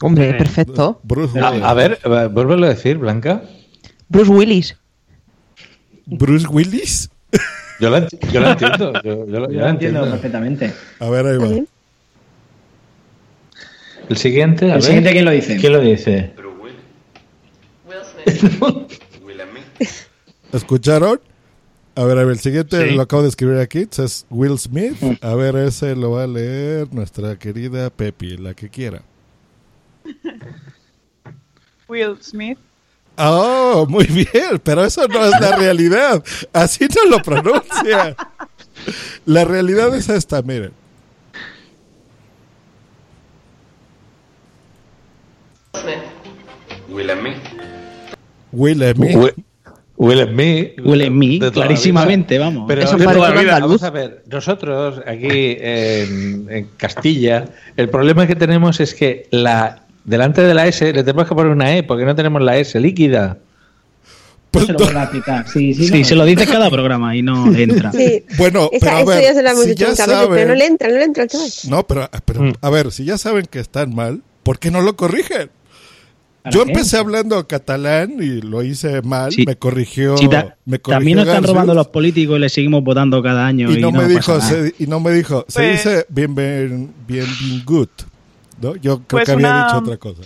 [0.00, 1.00] Hombre, perfecto.
[1.02, 1.64] Bruce A, Willis.
[1.64, 3.42] a ver, eh, vuélvelo a decir, Blanca.
[4.08, 4.76] Bruce Willis.
[6.06, 7.10] Bruce Willis.
[7.80, 8.92] Yo la, ent- yo la entiendo.
[9.02, 10.10] Yo, yo la- yo Yo la lo entiendo entiendo.
[10.10, 10.72] perfectamente.
[11.00, 11.64] A ver, ahí va.
[14.08, 14.82] El siguiente, a ¿El ver.
[14.82, 15.56] siguiente quién lo dice?
[15.56, 16.32] ¿Quién lo dice?
[18.26, 19.88] Will Smith.
[20.52, 21.20] ¿Escucharon?
[21.94, 22.94] A ver, a ver, el siguiente Sí.
[22.94, 23.88] lo acabo de escribir aquí.
[23.98, 24.96] Es Will Smith.
[25.22, 29.02] A ver, ese lo va a leer nuestra querida Pepi, la que quiera.
[31.88, 32.58] Will Smith.
[33.18, 36.22] Oh, muy bien, pero eso no es la realidad.
[36.52, 38.14] Así no lo pronuncia.
[39.24, 40.72] La realidad es esta, miren.
[46.88, 47.36] Will Smith.
[48.52, 49.16] Will Smith.
[49.16, 49.34] Will,
[49.96, 50.80] Will Smith.
[50.84, 52.64] Huele en mí, de toda la clarísimamente, vamos.
[52.68, 57.46] Pero Eso parece vida, vamos a ver, nosotros aquí en, en Castilla,
[57.76, 61.52] el problema que tenemos es que la delante de la S le tenemos que poner
[61.52, 63.36] una E porque no tenemos la S líquida.
[64.54, 65.46] Se lo vuelve a aplicar.
[65.46, 66.04] Sí, sí, Sí, no.
[66.06, 67.92] se lo dices cada programa y no entra.
[67.92, 68.24] Sí.
[68.38, 70.48] Bueno, Esa- pero a eso ver, ya se lo hemos si dicho ya saben- pero
[70.48, 71.50] no le entra, no le entra al chaval.
[71.68, 72.52] No, pero, pero Mm.
[72.62, 75.50] a ver, si ya saben que están mal, ¿por qué no lo corrigen?
[76.42, 76.70] ¿Para Yo qué?
[76.70, 79.44] empecé hablando catalán y lo hice mal, Sí.
[79.46, 80.16] me corrigió.
[80.16, 83.22] Sí, ta- me corrigió también nos están Garfield, robando los políticos y le seguimos votando
[83.22, 83.70] cada año.
[83.70, 86.90] y no, me pasa dijo, se- y no me dijo, se Pues- dice bien, bien,
[87.06, 87.88] bien, bien good.
[88.60, 88.76] ¿No?
[88.76, 90.22] Yo creo Pues que había una- dicho otra cosa.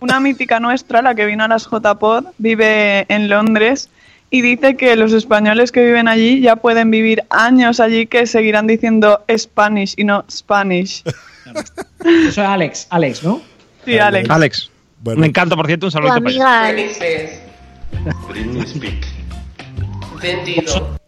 [0.00, 3.88] Una mítica nuestra, la que vino a las JPod, vive en Londres
[4.30, 8.66] y dice que los españoles que viven allí ya pueden vivir años allí que seguirán
[8.66, 11.02] diciendo Spanish y no Spanish.
[12.04, 13.40] Eso es Alex, Alex, ¿no?
[13.84, 14.28] Sí, Alex.
[14.30, 14.70] Alex.
[15.02, 15.20] Bueno.
[15.20, 17.28] Me encanta, por cierto, un saludo para Diesel.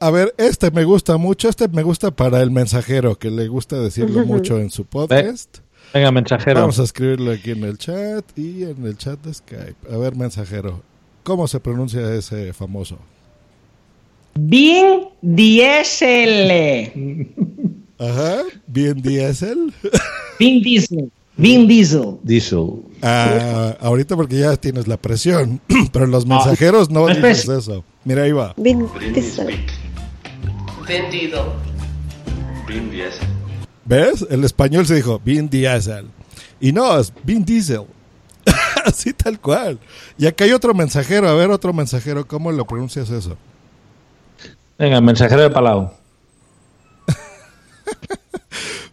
[0.01, 3.77] A ver, este me gusta mucho, este me gusta para el mensajero, que le gusta
[3.77, 5.59] decirlo mucho en su podcast.
[5.95, 6.61] Venga, mensajero.
[6.61, 9.77] Vamos a escribirlo aquí en el chat y en el chat de Skype.
[9.93, 10.83] A ver, mensajero,
[11.23, 12.99] ¿cómo se pronuncia ese famoso?
[14.35, 16.51] Vin Diesel.
[17.97, 19.73] Ajá, bien diésel.
[20.41, 21.13] Vin Diesel.
[21.37, 22.19] Vin Diesel.
[22.25, 22.83] Diesel.
[23.01, 25.61] Ah, ahorita porque ya tienes la presión,
[25.93, 27.85] pero los mensajeros no no es dices eso.
[28.05, 28.53] Mira, ahí va.
[28.57, 29.47] Vin Diesel.
[29.47, 29.73] Speak.
[30.89, 31.45] Vin Diesel.
[32.67, 33.44] Vin Diesel.
[33.85, 34.27] ¿Ves?
[34.31, 36.07] El español se dijo Vin Diesel.
[36.61, 37.85] Y no, es Vin Diesel.
[38.85, 39.79] Así tal cual.
[40.19, 41.29] Y acá hay otro mensajero.
[41.29, 43.37] A ver, otro mensajero, ¿cómo lo pronuncias eso?
[44.79, 45.91] Venga, mensajero de Palau.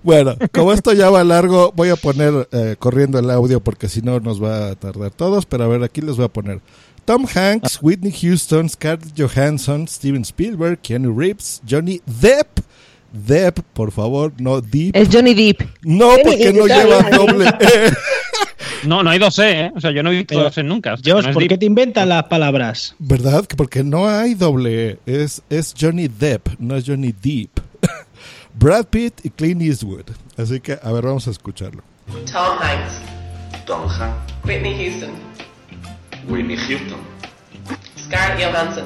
[0.03, 4.01] Bueno, como esto ya va largo, voy a poner eh, corriendo el audio porque si
[4.01, 5.45] no nos va a tardar todos.
[5.45, 6.59] Pero a ver, aquí les voy a poner
[7.05, 12.60] Tom Hanks, Whitney Houston, Scarlett Johansson, Steven Spielberg, Keanu Reeves, Johnny Depp.
[13.11, 14.95] Depp, por favor, no Deep.
[14.95, 15.61] Es Johnny Depp.
[15.83, 17.91] No, porque no lleva doble E.
[18.83, 19.71] No, no hay dos E, ¿eh?
[19.75, 20.93] O sea, yo no he visto dos E nunca.
[20.93, 21.49] O sea, Josh, no ¿por deep.
[21.49, 22.95] qué te inventas las palabras?
[22.97, 23.45] ¿Verdad?
[23.45, 24.99] Que Porque no hay doble E.
[25.05, 27.51] Es, es Johnny Depp, no es Johnny Deep.
[28.55, 30.05] Brad Pitt y Clint Eastwood.
[30.35, 31.83] Así que, a ver, vamos a escucharlo.
[32.31, 32.93] Tom Hanks.
[33.67, 34.33] Tom Hanks.
[34.45, 35.11] Whitney Houston.
[36.27, 36.97] Whitney Houston.
[37.97, 38.85] Scarlett Johansson.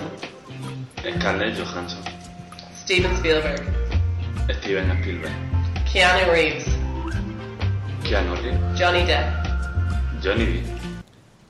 [1.19, 1.99] Scarlett Johansson.
[2.84, 3.84] Steven Spielberg.
[4.49, 5.31] Steven Spielberg.
[5.91, 6.65] Keanu Reeves.
[8.03, 8.79] Keanu Reeves.
[8.79, 9.25] Johnny Depp.
[10.23, 10.65] Johnny Depp.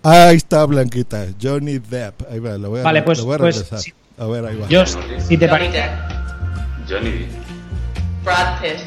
[0.03, 1.25] Ahí está, Blanquita.
[1.41, 2.21] Johnny Depp.
[2.31, 3.79] Ahí va, lo voy a, Vale, pues- lo voy a pues, regresar.
[3.79, 3.93] sí.
[4.17, 4.67] A ver, ahí va.
[4.69, 5.77] Josh, si te Johnny parece.
[5.77, 6.89] Depp.
[6.89, 7.31] Johnny Depp.
[8.23, 8.79] Brad Pitt.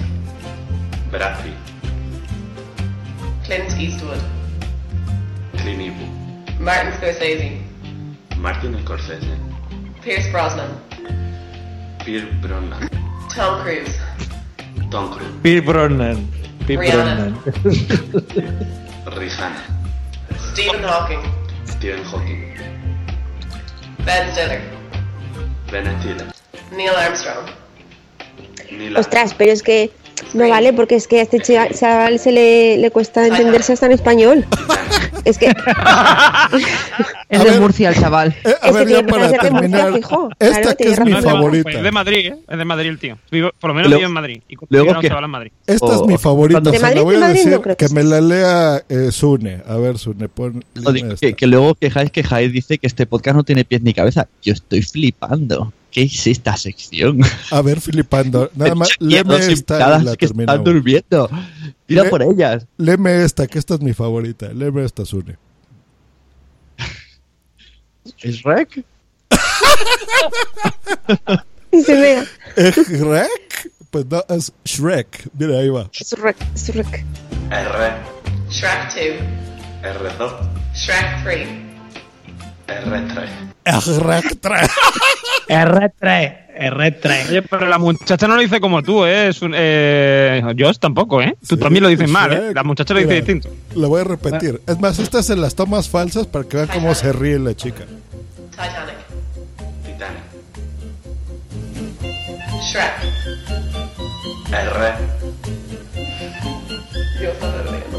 [1.10, 1.54] Brad Pitt.
[3.44, 4.18] Clint Eastwood.
[5.62, 6.60] Clint Eastwood.
[6.60, 7.58] Martin Scorsese.
[8.36, 9.26] Martin Scorsese.
[10.02, 10.68] Pierce Brosnan.
[12.04, 12.88] Pierre Brosnan.
[13.38, 13.94] Tom Cruise.
[14.90, 15.30] Tom Cruise.
[15.42, 16.28] Pierre Brosnan.
[16.66, 17.38] Pierre Rihanna.
[19.14, 19.62] Rihanna.
[20.50, 21.22] Stephen Hawking.
[21.64, 22.42] Stephen Hawking.
[24.04, 24.60] Ben Stiller.
[25.70, 26.26] Ben Stiller.
[26.72, 27.46] Neil Armstrong.
[28.72, 29.92] Neil Ostras, pero es que
[30.34, 33.92] no vale porque es que a este chaval se le, le cuesta entenderse hasta en
[33.92, 34.46] español.
[35.24, 35.46] Es que
[37.28, 38.34] Es de Murcia el chaval.
[38.44, 40.28] Eh, a Es ver, que ya tiene para Murcia, terminar, fijo.
[40.38, 41.30] esta Claro, que es mi razón.
[41.32, 41.70] favorita.
[41.70, 42.36] Es de Madrid, ¿eh?
[42.48, 43.18] Es de Madrid el tío.
[43.30, 44.42] Vive- por lo menos Luego- vive en Madrid.
[44.48, 45.52] Y luego que- en Madrid.
[45.66, 46.60] Esta O- es mi favorita.
[46.60, 48.82] ¿De se Madrid, la voy de a decir No creo que, que me la lea
[48.88, 49.62] eh, Sune.
[49.66, 50.64] A ver, Sune, pon.
[51.20, 54.26] Que, que luego quejáis que Jaez dice que este podcast no tiene pies ni cabeza.
[54.42, 55.72] Yo estoy flipando.
[55.90, 57.20] ¿Qué es esta sección?
[57.50, 58.50] A ver, flipando.
[58.54, 60.64] Nada más, léeme esta y la que están terminamos.
[60.64, 61.30] durmiendo.
[61.88, 62.66] Mira Le- por ellas.
[62.76, 64.48] Léeme esta, que esta es mi favorita.
[64.52, 65.36] Léeme esta, Sune.
[68.22, 68.84] ¿Es Rec?
[71.70, 72.24] Y se vea.
[72.56, 73.70] ¿Es Shrek?
[73.90, 75.28] Pues no, es Shrek.
[75.34, 75.90] Mira, ahí va.
[75.92, 77.04] Es rec, es rec.
[77.50, 77.92] R.
[78.50, 79.22] Shrek
[79.82, 80.18] 2.
[80.18, 80.48] R2.
[80.74, 81.67] Shrek 3.
[82.68, 83.28] R3.
[83.80, 84.70] Shrek 3.
[85.48, 87.28] R3, R3.
[87.30, 89.28] Oye, pero la muchacha no lo dice como tú, ¿eh?
[89.28, 91.34] Es un, eh Josh tampoco, ¿eh?
[91.48, 92.52] Tú Sí, también lo dices mal, ¿eh?
[92.54, 93.48] La muchacha lo dice Mira, distinto.
[93.74, 94.60] Lo voy a repetir.
[94.66, 97.84] Es más, estas en las tomas falsas para que vean cómo se ríe la chica.
[98.50, 98.96] Titanic.
[99.84, 100.22] Titanic.
[102.70, 102.92] Shrek.
[104.50, 104.92] R.
[107.20, 107.98] Dios, no me río,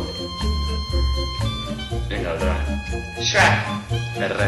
[2.10, 2.49] Venga.
[3.22, 3.60] Shrek.
[4.18, 4.36] R.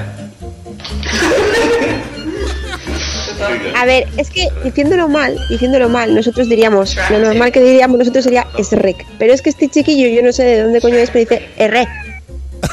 [3.75, 8.23] A ver, es que diciéndolo mal, diciéndolo mal, nosotros diríamos, lo normal que diríamos nosotros
[8.23, 9.05] sería es rec.
[9.17, 11.87] Pero es que este chiquillo, yo no sé de dónde coño es, pero dice erre.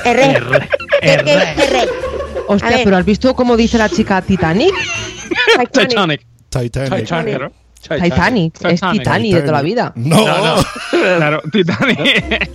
[0.05, 0.41] Erre.
[1.01, 1.81] ¿Qué- qué es erre?
[1.81, 4.75] A Hostia, pero ¿has visto cómo dice la chica Titanic?
[5.73, 6.27] Titanic.
[6.51, 7.01] Titanic.
[7.01, 7.53] Titanic.
[8.03, 8.65] Titanic.
[8.65, 9.93] Es Titanic de toda la vida.
[9.97, 10.27] No.
[10.27, 10.63] No, no.
[11.17, 12.51] Claro, Titanic.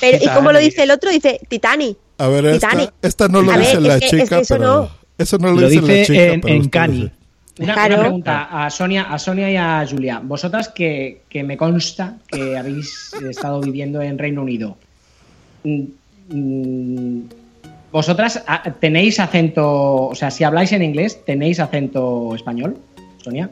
[0.00, 1.10] Pero, ¿y cómo lo dice el otro?
[1.10, 1.98] Dice Titanic.
[2.20, 2.44] A ver,
[3.02, 4.66] esta, no lo A ver, dice es la que- es chica, que eso pero.
[4.66, 4.90] no.
[5.16, 6.24] Eso no lo, Lo dice, la chica.
[6.34, 7.10] en, pero en Cani.
[7.58, 7.94] Una, Claro.
[7.94, 10.20] una pregunta a Sonia, a Sonia y a Julia.
[10.22, 14.76] Vosotras que, que me consta que habéis estado viviendo en Reino Unido.
[15.64, 15.82] mm,
[16.30, 17.20] mm,
[17.92, 22.76] ¿Vosotras ah, tenéis acento, o sea, si habláis en inglés, tenéis acento español,
[23.22, 23.50] Sonia?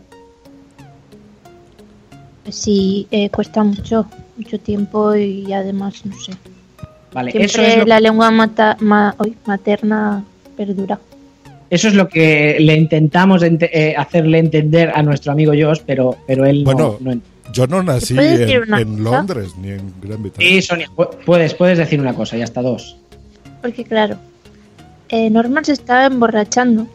[2.48, 4.06] Sí, eh, cuesta mucho,
[4.36, 6.32] mucho tiempo y además, no sé.
[7.18, 10.22] Vale, Siempre eso es, lo, la lengua mata- ma- uy, materna
[10.56, 10.98] perdura.
[11.68, 16.16] eso es lo que le intentamos ente- eh, hacerle entender a nuestro amigo Josh, pero,
[16.28, 19.02] pero él no- Bueno, no, ent- yo no nací en?
[19.02, 20.48] Londres ni en Gran Bretaña.
[20.48, 22.96] Sí, Sonia, pu- puedes, puedes decir una cosa, y hasta dos.
[23.62, 24.16] Porque claro,
[25.08, 26.86] eh, Norman se estaba emborrachando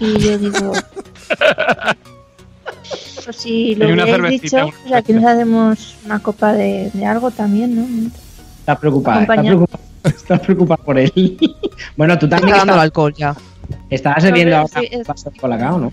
[0.00, 0.72] y yo digo,
[3.24, 7.76] pues si lo hubierais dicho, pues aquí nos hacemos una copa de, de algo también,
[7.76, 8.10] ¿no?
[8.68, 9.54] Está preocupada, está Acompañar.
[9.56, 11.12] preocupada, está preocupada por él.
[11.96, 13.34] bueno, tú también dando el estás, alcohol ya.
[13.88, 15.92] estabas bebiendo No, ahora pero sí, es- colacao, ¿no?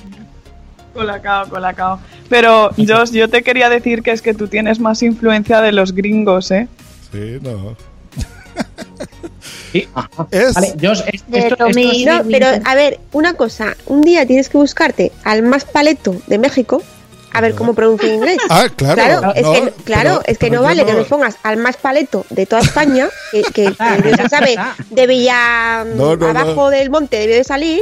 [0.94, 2.00] Colacao, colacao.
[2.28, 5.94] Pero, Josh, yo te quería decir que es que tú tienes más influencia de los
[5.94, 6.68] gringos, ¿eh?
[7.14, 7.76] Sí, no.
[9.72, 10.28] Sí, ajá.
[10.32, 13.76] Es- Vale, Josh, esto, Tommy esto es- No, Lee pero a ver, una cosa.
[13.88, 16.82] Un día tienes que buscarte al más paleto de México
[17.38, 18.38] a ver cómo pronuncia en inglés.
[18.50, 18.96] Ah, claro.
[18.96, 21.78] Claro, es no, que, claro, pero- es que no vale que nos pongas al más
[21.78, 24.76] paleto de toda España, que, que, Ah, que ya se sabe está.
[24.90, 26.70] de Villa No, no, abajo no.
[26.70, 27.82] del monte debió de salir,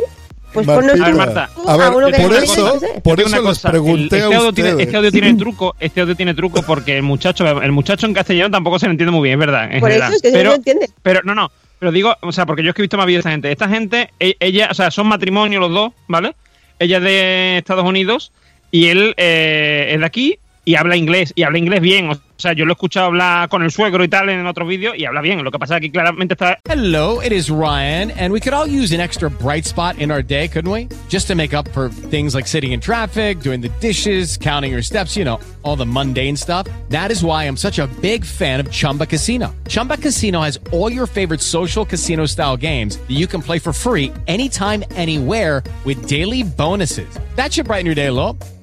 [0.54, 1.50] pues ponnos A ver, Marta.
[1.68, 4.36] a ver, uno que por eso, por eso una les cosa, pregunté el- a este
[4.36, 8.06] audio tiene, este audio tiene truco, este audio tiene truco porque el muchacho, el muchacho
[8.06, 9.70] en castellano tampoco se le entiende muy bien, es verdad.
[9.80, 10.94] Por eso es que pero, no lo entiendes.
[11.02, 13.24] pero no, no, pero digo, o sea, porque yo es que he visto más vídeos
[13.24, 13.52] de esta gente.
[13.52, 16.36] Esta gente, e- ella, o sea, son matrimonio los dos, ¿vale?
[16.80, 18.32] Ella es de Estados Unidos
[18.74, 22.10] y él eh, es de aquí y habla inglés, y habla inglés bien.
[22.10, 24.96] O sea, yo lo he escuchado hablar con el suegro y tal en otros vídeos
[24.98, 25.44] y habla bien.
[25.44, 28.66] Lo que pasa es que claramente está Hello, it is Ryan, and we could all
[28.66, 30.88] use an extra bright spot in our day, couldn't we?
[31.10, 34.82] Just to make up for things like sitting in traffic, doing the dishes, counting your
[34.82, 36.68] steps, you know, all the mundane stuff.
[36.90, 39.54] That is why I'm such a big fan of Chumba Casino.
[39.68, 43.74] Chumba Casino has all your favorite social casino style games that you can play for
[43.74, 47.20] free anytime, anywhere with daily bonuses.
[47.36, 48.63] That should brighten your day a.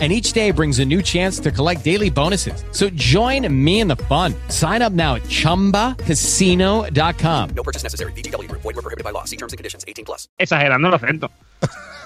[0.00, 2.64] and each day brings a new chance to collect daily bonuses.
[2.72, 4.34] So join me in the fun.
[4.48, 7.50] Sign up now at ChumbaCasino.com.
[7.54, 8.10] No purchase necessary.
[8.12, 8.62] VGW Group.
[8.62, 9.22] Void were prohibited by law.
[9.24, 9.84] See terms and conditions.
[9.86, 10.28] 18 plus.
[10.36, 11.30] Exagerando el acento.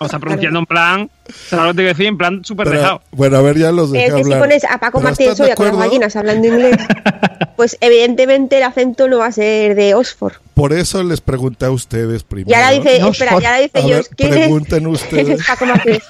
[0.01, 1.11] O sea, pronunciando en plan,
[1.49, 2.07] ¿sabes lo que decir?
[2.07, 3.03] En plan súper dejado.
[3.11, 4.41] bueno, a ver, ya los dejé Es que si hablar.
[4.41, 6.77] pones a Paco Martínez ¿estás de Soria con las gallinas hablando inglés,
[7.57, 10.35] pues evidentemente el acento no va a ser de Oxford.
[10.55, 12.51] Por eso les pregunté a ustedes primero.
[12.51, 15.05] Y ahora dice, espera, y ahora dice A ver, ¿quién es, ustedes.
[15.11, 16.03] ¿quién es Paco Martínez?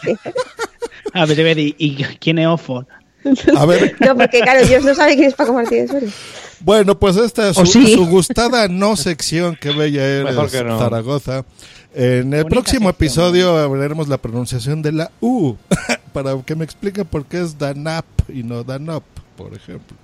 [1.13, 2.87] A ver, a ver, ¿y, y quién es Oxford?
[3.57, 6.11] A ver, No, porque claro, Dios no sabe quién es Paco Martínez Soria.
[6.61, 7.95] Bueno, pues esta es su, ¿O sí?
[7.95, 10.79] su gustada no sección, que bella eres, que no.
[10.79, 11.45] Zaragoza.
[11.95, 15.57] En el próximo episodio hablaremos la pronunciación de la U,
[16.13, 19.03] para que me expliquen por qué es Danap y no Danop,
[19.37, 19.97] por ejemplo.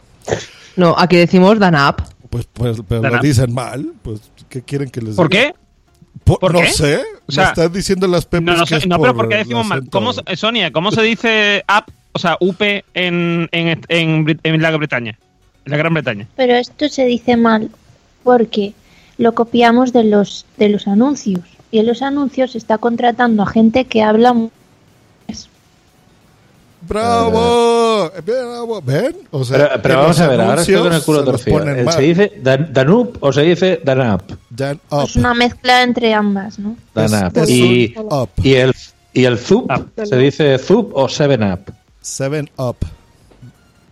[0.76, 2.00] No, aquí decimos Danap.
[2.30, 3.22] Pues, pues pero Danap.
[3.22, 5.42] lo dicen mal, pues, ¿qué quieren que les ¿Por diga?
[5.52, 5.54] qué?
[6.24, 6.70] Po- ¿Por no qué?
[6.70, 9.12] sé, O sea, me están diciendo las pepes No, no, que sé, es no pero
[9.14, 9.78] por ¿por qué decimos mal?
[9.80, 9.98] acento.
[9.98, 12.60] ¿Cómo, se- Sonia, ¿cómo se dice app, o sea, UP
[12.94, 15.18] en, en, en, en la Gran Bretaña?
[15.66, 16.26] En la Gran Bretaña.
[16.36, 17.70] Pero esto se dice mal
[18.22, 18.72] porque
[19.18, 21.40] lo copiamos de los, de los anuncios.
[21.70, 24.34] Y en los anuncios se está contratando a gente que habla
[26.88, 28.10] ¡Bravo!
[28.24, 28.82] ¡Bravo!
[28.82, 29.16] ¿Ven?
[29.30, 31.58] O sea, Pero, vamos a ver, ahora estoy con el culo se torcido.
[31.64, 32.00] ¿Se mal.
[32.00, 34.22] dice Dan- Danub o se dice Danap?
[34.50, 36.76] Dan Es una mezcla entre ambas, ¿no?
[36.94, 37.36] Danap.
[37.48, 38.30] Y, up.
[38.42, 38.74] y el,
[39.12, 39.70] y el Zup,
[40.04, 41.72] ¿se dice Zup o Seven Up?
[42.00, 42.76] Seven Up.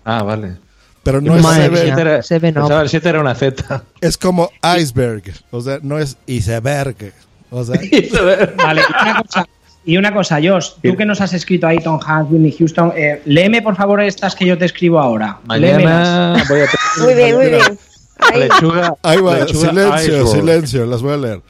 [0.04, 0.56] Ah, vale.
[1.02, 2.70] Pero no es Seven, era- Seven Up.
[2.70, 3.82] el 7 era una Z.
[4.00, 5.24] es como iceberg.
[5.50, 7.12] O sea, no es iceberg.
[7.50, 7.78] O sea,
[8.56, 9.46] Vale, una cosa,
[9.84, 13.20] y una cosa, Josh, tú que nos has escrito ahí, Tom Hanks, Whitney Houston, eh,
[13.24, 15.38] léeme por favor estas que yo te escribo ahora.
[15.44, 16.66] Mañana voy a
[17.02, 17.78] Muy bien, muy bien.
[18.18, 18.40] Ahí.
[18.40, 19.68] Lechuga, ahí va, lechuga
[19.98, 21.40] silencio, silencio, las voy a leer.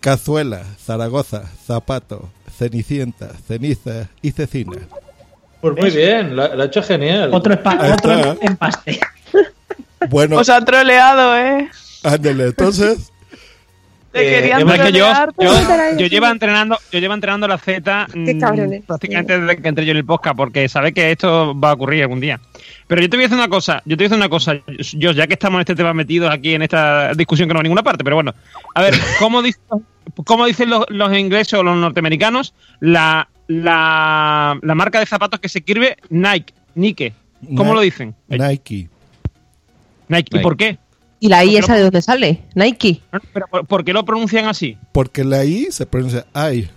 [0.00, 2.28] Cazuela, Zaragoza, zapato,
[2.58, 4.78] cenicienta, ceniza y cecina.
[5.60, 7.32] Pues muy bien, lo, lo ha hecho genial.
[7.32, 7.54] Otro,
[8.40, 9.00] empaste.
[10.10, 11.68] Bueno, Os ha troleado, ¿eh?
[12.04, 13.10] ándale, entonces,
[14.12, 15.06] Te Eh, querían Es que yo,
[15.98, 18.24] yo, llevo entrenando, yo llevo entrenando la Z mm,
[18.86, 22.02] prácticamente desde que entré yo en el podcast, porque sabe que esto va a ocurrir
[22.02, 22.40] algún día.
[22.86, 24.54] Pero yo te voy a decir una cosa, yo te voy a decir una cosa,
[24.96, 27.60] yo ya que estamos en este tema metidos aquí en esta discusión que no va
[27.60, 28.34] a ninguna parte, pero bueno,
[28.74, 29.60] a ver, ¿cómo, dice-
[30.24, 35.50] cómo dicen los, los ingleses o los norteamericanos la, la, la marca de zapatos que
[35.50, 37.12] se escribe Nike, Nike?
[37.56, 38.14] ¿Cómo lo dicen?
[38.28, 38.88] Nike.
[40.08, 40.28] Nike.
[40.30, 40.40] ¿Y Nike.
[40.40, 40.78] por qué?
[41.20, 42.42] ¿Y la I esa lo- de dónde sale?
[42.54, 43.00] Nike.
[43.32, 44.76] ¿Pero por, por qué lo pronuncian así?
[44.92, 46.68] Porque la I se pronuncia I.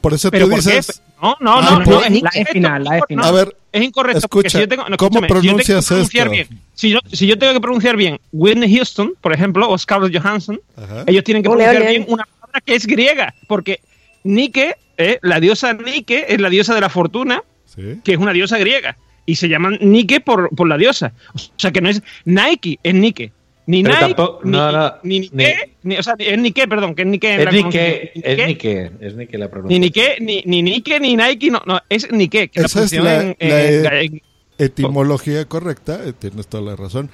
[0.00, 0.76] Por eso ¿Pero tú por qué?
[0.76, 1.02] dices.
[1.22, 3.24] No, no, Ah, no, no, pues- es La E final, la E no, final.
[3.26, 5.58] A ver, Es incorrecto, porque Escucha, si yo tengo, no, ¿cómo escúchame, si yo tengo
[5.58, 6.48] que pronuncias pronunciar esto?
[6.50, 10.16] bien, si yo, si yo tengo que pronunciar bien Whitney Houston, por ejemplo, o Scarlett
[10.16, 11.04] Johansson, Ajá.
[11.06, 11.90] ellos tienen que Ole, pronunciar ole.
[11.98, 13.80] bien una palabra que es griega, porque
[14.24, 18.00] Nike, eh, la diosa Nike, es la diosa de la fortuna, Sí.
[18.02, 21.12] que es una diosa griega, y se llaman Nike por, por la diosa.
[21.34, 23.32] O sea que no es Nike, es Nike.
[23.70, 27.02] Ni Nike, tampoco- ni, no, no, ni Nike, ni- o sea, es Nike, perdón, que
[27.02, 29.80] es Nike Es la Nike, es Nike, es Nike la Ni pronunciación.
[29.80, 32.48] Nike, ni, ni Nike, ni Nike, no, no, es Nike.
[32.48, 34.22] Que Esa es pronunciación la- en- la- en- en-
[34.58, 37.08] Etimología correcta, eh, tienes toda la razón.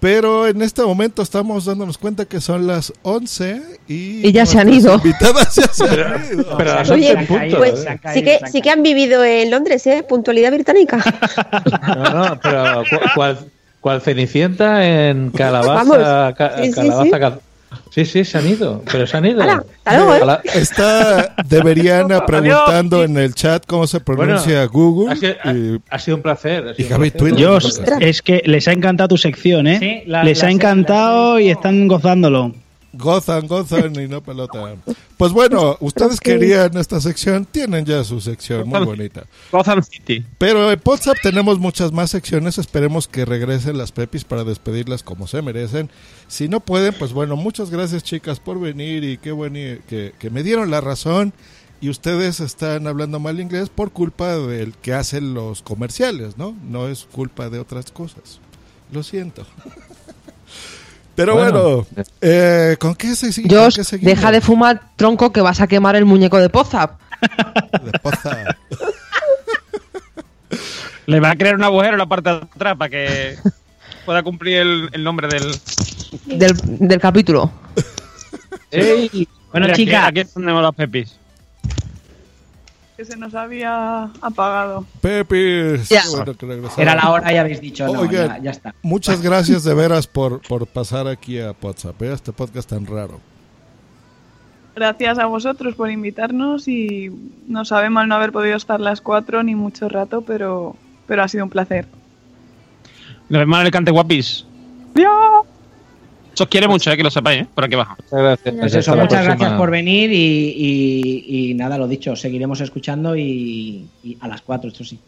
[0.00, 4.26] Pero en este momento estamos dándonos cuenta que son las 11 y.
[4.26, 4.94] Y ya se han ido.
[4.94, 6.56] invitadas ya se han ido.
[6.56, 8.00] Pero las Oye, 11 en punto, Pues ¿eh?
[8.14, 10.02] sí que, sí que han vivido en Londres, ¿eh?
[10.08, 10.98] Puntualidad británica.
[11.86, 13.38] No, no, pero cu- cual,
[13.80, 15.72] cual Cenicienta en Calabaza.
[15.74, 16.34] Vamos.
[16.36, 17.10] ca- Sí, sí, calabaza sí.
[17.10, 17.38] ca-
[17.90, 19.42] sí, sí, se han ido, pero se han ido.
[19.44, 20.24] Luego, ¿eh?
[20.26, 25.12] La- Está Deberiana preguntando en el chat cómo se pronuncia Google.
[25.12, 26.68] ha, sido, ha- y- ha sido un placer.
[26.68, 27.10] ha y sido un Javi.
[27.10, 27.46] Twitter.
[27.46, 27.70] Josh,
[28.00, 29.78] es que les ha encantado tu sección, ¿eh?
[29.78, 32.54] Sí, la- les la ha encantado y están gozándolo.
[32.92, 34.82] Gozan, gozan y no pelotan.
[35.16, 39.24] Pues bueno, ustedes querían esta sección, tienen ya su sección, muy bonita.
[39.52, 40.24] Gotham City.
[40.38, 42.58] Pero en WhatsApp tenemos muchas más secciones.
[42.58, 45.88] Esperemos que regresen las Pepis para despedirlas como se merecen.
[46.26, 50.30] Si no pueden, pues bueno, muchas gracias chicas por venir y qué bueno que, que
[50.30, 51.32] me dieron la razón.
[51.80, 56.54] Y ustedes están hablando mal inglés por culpa del que hace los comerciales, ¿no?
[56.68, 58.40] No es culpa de otras cosas.
[58.92, 59.46] Lo siento.
[61.20, 62.04] Pero bueno, Bueno.
[62.22, 63.48] eh, ¿con qué se sigue?
[63.54, 64.14] Josh, ¿Con qué seguimos?
[64.14, 66.98] deja de fumar tronco que vas a quemar el muñeco de Pozap.
[67.82, 68.56] De poza.
[71.06, 73.36] Le va a crear un agujero en la parte de atrás para que
[74.06, 75.54] pueda cumplir el, el nombre del.
[76.26, 76.56] del,
[76.88, 77.50] del capítulo.
[78.72, 80.06] Bueno, Mira, chica.
[80.06, 81.16] Aquí, aquí tenemos los pepis.
[83.00, 84.84] Que se nos había apagado.
[85.00, 85.88] Pepis.
[85.88, 86.02] Ya.
[86.02, 86.68] regresaron.
[86.76, 88.74] Era la hora y habéis dicho, no, Oigan, ya, ya está.
[88.82, 92.12] Muchas gracias de veras por, por pasar aquí a WhatsApp, ¿eh?
[92.12, 93.18] este podcast tan raro.
[94.76, 97.10] Gracias a vosotros por invitarnos y
[97.46, 101.28] nos sabe mal no haber podido estar las cuatro ni mucho rato, pero, pero ha
[101.28, 101.86] sido un placer.
[103.30, 104.44] Nos vemos en el cante guapis.
[104.94, 105.06] Se
[106.38, 107.46] os quiere mucho, eh, que lo sepáis, ¿eh?
[107.54, 107.96] Por aquí abajo.
[107.98, 108.54] Muchas gracias.
[108.58, 110.16] Pues eso, muchas gracias por venir y,
[110.56, 114.98] y- y nada, lo dicho, seguiremos escuchando y, y a las 4, esto sí.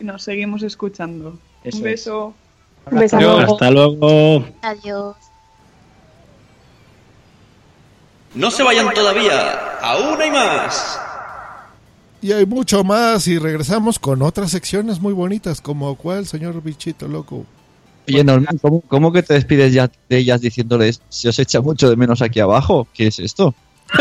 [0.00, 1.38] Nos seguimos escuchando.
[1.62, 1.90] Eso un es.
[1.92, 2.34] beso.
[2.90, 3.18] Un beso.
[3.20, 3.52] Luego.
[3.54, 4.44] Hasta luego.
[4.62, 5.16] Adiós.
[8.34, 10.98] No se vayan todavía, aún hay más.
[12.20, 17.06] Y hay mucho más y regresamos con otras secciones muy bonitas, como cuál, señor bichito
[17.06, 17.44] loco.
[18.06, 21.88] Oye, Norman, ¿cómo, cómo que te despides ya de ellas diciéndoles se os echa mucho
[21.88, 22.86] de menos aquí abajo?
[22.92, 23.54] ¿Qué es esto?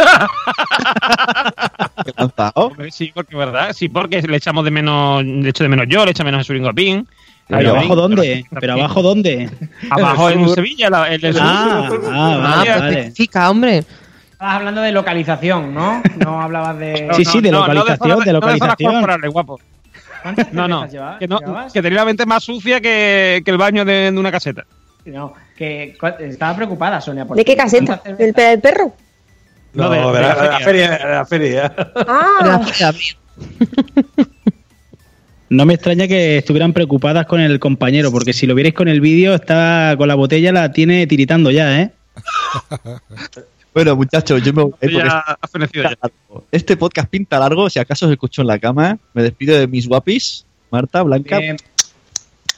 [2.06, 6.04] ¿Qué Sí, porque verdad, sí, porque le echamos de menos, le echo de menos yo,
[6.06, 7.08] le echa menos a Suringo Pin.
[7.48, 8.46] ¿Pero abajo dónde?
[8.60, 9.50] ¿Pero abajo dónde?
[9.90, 12.02] Abajo en Sevilla, la- el del Ah, sur.
[12.12, 13.00] ah, vale, Ah, vale.
[13.00, 13.84] Especifica, hombre.
[14.32, 16.02] Estabas hablando de localización, ¿no?
[16.18, 17.10] No hablabas de...
[17.16, 18.92] Sí, sí, de no, no localización, zonas- de no zonas localización.
[18.94, 19.60] corporales, guapo.
[20.52, 20.88] No, no,
[21.20, 21.74] que, no llevabas?
[21.74, 24.66] que tenía la mente más sucia que, que el baño de, de una caseta.
[25.06, 27.26] No, que estaba preocupada Sonia.
[27.26, 28.02] por ¿De qué caseta?
[28.18, 28.94] ¿Del, pe- del perro?
[29.74, 30.91] No, No, de- de, de la, la la feria.
[30.91, 31.74] de la feria.
[32.08, 32.62] Ah,
[35.50, 39.02] No me extraña que estuvieran preocupadas con el compañero, porque si lo vierais con el
[39.02, 41.91] vídeo, está con la botella, la tiene tiritando ya, ¿eh?
[43.74, 44.72] Bueno, muchachos, yo me voy.
[44.72, 45.98] porque Ya ha fenecido ya.
[46.52, 48.98] Este podcast pinta largo, si acaso os escucho en la cama.
[49.14, 51.40] Me despido de mis guapis, Marta, Blanca.
[51.40, 51.58] Bien.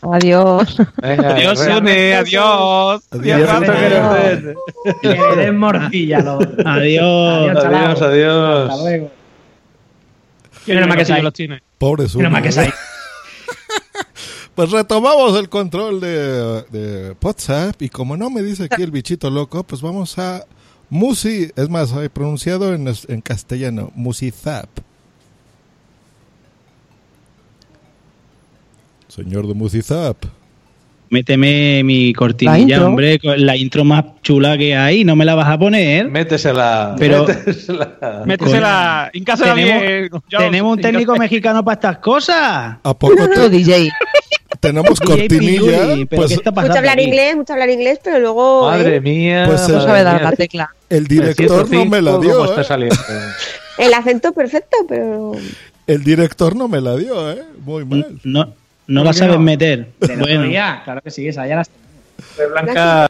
[0.02, 0.78] Adiós.
[1.02, 1.58] Venga, Adiós.
[1.60, 3.02] Sune, adiós.
[3.12, 3.50] Adiós.
[3.50, 4.56] Adiós, Adiós.
[5.02, 6.18] Que le den morcilla.
[6.20, 6.48] Adiós.
[6.66, 7.58] Adiós.
[7.66, 8.70] Adiós, adiós.
[8.70, 9.12] Hasta luego.
[10.68, 11.62] Menos mal que Menos los tiene.
[11.78, 12.42] Pobre Sune.
[12.42, 12.72] que sai.
[14.54, 19.30] Pues retomamos el control de, de WhatsApp y como no me dice aquí el bichito
[19.30, 20.46] loco, pues vamos a
[20.90, 24.70] Musi, es más, he pronunciado en, en castellano, Musizap.
[29.08, 30.18] Señor de Musizap.
[31.10, 35.36] Méteme mi ¿La cortinilla, hombre, con la intro más chula que hay, ¿no me la
[35.36, 36.10] vas a poner?
[36.10, 36.96] Métesela.
[36.98, 38.24] Pero- métesela.
[38.26, 40.10] Métesela, incásela Tenemos- bien.
[40.30, 42.78] ¿Tenemos un técnico mexicano para estas cosas?
[42.84, 43.90] ¿A poco te- DJ.
[44.68, 45.96] Tenemos cortinilla?
[46.10, 47.08] ¿pero Pues qué está pasando mucho hablar aquí?
[47.08, 48.64] inglés, mucho hablar inglés, pero luego.
[48.70, 49.02] Madre ¿eh?
[49.02, 49.46] mía.
[49.48, 50.76] Pues, madre eh, No sabe dar la tecla.
[50.90, 52.38] el director no me la 105, dio.
[52.48, 52.90] ¿cómo está ¿eh?
[53.78, 55.34] El acento perfecto, pero.
[55.88, 57.44] El director no me la dio, ¿eh?
[57.64, 58.20] Muy mal.
[58.24, 58.54] No,
[58.88, 59.42] no ¿Por la sabes no?
[59.42, 59.88] meter.
[60.00, 61.70] La Bueno, teoría, claro que sí, esa ya las
[62.52, 63.10] Blanca.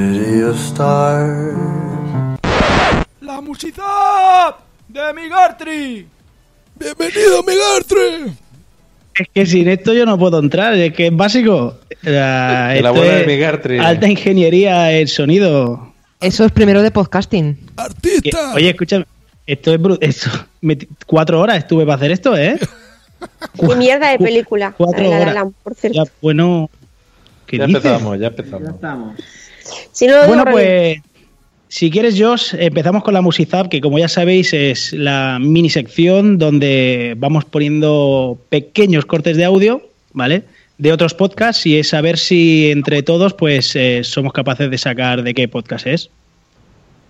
[0.00, 1.56] City of stars.
[3.20, 4.60] ¡La Musizap!
[4.88, 6.06] ¡De Migartri!
[6.78, 8.32] ¡Bienvenido, Migartre!
[9.18, 11.78] es que sin esto yo no puedo entrar, es que es básico.
[12.00, 13.78] La, la abuela de Migartri.
[13.78, 15.92] Alta ingeniería, el sonido.
[16.18, 17.54] Eso es primero de podcasting.
[17.56, 18.54] Que- ¡Artista!
[18.54, 19.04] oye, escúchame,
[19.46, 20.30] esto es bru- esto,
[20.62, 22.58] me- cuatro horas estuve para hacer esto, ¿eh?
[23.60, 24.72] Qué mierda de película.
[24.78, 25.54] Cuatro La de La La horas.
[25.62, 26.04] Por cierto.
[26.04, 26.70] Ya, bueno,
[27.46, 27.84] ¿qué Ya dices?
[27.84, 28.74] empezamos, ya empezamos.
[29.92, 31.00] Si no Bueno, pues
[31.70, 36.36] si quieres, Josh, empezamos con la Musizap, que como ya sabéis es la mini sección
[36.36, 39.80] donde vamos poniendo pequeños cortes de audio,
[40.12, 40.42] ¿vale?
[40.78, 44.78] De otros podcasts y es a ver si entre todos pues eh, somos capaces de
[44.78, 46.10] sacar de qué podcast es.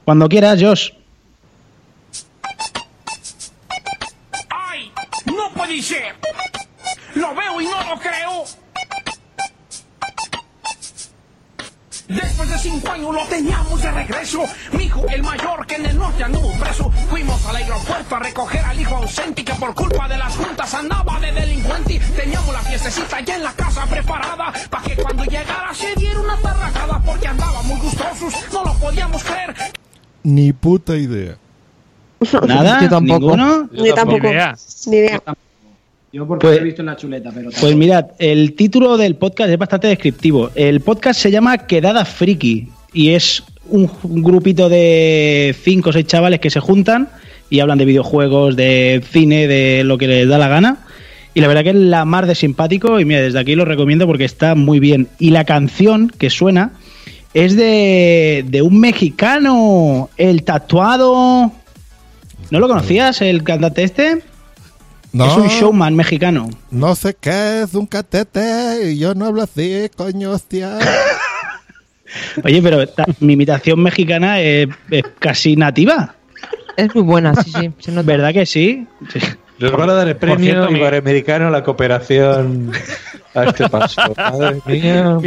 [0.05, 0.90] Cuando quieras, Josh.
[4.51, 4.90] ¡Ay!
[5.24, 6.16] ¡No puede ser!
[7.14, 8.44] ¡Lo veo y no lo creo!
[12.11, 14.43] Después de cinco años lo teníamos de regreso.
[14.73, 16.91] Mi hijo, el mayor, que en el norte anduvo preso.
[17.09, 21.20] Fuimos al aeropuerto a recoger al hijo ausente que por culpa de las juntas andaba
[21.20, 22.01] de delincuente.
[22.16, 24.53] Teníamos la fiestecita ya en la casa preparada.
[24.69, 27.01] para que cuando llegara se diera una tarragada.
[27.07, 29.55] Porque andaba muy gustosos, no lo podíamos creer.
[30.24, 31.37] Ni puta idea.
[32.47, 32.82] ¿Nada?
[32.82, 33.20] Yo tampoco.
[33.20, 33.69] ¿Ninguno?
[33.73, 34.19] Yo tampoco.
[34.19, 34.57] Ni idea.
[34.87, 35.23] Ni idea.
[35.27, 35.35] Yo
[36.27, 39.51] porque Pues- lo he visto en la chuleta, pero Pues mirad, el título del podcast
[39.51, 40.51] es bastante descriptivo.
[40.55, 46.07] El podcast se llama Quedada Friki y es un, un grupito de cinco o seis
[46.07, 47.09] chavales que se juntan
[47.49, 50.78] y hablan de videojuegos, de cine, de lo que les da la gana.
[51.32, 54.07] Y la verdad que es la mar de simpático y mira, desde aquí lo recomiendo
[54.07, 55.07] porque está muy bien.
[55.20, 56.73] Y la canción que suena
[57.35, 61.53] es de, de un mexicano, el tatuado...
[62.51, 64.23] ¿No lo conocías, el cantante este?
[65.12, 65.27] No.
[65.27, 66.49] Es un showman mexicano.
[66.70, 70.78] No sé qué es un catete y yo no hablo así, coño, hostia.
[72.45, 76.15] Oye, pero ta- mi imitación mexicana es, es casi nativa.
[76.77, 77.70] Es muy buena, sí, sí.
[77.78, 78.07] se nota.
[78.07, 78.87] ¿Verdad que sí?
[79.12, 79.19] Sí.
[79.59, 82.73] Les van a dar el Por premio cierto, mi- Iberoamericano a la cooperación
[83.35, 84.01] a este paso.
[84.16, 85.19] Madre mía.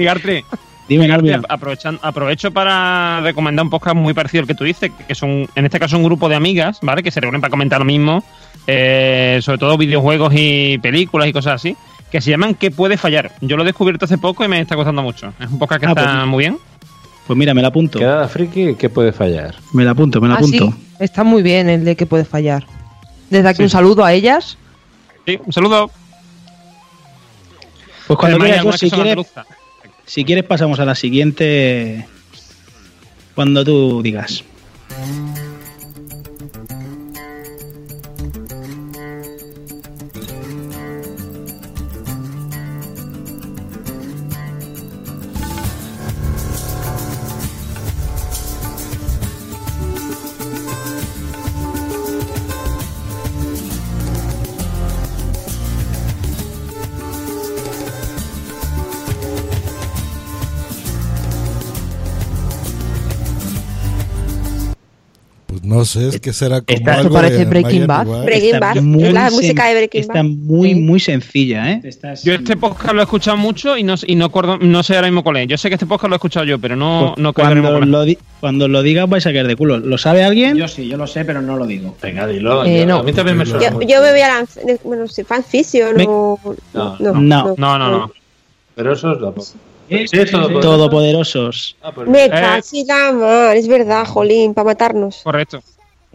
[0.87, 5.47] Dime, aprovechan- aprovecho para recomendar un podcast muy parecido al que tú dices, que son,
[5.55, 7.01] en este caso, un grupo de amigas, ¿vale?
[7.01, 8.23] Que se reúnen para comentar lo mismo,
[8.67, 11.77] eh, sobre todo videojuegos y películas y cosas así,
[12.11, 13.31] que se llaman ¿Qué puede fallar?
[13.41, 15.33] Yo lo he descubierto hace poco y me está costando mucho.
[15.39, 16.57] Es un podcast que Ah, está pues- muy bien.
[17.25, 17.97] Pues mira, me la apunto.
[17.99, 19.55] Quedada friki, ¿qué puede fallar?
[19.71, 20.65] Me la apunto, me la Ah, apunto.
[20.67, 22.65] sí, está muy bien el de que puede fallar.
[23.29, 24.57] Desde aquí un saludo a ellas.
[25.25, 25.89] Sí, un saludo.
[28.07, 29.45] Pues cuando hay quieras, si que son quieres, andaluzas.
[30.05, 32.05] Si quieres pasamos a la siguiente
[33.35, 34.43] cuando tú digas.
[65.83, 68.23] Pues no sé, es que será como Esta- algo Esto parece de Breaking Bad.
[68.25, 68.75] Breaking Bad,
[69.11, 70.23] la música de Breaking está Bad.
[70.23, 71.81] muy, muy sencilla, ¿eh?
[72.23, 75.07] Yo este podcast lo he escuchado mucho y no, y no, acuerdo- no sé ahora
[75.07, 75.47] mismo cuál es.
[75.47, 78.03] Yo sé que este podcast lo he escuchado yo, pero no, Pues no cuando, lo
[78.05, 79.79] di- cuando lo digas vais a caer de culo.
[79.79, 80.55] ¿Lo sabe alguien?
[80.55, 81.95] Yo sí, yo lo sé, pero no lo digo.
[82.01, 82.63] Venga, dilo.
[82.63, 82.97] Eh, yo- no.
[82.99, 84.45] A mí también me suena Yo, me voy a la.
[84.83, 86.39] Bueno, sí, fanficio, Me- no.
[86.73, 86.95] No.
[86.99, 87.13] No.
[87.13, 87.55] No.
[87.57, 88.11] No, no, no.
[88.75, 89.33] Pero eso es la
[89.89, 91.75] Sí, Sí, todo- Todopoderosos.
[91.83, 92.29] Ah, pues- Me Eh.
[92.29, 95.21] casi la mar, es verdad, Jolín, para matarnos.
[95.23, 95.61] Correcto.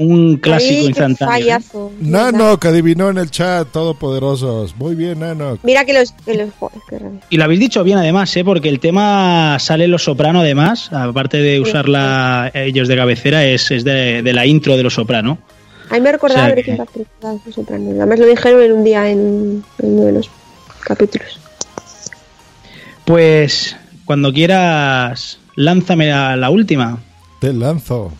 [0.01, 1.35] Un clásico Ay, instantáneo.
[1.35, 1.41] ¿eh?
[1.41, 1.93] fallazo.
[2.01, 4.77] Nano, que adivinó en el chat, todopoderosos.
[4.77, 5.59] Muy bien, Nano.
[5.65, 6.12] Mira que los.
[6.25, 6.51] Que los.
[7.31, 8.45] Y lo habéis dicho bien además, ¿eh?
[8.45, 13.70] porque el tema sale en Los Soprano además, aparte de usarla ellos de cabecera, es,
[13.73, 15.39] es de, de la intro de Los Soprano.
[15.91, 17.05] A mí me recordaba O sea Breaking que-
[17.47, 17.95] Los Sopranos.
[17.97, 20.31] Además lo dijeron en un día en, en uno de los
[20.85, 21.41] capítulos.
[23.05, 26.99] Pues cuando quieras, lánzame la, la última.
[27.41, 28.12] Te lanzo.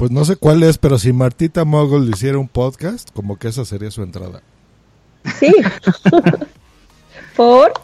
[0.00, 3.66] Pues no sé cuál es, pero si Martita Mogul hiciera un podcast, como que esa
[3.66, 4.40] sería su entrada.
[5.38, 5.52] Sí.
[7.36, 7.74] Por.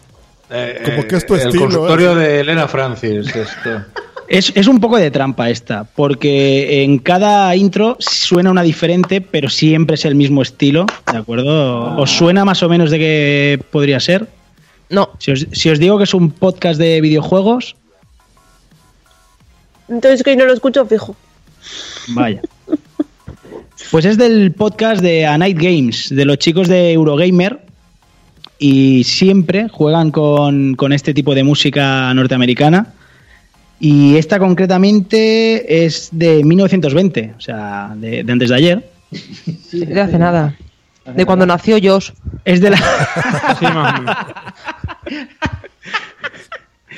[0.49, 2.15] Eh, Como que es tu el estilo, consultorio ¿eh?
[2.15, 3.27] de Elena Francis.
[3.37, 3.85] Esto.
[4.29, 9.51] Es, es un poco de trampa esta, porque en cada intro suena una diferente, pero
[9.51, 11.97] siempre es el mismo estilo, ¿de acuerdo?
[11.99, 14.27] ¿Os suena más o menos de qué podría ser?
[14.89, 15.11] No.
[15.19, 17.77] Si os, si os digo que es un podcast de videojuegos,
[19.89, 21.15] Entonces que no lo escucho fijo.
[22.09, 22.41] Vaya.
[23.91, 27.61] Pues es del podcast de A Night Games, de los chicos de Eurogamer,
[28.59, 32.89] y siempre juegan con, con este tipo de música norteamericana.
[33.79, 38.91] Y esta concretamente es de 1920, o sea, de, de antes de ayer.
[39.73, 40.57] De hace nada.
[41.15, 42.11] De cuando nació Josh.
[42.45, 42.79] Es de la.
[43.59, 43.67] Sí,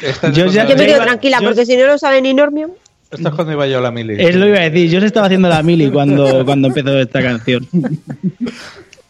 [0.00, 2.70] Yo cuando- ya- Yo me quedo tranquila, porque si no lo sabe ni Normio.
[3.10, 4.16] Esto es cuando iba yo a la mili.
[4.22, 6.98] Es lo que iba a decir, yo se estaba haciendo la mili cuando, cuando empezó
[6.98, 7.66] esta canción.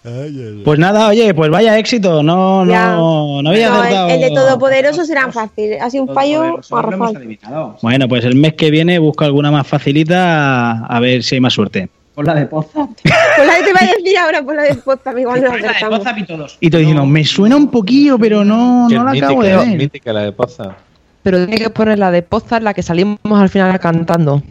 [0.05, 0.63] Ay, ay, ay.
[0.65, 2.93] Pues nada, oye, pues vaya éxito, no, Ya.
[2.93, 4.09] no, no había No, el, acertado.
[4.11, 5.73] el de Todopoderoso será fácil.
[5.81, 6.61] Ha sido un fallo.
[7.83, 11.53] Bueno, pues el mes que viene busco alguna más facilita a ver si hay más
[11.53, 11.89] suerte.
[12.15, 12.89] Pon la de Poza.
[13.39, 15.71] Pues la que te iba a decir ahora, pues la de Poza, igual no la
[15.71, 16.01] acertamos.
[16.19, 16.57] y todos.
[16.61, 19.67] Y te diciendo, me suena un poquillo, pero no, no la mítica, acabo de ver.
[19.77, 20.77] mítica la de Poza.
[21.29, 24.43] Pero tiene que poner la de Pozar, la que salimos al final cantando.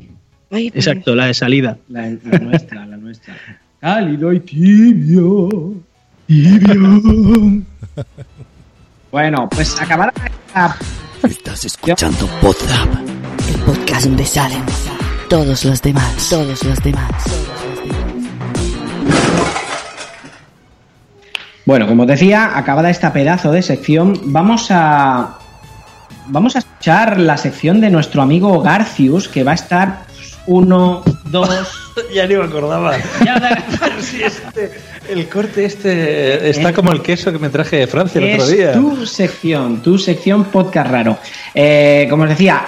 [0.51, 1.75] Ay, Exacto, la de salida.
[1.89, 3.35] La, la nuestra, la nuestra.
[3.81, 5.73] Cálido y tibio.
[6.27, 7.63] Tibio.
[9.11, 10.77] bueno, pues acabará esta
[11.23, 12.89] Estás escuchando Podzap,
[13.49, 14.61] el podcast donde salen
[15.31, 17.11] todos los demás, todos los demás.
[21.65, 25.39] Bueno, como os decía, acabada esta pedazo de sección, vamos a
[26.27, 30.05] vamos a escuchar la sección de nuestro amigo Garcius, que va a estar
[30.47, 31.49] uno, dos.
[32.13, 32.95] ya ni me acordaba.
[33.99, 34.71] Sí, este,
[35.09, 38.41] el corte este está Eh, como el queso que me traje de Francia el es
[38.41, 38.73] otro día.
[38.73, 41.17] tu sección, tu sección podcast raro.
[41.53, 42.65] Eh, como os decía,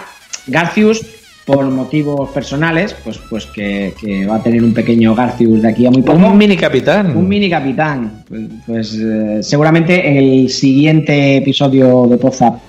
[0.47, 1.05] Garcius
[1.45, 5.85] por motivos personales, pues, pues que, que va a tener un pequeño Garcius de aquí
[5.85, 6.19] a muy poco.
[6.19, 7.17] Un mini capitán.
[7.17, 8.23] Un mini capitán.
[8.27, 12.68] Pues, pues, eh, seguramente en el siguiente episodio de Pozap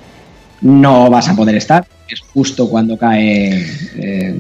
[0.61, 1.87] no vas a poder estar.
[2.09, 3.61] Es justo cuando cae
[3.97, 4.35] eh,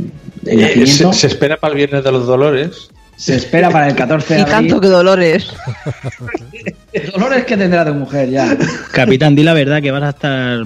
[0.47, 1.13] el Eh, nacimiento.
[1.13, 2.89] se, se espera para el viernes de los dolores.
[3.17, 4.55] Se espera para el 14 de Y abril.
[4.57, 5.53] tanto que dolores.
[7.15, 8.57] Dolores que tendrá de mujer ya.
[8.93, 10.61] Capitán, di la verdad que vas a estar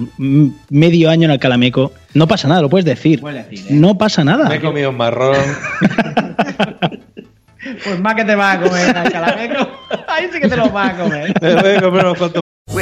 [0.69, 1.91] medio año en el Calameco.
[2.13, 3.19] No pasa nada, lo puedes decir.
[3.21, 3.73] Puedes decir, ¿eh?
[3.75, 4.47] No pasa nada.
[4.49, 5.35] Me he comido un marrón.
[7.83, 9.67] Pues más que te vas a comer al calameco.
[10.07, 11.33] Ahí sí que te lo vas a comer.
[11.41, 12.41] Me voy a comer unos cuantos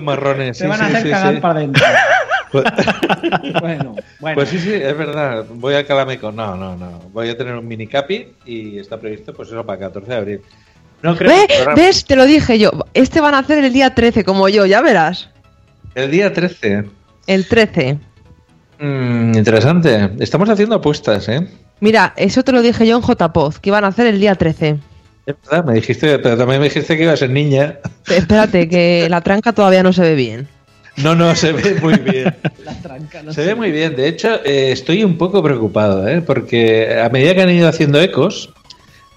[0.00, 0.58] Marrones.
[0.58, 1.40] Te sí, van a hacer sí, cagar sí.
[1.40, 1.84] para adentro.
[2.50, 2.64] Pues,
[3.60, 4.34] bueno, bueno.
[4.34, 5.44] pues sí, sí, es verdad.
[5.50, 6.32] Voy al Calameco.
[6.32, 6.98] No, no, no.
[7.12, 10.16] Voy a tener un mini capi y está previsto, pues eso, para el 14 de
[10.16, 10.40] abril.
[11.02, 11.46] No creo ¿Ve?
[11.46, 12.04] que ¿Ves?
[12.04, 12.70] Te lo dije yo.
[12.94, 15.28] Este van a hacer el día 13, como yo, ya verás.
[15.94, 16.84] El día 13.
[17.26, 17.98] El 13.
[18.78, 20.10] Mm, interesante.
[20.18, 21.46] Estamos haciendo apuestas, ¿eh?
[21.80, 24.78] Mira, eso te lo dije yo en JPOZ, que iban a hacer el día 13.
[25.28, 27.78] Es verdad, me dijiste, pero también me dijiste que iba a ser niña.
[28.08, 30.48] Espérate, que la tranca todavía no se ve bien.
[30.96, 32.34] No, no, se ve muy bien.
[32.64, 33.48] La tranca, no Se sé.
[33.48, 33.94] ve muy bien.
[33.94, 36.22] De hecho, eh, estoy un poco preocupado, ¿eh?
[36.22, 38.50] Porque a medida que han ido haciendo ecos,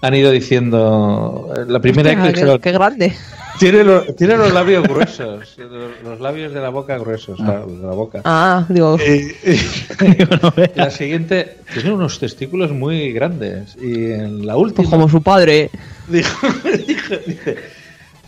[0.02, 1.52] han ido diciendo.
[1.56, 3.12] eh, La primera eco Hostia, dijeron, qué, qué grande.
[3.58, 5.56] tiene, los, tiene los labios gruesos.
[5.58, 8.20] Los, los labios de la boca gruesos, claro, los de la boca.
[8.24, 8.96] Ah, digo.
[10.74, 13.76] La siguiente, tiene unos testículos muy grandes.
[13.80, 14.76] Y en la última.
[14.76, 15.70] Pues como su padre.
[16.12, 16.46] Dijo,
[16.86, 17.56] dijo, dice,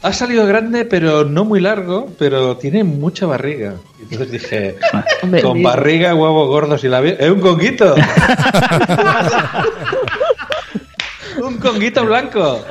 [0.03, 3.75] ha salido grande, pero no muy largo, pero tiene mucha barriga.
[4.01, 4.77] Entonces dije,
[5.43, 7.17] con barriga, huevos gordos y labios.
[7.21, 7.95] ¡Es un conguito!
[11.43, 12.65] ¡Un conguito blanco!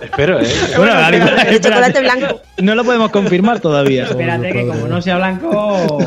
[0.00, 0.46] Espero, ¿eh?
[0.76, 2.40] Bueno, espérate, El chocolate blanco.
[2.58, 4.04] No lo podemos confirmar todavía.
[4.04, 5.98] Espérate que como no sea blanco,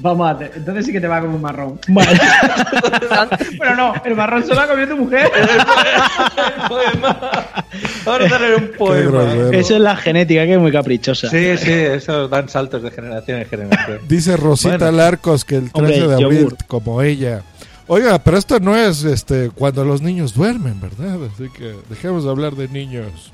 [0.00, 0.38] vamos a...
[0.54, 1.78] Entonces sí que te va con un marrón.
[1.88, 2.18] Vale.
[3.58, 5.30] Pero no, el marrón se lo ha comido tu mujer.
[8.06, 9.24] Ahora daré un poema.
[9.52, 11.28] Eso es la genética, que es muy caprichosa.
[11.28, 13.98] Sí, sí, eso dan saltos de generación en generación.
[14.08, 14.92] Dice Rosita Bueno.
[14.92, 17.42] Larcos que el 13 Hombre, de abril, como ella.
[17.90, 21.16] Oiga, pero esto no es este cuando los niños duermen, ¿verdad?
[21.34, 23.32] Así que dejemos de hablar de niños.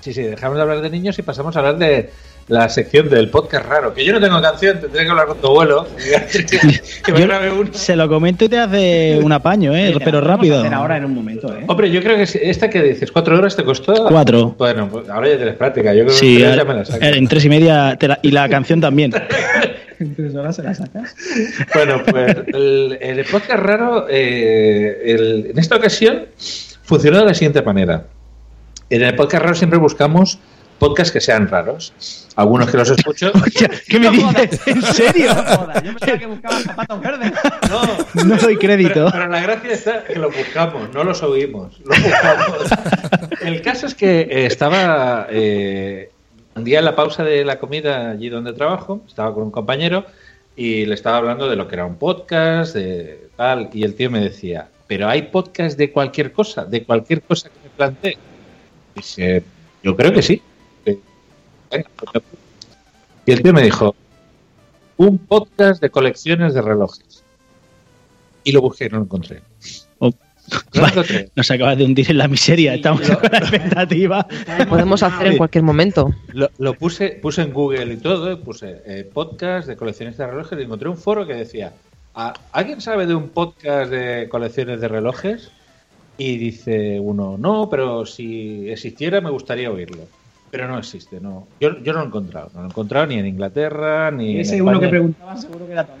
[0.00, 2.10] Sí, sí, dejamos de hablar de niños y pasamos a hablar de
[2.46, 3.92] la sección del podcast raro.
[3.92, 5.86] Que yo no tengo canción, tendré que hablar con tu abuelo.
[7.04, 7.68] que me Yo grabe uno.
[7.74, 9.94] se lo comento y te hace un apaño, ¿eh?
[10.02, 10.60] Pero rápido.
[10.60, 11.64] hacer ahora en un momento, ¿eh?
[11.66, 14.06] Hombre, yo creo que si- esta que dices, ¿cuatro horas te costó?
[14.08, 14.54] Cuatro.
[14.56, 15.92] Bueno, pues ahora ya tienes práctica.
[15.92, 17.04] Yo creo que Sí, en tres al- ya me la saco.
[17.04, 19.12] en tres y media te la- y la canción también.
[20.00, 21.14] En tres horas se la sacas.
[21.74, 26.26] Bueno, pues el, el podcast raro, eh, el- en esta ocasión,
[26.82, 28.06] funcionó de la siguiente manera.
[28.90, 30.38] En el podcast raro siempre buscamos
[30.78, 31.92] podcasts que sean raros.
[32.36, 33.32] Algunos que los escucho.
[33.88, 34.60] ¿Qué me dices?
[34.66, 35.30] ¿En serio?
[35.34, 35.66] Yo
[35.96, 37.32] pensaba que buscaba zapatos verdes.
[37.68, 38.92] No, No doy crédito.
[38.94, 41.80] Pero, pero la gracia está que lo buscamos, no los oímos.
[41.84, 42.70] Lo buscamos.
[43.42, 46.10] El caso es que eh, estaba eh,
[46.58, 50.04] un día en la pausa de la comida allí donde trabajo, estaba con un compañero
[50.56, 54.10] y le estaba hablando de lo que era un podcast, de tal, y el tío
[54.10, 58.18] me decía, pero hay podcast de cualquier cosa, de cualquier cosa que me plantee.
[58.96, 59.44] Dice,
[59.84, 60.42] yo creo que sí.
[60.84, 60.98] Eh,
[61.70, 61.84] pues,
[63.24, 63.94] Y el tío me dijo,
[64.96, 67.22] un podcast de colecciones de relojes.
[68.42, 69.42] Y lo busqué y no lo encontré.
[71.34, 72.74] Nos acabas de hundir en la miseria.
[72.74, 74.26] Estamos con la expectativa.
[74.68, 76.12] Podemos hacer en cualquier momento.
[76.32, 80.26] Lo, lo puse, puse en Google y todo, y puse eh, podcast de colecciones de
[80.26, 81.72] relojes y encontré un foro que decía,
[82.14, 85.50] "¿A- ¿alguien sabe de un podcast de colecciones de relojes?
[86.16, 90.02] Y dice uno, no, pero si existiera me gustaría oírlo.
[90.50, 91.46] Pero no existe, no.
[91.60, 92.50] Yo, yo no lo he encontrado.
[92.54, 94.70] No lo he encontrado ni en Inglaterra, ni en Ese España.
[94.70, 95.92] uno que preguntaba seguro que era tu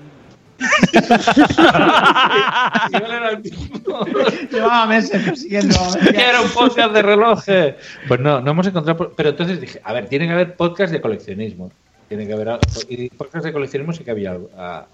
[4.50, 5.76] Llevaba meses persiguiendo.
[6.10, 7.74] que era un podcast de relojes.
[8.06, 9.12] Pues no, no hemos encontrado.
[9.16, 11.70] Pero entonces dije, a ver, tiene que haber podcast de coleccionismo.
[12.08, 12.58] Tiene que haber.
[12.88, 14.36] Y podcast de coleccionismo sí que había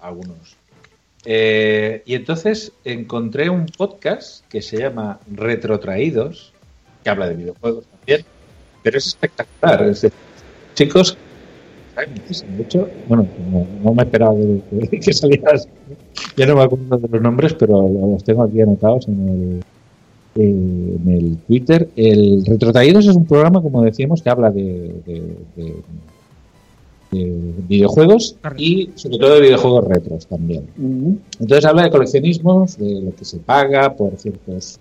[0.01, 0.57] algunos.
[1.25, 6.53] Eh, y entonces encontré un podcast que se llama Retrotraídos,
[7.03, 8.23] que habla de videojuegos también,
[8.83, 9.83] pero es espectacular.
[9.83, 10.11] Es de
[10.75, 11.17] chicos
[12.57, 15.67] De hecho, bueno, no, no me esperaba que, que, salieras.
[16.35, 19.61] Ya no me acuerdo de los nombres, pero los tengo aquí anotados en
[20.35, 21.89] el, en el Twitter.
[21.95, 25.75] El Retrotraídos es un programa, como decíamos, que habla de, de- de-
[27.11, 30.63] de videojuegos y sobre todo de videojuegos retros también.
[31.39, 34.79] Entonces habla de coleccionismos, de lo que se paga por ciertos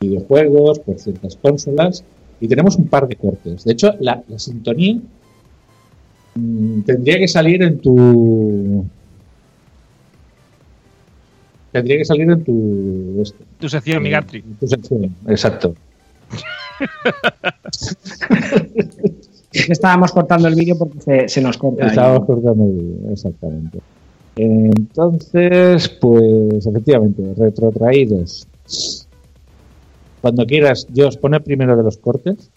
[0.00, 2.02] videojuegos, por ciertas consolas,
[2.40, 3.64] y tenemos un par de cortes.
[3.64, 4.98] De hecho, la, la sintonía
[6.84, 8.84] tendría que salir en tu...
[11.72, 13.20] Tendría que salir en tu...
[13.22, 14.10] este, Tu sección, mi
[14.58, 15.74] tu sección, exacto.
[19.56, 21.84] Es que estábamos cortando el vídeo porque se, se nos corta.
[21.84, 21.88] ahí.
[21.88, 23.78] Estábamos cortando el vídeo, exactamente.
[24.36, 28.46] Entonces, pues efectivamente, retrotraídos.
[30.20, 32.50] Cuando quieras, Dios, pone primero de los cortes.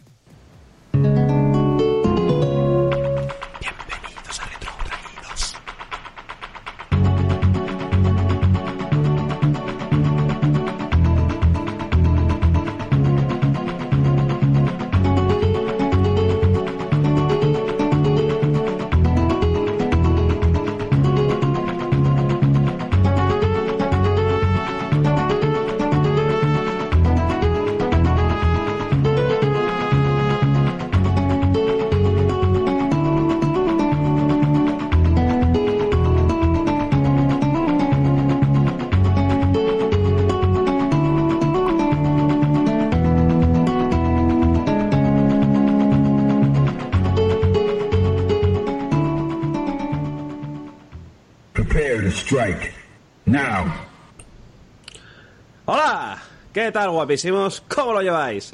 [57.09, 57.63] Guapísimos?
[57.67, 58.51] ¿Cómo lo lleváis?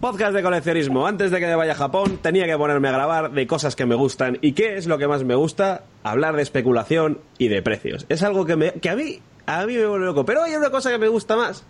[0.00, 1.06] Podcast de coleccionismo.
[1.06, 3.86] Antes de que me vaya a Japón tenía que ponerme a grabar de cosas que
[3.86, 4.38] me gustan.
[4.40, 5.84] ¿Y qué es lo que más me gusta?
[6.02, 8.04] Hablar de especulación y de precios.
[8.08, 10.24] Es algo que, me, que a mí a mí me vuelve loco.
[10.24, 11.62] Pero hay una cosa que me gusta más.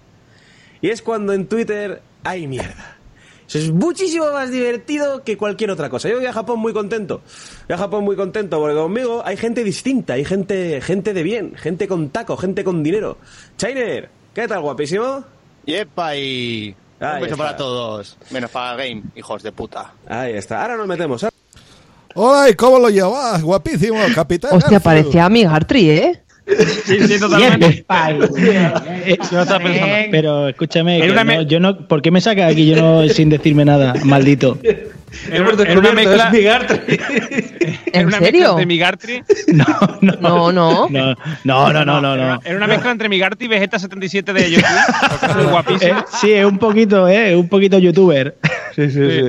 [0.80, 2.96] Y es cuando en Twitter hay mierda.
[3.46, 6.08] Eso es muchísimo más divertido que cualquier otra cosa.
[6.08, 7.20] Yo voy a Japón muy contento.
[7.68, 11.54] Voy a Japón muy contento porque conmigo hay gente distinta, hay gente, gente de bien,
[11.56, 13.18] gente con taco, gente con dinero.
[13.58, 15.35] Chainer, ¿qué tal, guapísimo?
[15.66, 16.74] Yepa y...
[16.98, 17.44] Un Ahí beso está.
[17.44, 18.16] para todos.
[18.30, 19.92] Menos para Game, hijos de puta.
[20.08, 20.62] Ahí está.
[20.62, 21.22] Ahora nos metemos.
[21.24, 21.28] ¿eh?
[22.14, 23.42] Hola, ¿y cómo lo llevas?
[23.42, 24.52] Guapísimo, capitán.
[24.54, 24.82] Hostia, Garfield.
[24.82, 26.22] parecía a mi Gartry, ¿eh?
[26.84, 27.84] Sí, sí, totalmente.
[29.06, 32.66] Eh, Pero escúchame, Era que una no- me- yo no, ¿por qué me sacas aquí
[32.66, 34.58] yo no sin decirme nada, maldito?
[35.30, 36.30] Era, era una mezcla.
[37.92, 38.20] ¿En una serio?
[38.20, 39.22] mezcla entre mi Gartry.
[39.48, 39.64] No,
[40.00, 40.12] no.
[40.90, 42.16] No, no, no, no, no.
[42.16, 42.40] no.
[42.44, 44.66] Era una mezcla entre mi Gartry y Vegeta 77 de YouTube.
[45.10, 45.98] porque soy guapísimo.
[45.98, 48.36] Eh, sí, es un poquito, eh, un poquito youtuber.
[48.74, 49.22] Sí, sí, sí.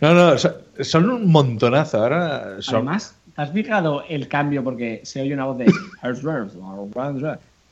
[0.00, 1.98] No, no, so- son un montonazo.
[1.98, 2.80] Ahora son.
[2.86, 4.62] ¿te has fijado el cambio?
[4.62, 5.72] Porque se oye una voz de...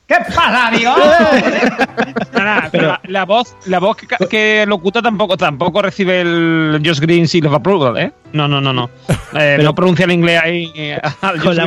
[0.07, 0.91] ¿Qué pasa, amigo?
[2.33, 6.99] Nada, pero la, la voz, la voz que, que locuta tampoco, tampoco recibe el Josh
[6.99, 8.11] Green Seal of Approval, ¿eh?
[8.33, 8.89] No, no, no, no.
[9.35, 10.71] Eh, no pronuncia el inglés ahí.
[10.75, 11.63] eh, al Con la,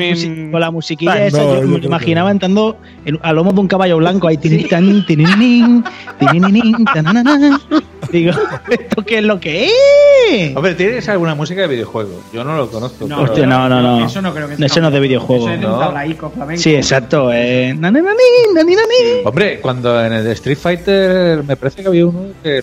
[0.53, 3.97] con la musiquilla esa, yo yo me imaginaba entrando en- a lomo de un caballo
[3.97, 4.37] blanco ahí.
[4.37, 5.83] tinin, tan, tinininín,
[6.21, 7.61] tinininín, tananana.
[8.13, 8.31] Digo,
[8.71, 10.57] ¿esto qué es lo que es?
[10.57, 12.23] Hombre, ¿tienes alguna música de videojuego?
[12.33, 13.09] Yo no lo conozco.
[13.09, 14.07] No, Hostia, no, no, no.
[14.07, 15.47] Eso no creo que Eso sea no es de videojuego.
[15.47, 15.79] Eso es de un ¿no?
[15.81, 16.63] tablaico flamenco.
[16.63, 17.33] Sí, exacto.
[17.33, 17.75] Eh.
[19.25, 22.63] Hombre, cuando en el Street Fighter me parece que había uno que.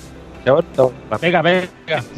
[1.21, 1.67] Vega, Vega,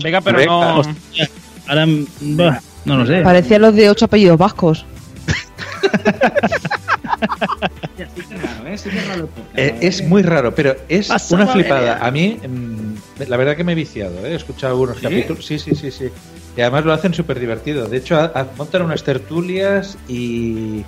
[0.03, 0.52] Vega, pero Vega.
[0.52, 0.80] no.
[0.80, 1.30] Hostia,
[1.68, 1.86] ahora,
[2.22, 3.22] bah, no lo sé.
[3.22, 4.86] Parecían los de ocho apellidos vascos.
[7.98, 8.04] Sí
[8.66, 8.78] ¿eh?
[8.78, 9.58] Sí es podcast.
[9.58, 12.06] Eh, es muy raro, pero es Pasaba una flipada.
[12.06, 14.32] A mí, mm, la verdad que me he viciado, ¿eh?
[14.32, 15.46] he escuchado algunos capítulos.
[15.46, 16.10] Sí, sí, sí, sí.
[16.58, 17.88] Y además lo hacen súper divertido.
[17.88, 20.84] De hecho, montan unas tertulias y,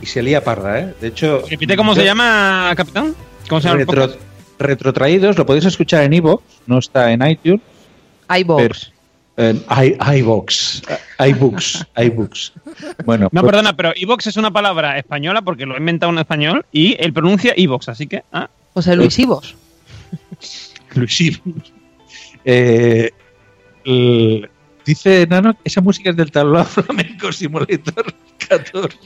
[0.00, 0.94] y se lía parda, ¿eh?
[1.00, 3.14] De hecho, Repite cómo yo- se llama, capitán.
[3.48, 4.16] ¿Cómo se llama Retro-
[4.58, 7.60] retrotraídos, lo podéis escuchar en iVoox, no está en iTunes.
[8.36, 8.88] iVoox.
[9.38, 10.82] En i- iVoox,
[11.20, 12.52] iBooks, iBooks.
[13.06, 16.18] Bueno, No, pues- perdona, pero Evox es una palabra española porque lo ha inventado un
[16.18, 18.24] español y él pronuncia Evox, así que.
[18.32, 18.50] Ah.
[18.74, 19.54] José Luis Ivos.
[20.32, 21.40] exclusivo.
[22.44, 23.10] Eh,
[23.84, 24.48] el-
[24.86, 28.14] dice Nano esa música es del tablao flamenco Simulator
[28.48, 28.96] 14.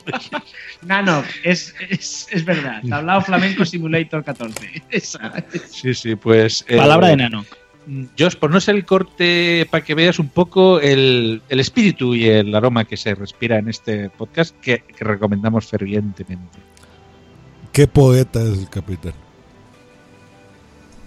[0.83, 2.81] Nano, es, es, es verdad.
[2.89, 4.83] Tablao Flamenco Simulator 14.
[4.91, 5.33] Esa.
[5.71, 6.65] Sí, sí, pues.
[6.69, 7.45] eh, Palabra de nano.
[8.19, 12.29] Jos, por no ser el corte para que veas un poco el, el espíritu y
[12.29, 16.59] el aroma que se respira en este podcast que, que recomendamos fervientemente.
[17.73, 19.15] Qué poeta es el capitán.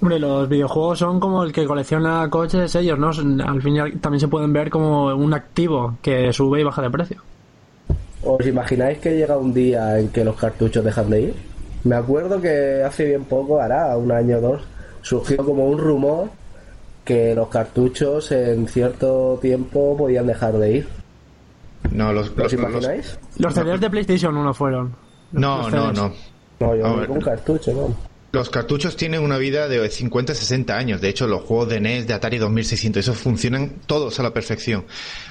[0.01, 3.11] Hombre, los videojuegos son como el que colecciona coches ellos, ¿no?
[3.47, 6.81] Al fin y al- también se pueden ver como un activo que sube y baja
[6.81, 7.21] de precio.
[8.23, 11.35] ¿Os imagináis que llega un día en que los cartuchos dejan de ir?
[11.83, 14.61] Me acuerdo que hace bien poco, hará un año o dos,
[15.01, 16.29] surgió como un rumor
[17.05, 20.87] que los cartuchos en cierto tiempo podían dejar de ir.
[21.91, 23.17] No, los, ¿Os los- imagináis?
[23.37, 24.95] Los CDs de PlayStation 1 fueron.
[25.31, 26.13] No, no, no.
[26.59, 27.09] No, yo ver.
[27.11, 27.95] un cartucho, ¿no?
[28.31, 30.99] Los cartuchos tienen una vida de 50-60 años.
[30.99, 34.83] De hecho, los juegos de NES, de Atari 2600, esos funcionan todos a la perfección.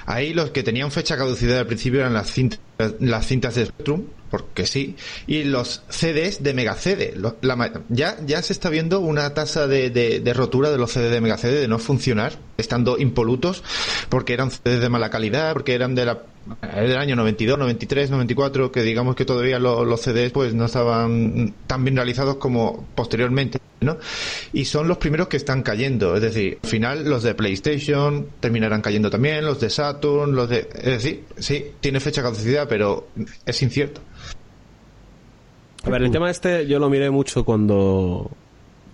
[0.07, 2.59] Ahí los que tenían fecha caducidad al principio eran las cintas,
[2.99, 4.03] las cintas de Spectrum,
[4.43, 4.95] porque sí,
[5.27, 7.13] y los CDs de Mega CD.
[7.15, 11.11] Lo- la ya, ya se está viendo una tasa de, de- rotura de los CDs
[11.11, 13.63] de Mega CD, de no funcionar, estando impolutos,
[14.09, 16.21] porque eran CDs de mala calidad, porque eran de la
[16.61, 21.53] del año 92, 93, 94, que digamos que todavía lo- los CDs pues no estaban
[21.65, 23.97] tan bien realizados como posteriormente, ¿no?
[24.53, 28.81] Y son los primeros que están cayendo, es decir, al final los de PlayStation terminarán
[28.81, 30.69] cayendo también, los de Saturn, los de...
[30.75, 33.07] Es decir, sí, tiene fecha de caducidad, pero
[33.45, 34.01] es incierto.
[35.85, 38.31] A ver, el tema este yo lo miré mucho cuando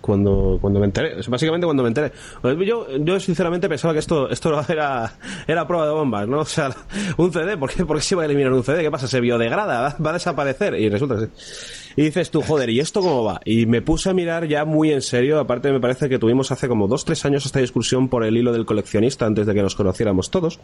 [0.02, 2.12] cuando cuando me enteré, básicamente cuando me enteré.
[2.42, 5.14] Pues Yo, yo sinceramente pensaba que esto esto era
[5.46, 6.40] era prueba de bombas, ¿no?
[6.40, 6.74] O sea,
[7.16, 8.82] un CD, ¿por qué, se va a eliminar un CD?
[8.82, 9.08] ¿Qué pasa?
[9.08, 9.80] ¿Se biodegrada?
[9.80, 10.74] ¿Va, va a desaparecer?
[10.74, 11.92] Y resulta que sí.
[11.96, 13.40] Y dices tú, joder, ¿y esto cómo va?
[13.44, 16.68] Y me puse a mirar ya muy en serio, aparte me parece que tuvimos hace
[16.68, 19.74] como dos, tres años esta discusión por el hilo del coleccionista antes de que nos
[19.74, 20.58] conociéramos todos.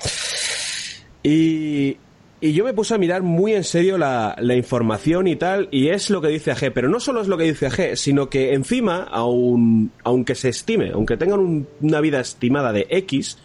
[1.22, 1.98] Y,
[2.40, 5.89] y yo me puse a mirar muy en serio la, la información y tal, y
[5.89, 8.55] es lo que dice AG, pero no solo es lo que dice AG, sino que
[8.55, 13.39] encima, aun, aunque se estime, aunque tengan un- una vida estimada de X,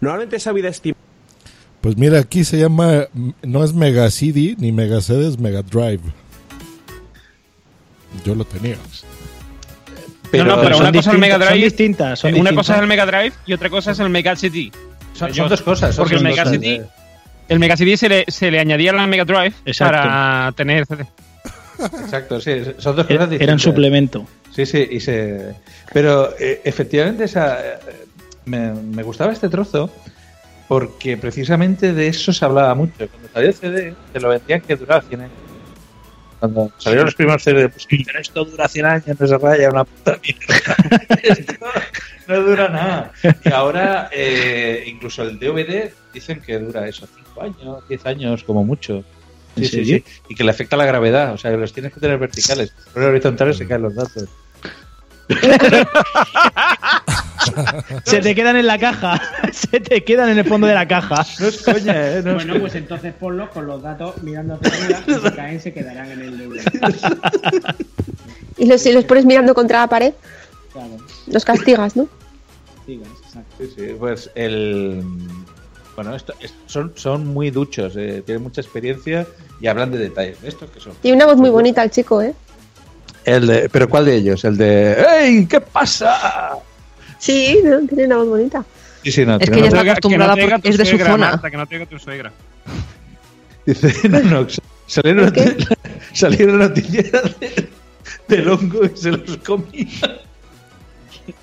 [0.00, 1.00] normalmente esa vida estimada
[1.80, 3.06] Pues mira, aquí se llama,
[3.42, 6.02] no es Mega CD ni Mega CD, es Mega Drive.
[8.24, 8.76] Yo lo tenía.
[10.32, 11.64] no, no, pero son una cosa es el Mega distintas, son Drive.
[11.64, 12.56] distintas, son una distintas.
[12.66, 14.70] cosa es el Mega Drive y otra cosa es el Mega CD.
[15.14, 16.82] Son- son dos cosas, son Porque el Mega cosas, CD, eh.
[17.50, 19.96] El Mega CD se le, se le añadía a la Mega Drive Exacto.
[19.98, 21.04] para tener CD.
[22.02, 23.54] Exacto, sí, son dos cosas Era distintas.
[23.54, 24.26] un suplemento.
[24.54, 25.54] Sí, sí, y se...
[25.92, 27.78] Pero eh, efectivamente esa, eh,
[28.44, 29.92] me, me gustaba este trozo
[30.68, 33.08] porque precisamente de eso se hablaba mucho.
[33.08, 35.32] Cuando salió el CD, te lo vendían que duraba 100 años.
[36.38, 39.84] Cuando salieron los primeros CD, pues pero esto dura 100 años, no se raya una
[39.84, 41.08] puta mierda.
[41.22, 41.54] Esto
[42.28, 43.12] no dura nada.
[43.44, 48.64] Y ahora, eh, incluso el DVD dicen que dura eso, 5 años, 10 años como
[48.64, 48.96] mucho.
[49.56, 49.96] ¿En Sí, sí, serio?
[49.98, 50.04] sí.
[50.28, 52.72] Y que le afecta la gravedad, o sea, que los tienes que tener verticales.
[52.94, 54.28] Pero horizontales se caen los datos.
[58.04, 59.20] Se te quedan en la caja.
[59.52, 61.24] Se te quedan en el fondo de la caja.
[61.38, 62.22] No es coña, ¿eh?
[62.22, 65.60] No es Bueno, pues entonces ponlos con los datos mirando hacia arriba y si caen
[65.60, 67.74] se quedarán en el DVD.
[68.58, 70.12] Y los, si los pones mirando contra la pared,
[70.72, 70.98] Claro,
[71.28, 72.06] los castigas, ¿no?
[72.84, 73.56] sigas, exacto.
[73.58, 75.02] Sí, sí, pues el.
[76.00, 79.26] Bueno, esto, es- son, son muy duchos, eh, tienen mucha experiencia
[79.60, 80.38] y hablan de detalles.
[80.42, 80.94] ¿Estos que son?
[81.02, 82.32] Tiene una voz muy bonita el chico, ¿eh?
[83.26, 84.42] El de, ¿Pero cuál de ellos?
[84.46, 84.96] El de.
[85.20, 85.44] ¡Ey!
[85.44, 86.52] ¿Qué pasa?
[87.18, 87.80] Sí, ¿no?
[87.86, 88.64] tiene una voz bonita.
[89.04, 91.30] Sí, sí, no, Es que ya una- está acostumbrada porque es de su suegra, zona.
[91.32, 92.32] Marta, que no te diga tu suegra.
[93.66, 94.46] Dice, no, no,
[94.86, 95.34] salieron,
[96.14, 97.68] salieron noticias de-
[98.26, 100.18] del hongo y se los comía.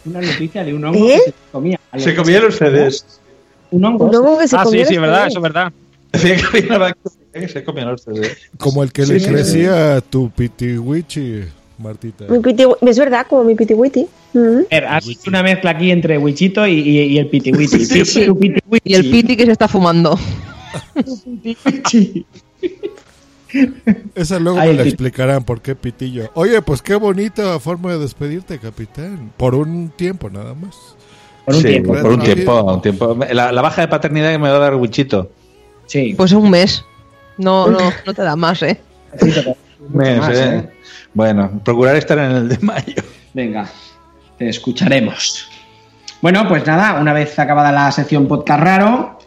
[0.06, 1.22] Una noticia de un hongo ¿Eh?
[1.24, 1.80] que se comía.
[2.00, 3.06] Se comía los CDs.
[3.72, 4.06] Un hongo.
[4.06, 5.72] Un hongo que se Ah, sí, sí, verdad, eso es verdad.
[8.57, 11.41] Como el que Sí, le sí, crecía a tu pitiwichi,
[11.77, 12.26] Martita.
[12.30, 14.07] Mi piti, es verdad, como mi piti witi.
[14.34, 14.61] Mm.
[14.88, 17.77] Has hecho una mezcla aquí entre Wichito y, y- y el Pitiwiti.
[18.84, 20.18] Y el piti que se está fumando.
[24.15, 26.30] Esa luego Ay, me la explicarán por qué pitillo.
[26.34, 29.31] Oye, pues qué bonita forma de despedirte, capitán.
[29.38, 30.76] Por un tiempo nada más.
[31.48, 31.94] Por un Sí, tiempo.
[31.94, 33.18] por un tiempo, un tiempo.
[33.32, 35.32] La, la baja de paternidad que me va a dar Wichito.
[35.86, 36.14] Sí.
[36.18, 36.84] Pues un mes.
[37.38, 38.82] No, no, no te da más, ¿eh?
[39.22, 40.56] Un mes, más, ¿eh?
[40.57, 40.69] ¿eh?
[41.14, 43.02] Bueno, procurar estar en el de mayo.
[43.34, 43.69] Venga,
[44.38, 45.48] te escucharemos.
[46.22, 49.19] Bueno, pues nada, una vez acabada la sección podcast raro,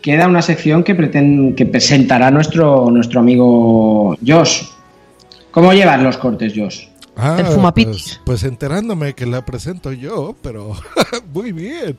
[0.00, 4.62] queda una sección que, preten- que presentará nuestro, nuestro amigo Josh.
[5.50, 6.86] ¿Cómo llevas los cortes, Josh?
[7.16, 8.04] Ah, El fumapitis.
[8.16, 10.74] Pues, pues enterándome que la presento yo, pero
[11.32, 11.96] muy bien.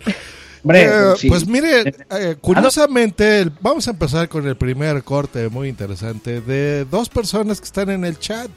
[0.64, 1.30] Hombre, Eh, pues sí.
[1.30, 6.86] Pues mire, eh, curiosamente, el- vamos a empezar con el primer corte muy interesante de
[6.86, 8.50] dos personas que están en el chat,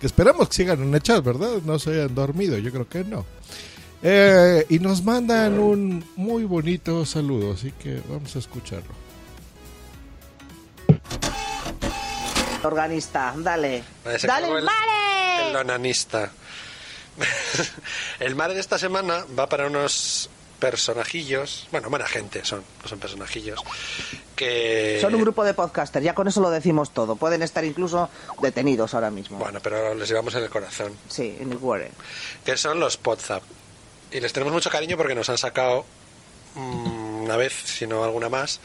[0.00, 1.48] que esperamos que sigan en el chat, ¿verdad?
[1.64, 3.24] No se hayan dormido, yo creo que no.
[4.02, 8.92] Eh, y nos mandan un muy bonito saludo, así que vamos a escucharlo.
[12.64, 13.82] Organista, dale.
[14.04, 14.46] Ese Dale,
[15.60, 16.30] el- vale.
[18.20, 23.00] El mare de esta semana va para unos personajillos, bueno, buena gente son, no son
[23.00, 23.60] personajillos,
[24.36, 24.98] que...
[25.00, 27.16] Son un grupo de podcasters, ya con eso lo decimos todo.
[27.16, 28.08] Pueden estar incluso
[28.40, 29.38] detenidos ahora mismo.
[29.38, 30.96] Bueno, pero les llevamos en el corazón.
[31.08, 31.90] Sí, en el cuore.
[32.44, 33.42] Que son los Podzap.
[34.12, 35.84] Y les tenemos mucho cariño porque nos han sacado
[36.54, 38.60] mm, una vez, si no alguna más,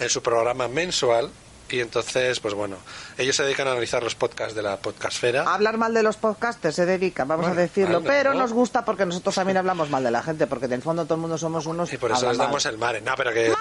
[0.00, 1.30] en su programa mensual.
[1.70, 2.76] Y entonces, pues bueno,
[3.18, 5.42] ellos se dedican a analizar los podcasts de la podcastfera.
[5.42, 8.02] A hablar mal de los podcasters se dedican, vamos Bueno, a decirlo.
[8.04, 8.40] pero ¿no?
[8.40, 11.14] nos gusta porque nosotros también hablamos mal de la gente, porque en el fondo todo
[11.14, 11.92] el mundo somos unos.
[11.92, 12.46] Y por eso les mal.
[12.46, 13.00] damos el mare.
[13.00, 13.52] No, pero que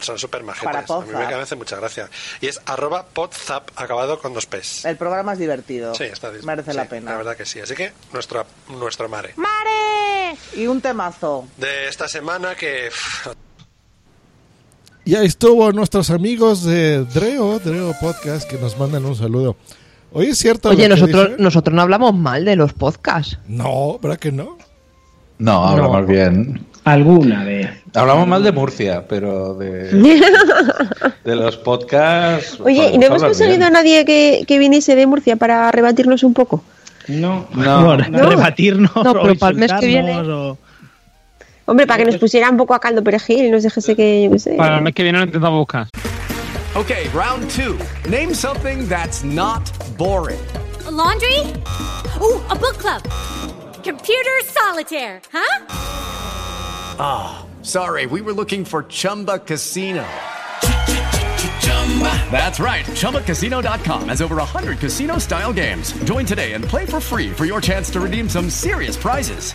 [0.00, 0.90] son súper majetes.
[0.90, 2.08] A mí me hace mucha gracia.
[2.40, 4.84] Y es arroba podzap acabado con dos P's.
[4.84, 5.94] El programa es divertido.
[5.94, 6.44] Sí, está bien.
[6.44, 7.10] Merece Sí, la pena.
[7.12, 7.60] La verdad que sí.
[7.60, 9.34] Así que nuestro, nuestro mare.
[9.36, 10.36] ¡Mare!
[10.56, 11.46] Y un temazo.
[11.56, 12.90] De esta semana que...
[15.04, 19.56] Y ahí estuvo nuestros amigos de Dreo, Dreo Podcast, que nos mandan un saludo.
[20.12, 21.42] Oye, ¿es cierto Oye, nosotros, dice?
[21.42, 23.38] nosotros no hablamos mal de los podcasts.
[23.48, 24.58] No, ¿verdad que no?
[25.38, 26.64] No, hablamos bien.
[26.84, 27.70] Alguna vez.
[27.94, 29.90] Hablamos mal de Murcia, pero de,
[31.24, 32.58] de los podcasts.
[32.60, 36.34] Oye, ¿y no hemos conseguido a nadie que, que viniese de Murcia para rebatirnos un
[36.34, 36.62] poco?
[37.08, 37.96] No, No.
[37.96, 38.94] no, rebatirnos.
[38.94, 40.56] No, pero para el mes que viene- o-
[41.72, 44.30] Hombre, para que nos pusiera un poco a caldo perejil y nos dejese que, yo
[44.30, 44.56] qué sé.
[44.58, 45.88] Para el mes que viene lo intentamos buscar.
[46.74, 47.78] Okay, round two.
[48.10, 49.62] Name something that's not
[49.96, 50.38] boring.
[50.86, 51.38] A laundry?
[52.20, 53.02] Ooh, a book club.
[53.82, 55.66] Computer solitaire, huh?
[56.98, 60.04] Ah, sorry, we were looking for Chumba Casino.
[62.30, 62.84] That's right.
[62.84, 65.92] ChumbaCasino.com has over 100 casino style games.
[66.04, 69.54] Join today and play for free for your chance to redeem some serious prizes.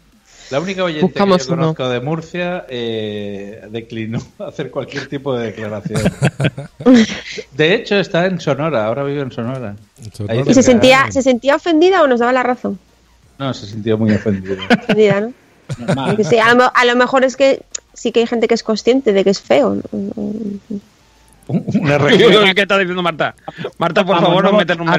[0.51, 1.61] La única oyente Buscamos que yo uno.
[1.63, 6.01] conozco de Murcia eh, declinó hacer cualquier tipo de declaración.
[7.53, 9.75] de hecho, está en Sonora, ahora vive en Sonora.
[10.27, 12.77] Ahí ¿Y se sentía, se sentía ofendida o nos daba la razón?
[13.39, 14.57] No, se sintió muy ofendido.
[14.83, 15.33] Ofendida, ¿no?
[16.23, 17.61] Sé, a, lo, a lo mejor es que
[17.93, 19.77] sí que hay gente que es consciente de que es feo.
[21.47, 21.97] Una
[22.53, 23.35] ¿Qué está diciendo Marta?
[23.77, 24.89] Marta, por Vamos, favor, no no, meter un.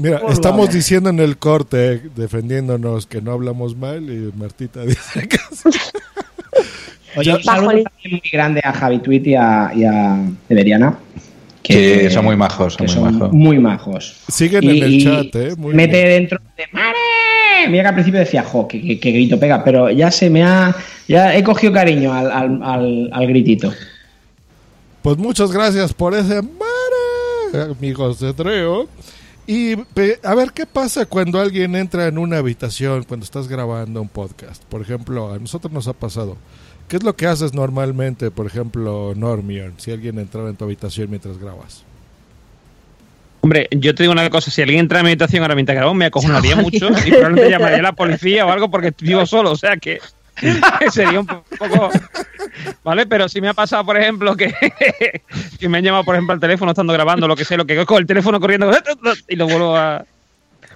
[0.00, 5.28] Mira, Por estamos diciendo en el corte, defendiéndonos que no hablamos mal, y Martita dice
[5.28, 5.38] que
[7.14, 10.96] Oye, un saludo también muy grande a Javi Tweet y a, y a.
[11.62, 13.32] Que son muy majos, son que muy majos.
[13.32, 14.16] muy majos.
[14.28, 15.54] Siguen Y- en el chat, ¿eh?
[15.56, 16.08] Muy mete bien.
[16.08, 17.68] dentro de ¡Mare!
[17.68, 20.42] Mira que al principio decía, jo, que, que- que grito pega, pero ya se me
[20.42, 20.74] ha.
[21.06, 23.72] Ya he cogido cariño al, al, al- al gritito.
[25.02, 28.88] Pues muchas gracias por ese mare, amigos de Dreo.
[29.46, 29.74] Y
[30.22, 34.62] a ver qué pasa cuando alguien entra en una habitación cuando estás grabando un podcast.
[34.64, 36.36] Por ejemplo, a nosotros nos ha pasado.
[36.88, 41.10] ¿Qué es lo que haces normalmente, por ejemplo, Normion, si alguien entrara en tu habitación
[41.10, 41.84] mientras grabas?
[43.40, 45.98] Hombre, yo te digo una cosa, si alguien entra a mi habitación ahora mientras grabamos
[45.98, 49.56] me acojonaría mucho y probablemente llamaría a la policía o algo porque vivo solo, o
[49.56, 49.98] sea que
[50.92, 51.90] sería un poco...
[52.84, 53.06] ¿Vale?
[53.06, 54.52] Pero si me ha pasado, por ejemplo, que,
[55.60, 57.76] que me han llamado, por ejemplo, al teléfono estando grabando, lo que sé, lo que
[57.84, 58.70] cojo el teléfono corriendo
[59.28, 60.04] y lo vuelvo a...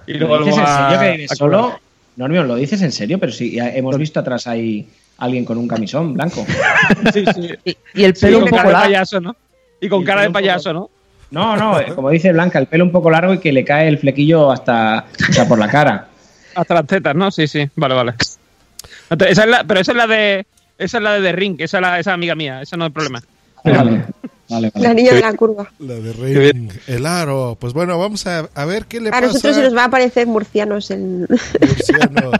[0.05, 1.79] Y lo ¿Lo vuelvo dices en a- serio que vives a solo?
[2.15, 3.19] Normion, ¿lo dices en serio?
[3.19, 6.45] Pero si ya hemos visto atrás ahí alguien con un camisón blanco.
[7.13, 7.49] Sí, sí.
[7.65, 8.85] Y, y el Sí, pelo un con poco cara de largo.
[8.87, 9.35] payaso, ¿no?
[9.81, 10.89] Y con Y cara de un poco- payaso, ¿no?
[11.29, 13.89] No, no, eh, como dice Blanca, el pelo un poco largo y que le cae
[13.89, 16.07] el flequillo hasta, hasta por la cara.
[16.55, 17.29] Hasta las tetas, ¿no?
[17.29, 17.69] Sí, sí.
[17.75, 18.13] Vale, vale.
[19.09, 20.45] Esa es la, pero esa es la de...
[20.77, 22.91] Esa es la de The Ring, esa es la, esa amiga mía, esa no es
[22.91, 23.21] problema.
[23.63, 24.03] Vale,
[24.47, 25.71] vale, La niña de la curva.
[25.79, 27.57] La de Raven, el aro.
[27.59, 29.25] Pues bueno, vamos a, a ver qué le A pasa.
[29.27, 31.27] nosotros se nos va a parecer murcianos el...
[31.59, 32.31] Murciano.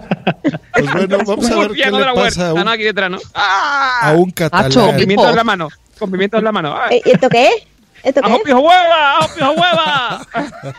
[0.71, 2.71] Pues bueno, vamos a ver qué Murciano le de la pasa a un, ¿no?
[2.71, 3.17] Aquí detrás, ¿no?
[3.33, 4.71] a un catalán.
[4.71, 5.69] Con pimiento en la mano.
[5.97, 6.75] Con pimiento en la mano.
[6.77, 6.89] ¡Ah!
[6.93, 7.53] ¿Y esto qué es?
[8.03, 8.43] ¿Esto qué ¡Ajo es?
[8.43, 9.17] pijo hueva!
[9.17, 10.27] ¡Ajo pijo hueva!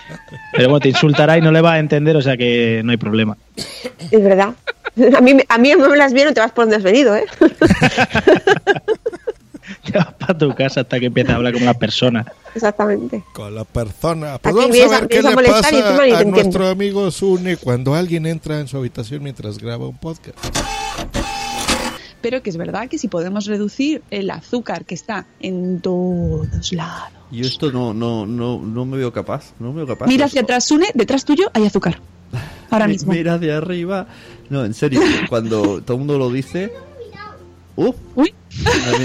[0.53, 2.97] Pero bueno, te insultará y no le va a entender, o sea que no hay
[2.97, 3.37] problema.
[4.11, 4.55] Es verdad.
[5.17, 7.27] A mí, a mí no me las vieron, te vas por donde has venido, ¿eh?
[9.85, 12.25] Te vas para tu casa hasta que empiece a hablar como una persona.
[12.55, 13.23] Exactamente.
[13.33, 14.39] Con la persona.
[14.39, 16.31] Pues vamos a vienes a- qué a le molestar y pasa te a entiendo.
[16.37, 20.37] nuestro amigo Sune cuando alguien entra en su habitación mientras graba un podcast.
[22.21, 27.11] Pero que es verdad que si podemos reducir el azúcar que está en todos lados.
[27.31, 29.53] Yo esto no, no, no, no me veo capaz.
[29.59, 30.07] No me veo capaz.
[30.07, 32.01] Mira hacia atrás, Sune, detrás tuyo hay azúcar.
[32.71, 33.13] Ahora Mi- mismo.
[33.13, 34.07] Mira hacia arriba.
[34.51, 36.73] No, en serio, cuando todo el mundo lo dice.
[37.77, 37.93] ¡Uh!
[38.15, 38.35] Uy.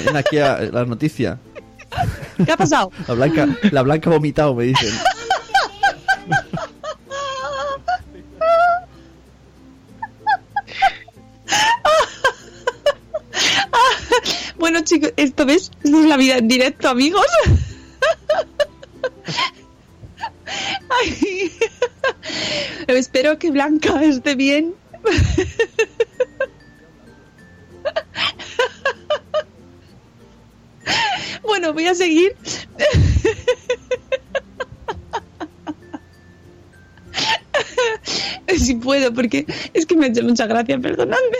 [0.06, 1.38] Ven aquí a la noticia.
[2.44, 2.92] ¿Qué ha pasado?
[3.08, 4.90] La blanca, la blanca ha vomitado, me dicen.
[14.84, 17.26] Chicos, esto ves, esto es la vida en directo, amigos.
[20.90, 21.52] Ay.
[22.88, 24.76] Espero que Blanca esté bien.
[31.42, 32.36] Bueno, voy a seguir.
[38.58, 41.38] Si puedo, porque es que me ha hecho mucha gracia, perdonadme.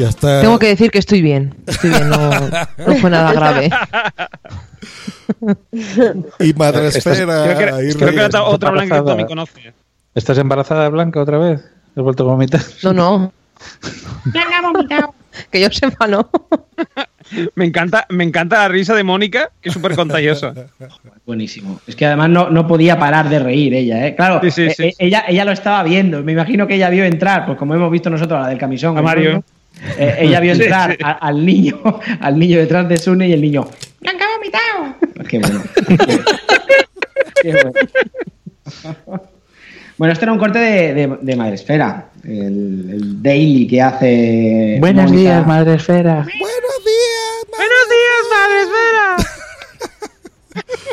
[0.00, 0.40] Y.
[0.40, 1.54] Tengo que decir que estoy bien.
[1.66, 3.70] Estoy bien, no, no fue nada grave.
[6.40, 7.44] Y Madresfera.
[7.44, 9.02] Creo que era- ahí creo que era otra blanca que.
[9.10, 9.72] Tommy conoce.
[10.14, 11.64] ¿Estás embarazada, Blanca, otra vez?
[11.96, 12.60] ¿He vuelto a vomitar?
[12.82, 13.32] No, no.
[14.24, 15.14] Blanca ha vomitado.
[15.50, 16.28] Que yo sepa, no.
[17.54, 20.52] Me encanta, me encanta la risa de Mónica, que es súper contagiosa.
[21.24, 21.80] Buenísimo.
[21.86, 24.14] Es que además no, no podía parar de reír ella, ¿eh?
[24.14, 26.22] Claro, Sí, sí, eh, sí, eh, Ella, ella lo estaba viendo.
[26.22, 28.98] Me imagino que ella vio entrar, pues como hemos visto nosotros a la del camisón.
[28.98, 29.42] A Mario.
[29.98, 30.98] Eh, ella vio entrar sí.
[31.02, 31.80] a- al niño,
[32.20, 33.66] al niño detrás de Sune y el niño.
[34.00, 34.94] Blanca ha vomitado.
[35.28, 35.62] Qué bueno.
[37.42, 37.72] Qué bueno.
[39.98, 44.76] Bueno, este era un corte de, de, de Madresfera, el, el daily que hace.
[44.80, 45.20] Buenos Mónica.
[45.20, 46.14] días, Madre Esfera.
[46.14, 48.62] Buenos días, ¡Buenos días, Madre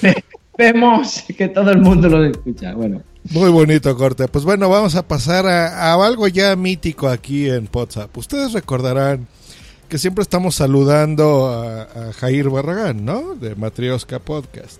[0.03, 0.23] Esfera!
[0.57, 2.73] Vemos que todo el mundo lo escucha.
[2.73, 4.27] Bueno, Muy bonito corte.
[4.27, 8.15] Pues bueno, vamos a pasar a, algo ya mítico aquí en WhatsApp.
[8.17, 9.27] Ustedes recordarán
[9.89, 13.35] que siempre estamos saludando a, Jair Barragán, ¿no?
[13.35, 14.79] De Matrioska Podcast.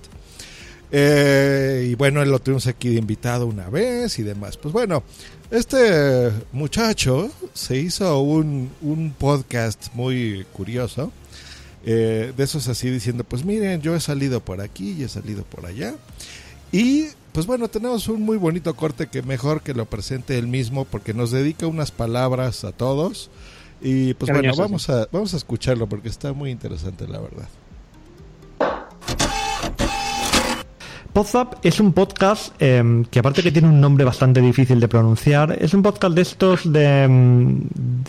[0.92, 4.58] Eh, y bueno, lo tuvimos aquí de invitado una vez y demás.
[4.58, 5.04] Pues bueno,
[5.52, 11.12] este muchacho se hizo un, un podcast muy curioso.
[11.86, 15.44] eh, de esos así diciendo, pues miren, yo he salido por aquí y he salido
[15.44, 15.94] por allá.
[16.72, 20.86] Y pues bueno, tenemos un muy bonito corte que mejor que lo presente él mismo
[20.86, 23.30] porque nos dedica unas palabras a todos.
[23.82, 27.48] Y pues Cariñosas, bueno, vamos a, vamos a escucharlo porque está muy interesante la verdad.
[31.14, 35.58] Podzap es un podcast eh, que aparte que tiene un nombre bastante difícil de pronunciar,
[35.60, 37.60] es un podcast de estos de, mm,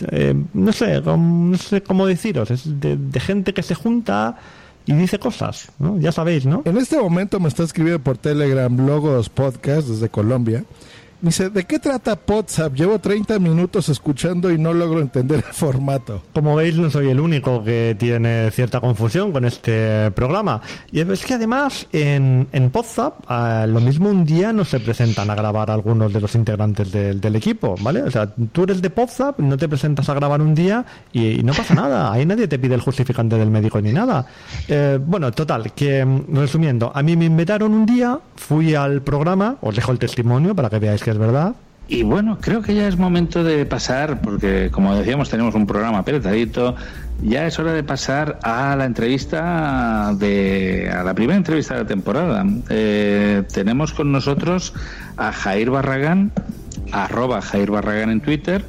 [0.05, 4.37] de, eh, no sé, no sé cómo deciros, es de, de gente que se junta
[4.85, 5.99] y dice cosas, ¿no?
[5.99, 6.61] Ya sabéis, ¿no?
[6.65, 10.63] En este momento me está escribiendo por Telegram Logos Podcast desde Colombia.
[11.21, 12.73] Dice, ¿de qué trata WhatsApp?
[12.73, 16.23] Llevo 30 minutos escuchando y no logro entender el formato.
[16.33, 20.61] Como veis, no soy el único que tiene cierta confusión con este programa.
[20.91, 25.29] Y es que además en, en Podzap, ah, lo mismo un día no se presentan
[25.29, 28.01] a grabar algunos de los integrantes del, del equipo, ¿vale?
[28.01, 30.83] O sea, tú eres de Podzap, no te presentas a grabar un día
[31.13, 32.11] y, y no pasa nada.
[32.11, 34.25] Ahí nadie te pide el justificante del médico ni nada.
[34.67, 39.57] Eh, bueno, total, que mm, resumiendo, a mí me invitaron un día, fui al programa,
[39.61, 41.55] os dejo el testimonio para que veáis que es verdad.
[41.87, 45.99] Y bueno, creo que ya es momento de pasar, porque como decíamos, tenemos un programa
[45.99, 46.75] apretadito.
[47.21, 50.89] Ya es hora de pasar a la entrevista de.
[50.89, 52.45] a la primera entrevista de la temporada.
[52.69, 54.73] Eh, tenemos con nosotros
[55.17, 56.31] a Jair Barragán,
[56.93, 58.63] arroba Jair Barragán en Twitter,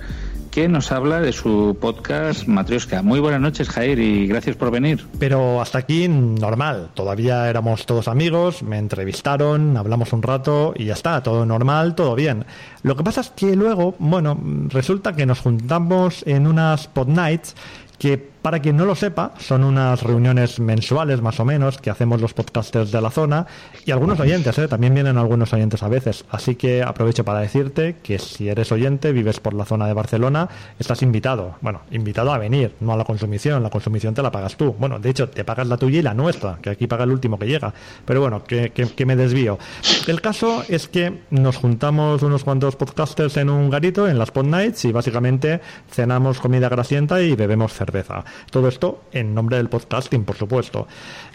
[0.53, 3.01] que nos habla de su podcast Matrioska.
[3.01, 5.07] Muy buenas noches, Jair, y gracias por venir.
[5.19, 10.93] Pero hasta aquí normal, todavía éramos todos amigos, me entrevistaron, hablamos un rato y ya
[10.93, 12.45] está, todo normal, todo bien.
[12.83, 14.39] Lo que pasa es que luego, bueno,
[14.69, 17.57] resulta que nos juntamos en unas pod nights
[17.99, 22.21] que para quien no lo sepa, son unas reuniones mensuales más o menos que hacemos
[22.21, 23.47] los podcasters de la zona
[23.87, 24.69] y algunos oyentes, ¿eh?
[24.69, 26.25] también vienen algunos oyentes a veces.
[26.31, 30.49] Así que aprovecho para decirte que si eres oyente, vives por la zona de Barcelona,
[30.79, 31.57] estás invitado.
[31.61, 33.63] Bueno, invitado a venir, no a la consumición.
[33.63, 34.75] La consumición te la pagas tú.
[34.79, 37.39] Bueno, de hecho, te pagas la tuya y la nuestra, que aquí paga el último
[37.39, 37.73] que llega.
[38.05, 38.73] Pero bueno, que,
[39.07, 39.59] me desvío.
[40.07, 44.47] El caso es que nos juntamos unos cuantos podcasters en un garito, en las Pod
[44.47, 45.61] Nights, y básicamente
[45.91, 48.25] cenamos comida grasienta y bebemos cerveza.
[48.51, 50.87] Todo esto en nombre del podcasting, por supuesto.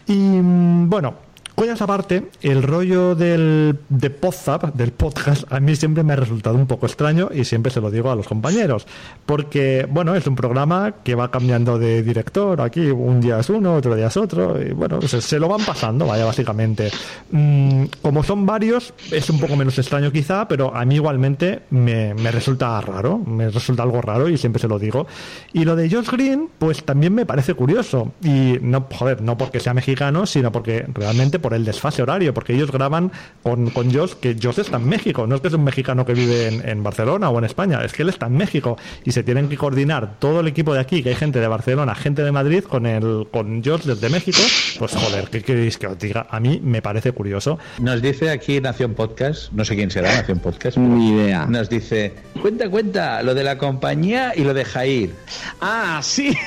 [0.07, 1.26] Y mm, bueno,
[1.57, 6.55] Coñas aparte, el rollo del, de Podzap, del podcast, a mí siempre me ha resultado
[6.55, 8.85] un poco extraño y siempre se lo digo a los compañeros.
[9.25, 12.61] Porque, bueno, es un programa que va cambiando de director.
[12.61, 14.61] Aquí un día es uno, otro día es otro.
[14.61, 16.91] Y bueno, se, se lo van pasando, vaya, básicamente.
[17.31, 22.13] Mm, como son varios, es un poco menos extraño quizá, pero a mí igualmente me,
[22.13, 23.17] me resulta raro.
[23.17, 25.07] Me resulta algo raro y siempre se lo digo.
[25.53, 28.11] Y lo de Josh Green, pues también me parece curioso.
[28.23, 32.53] Y no, joder, no porque sea mexicano, sino porque realmente por el desfase horario, porque
[32.53, 33.09] ellos graban
[33.41, 36.13] con, con Josh, que Josh está en México, no es que es un mexicano que
[36.13, 39.23] vive en, en Barcelona o en España, es que él está en México y se
[39.23, 42.33] tienen que coordinar todo el equipo de aquí, que hay gente de Barcelona, gente de
[42.33, 44.39] Madrid, con el con Josh desde México,
[44.77, 46.27] pues joder, ¿qué queréis que os diga?
[46.29, 47.59] A mí me parece curioso.
[47.79, 50.75] Nos dice aquí Nación Podcast, no sé quién será Nación Podcast.
[50.75, 51.45] Ni idea.
[51.45, 55.15] Nos dice, cuenta, cuenta, lo de la compañía y lo de Jair.
[55.61, 56.37] Ah, sí.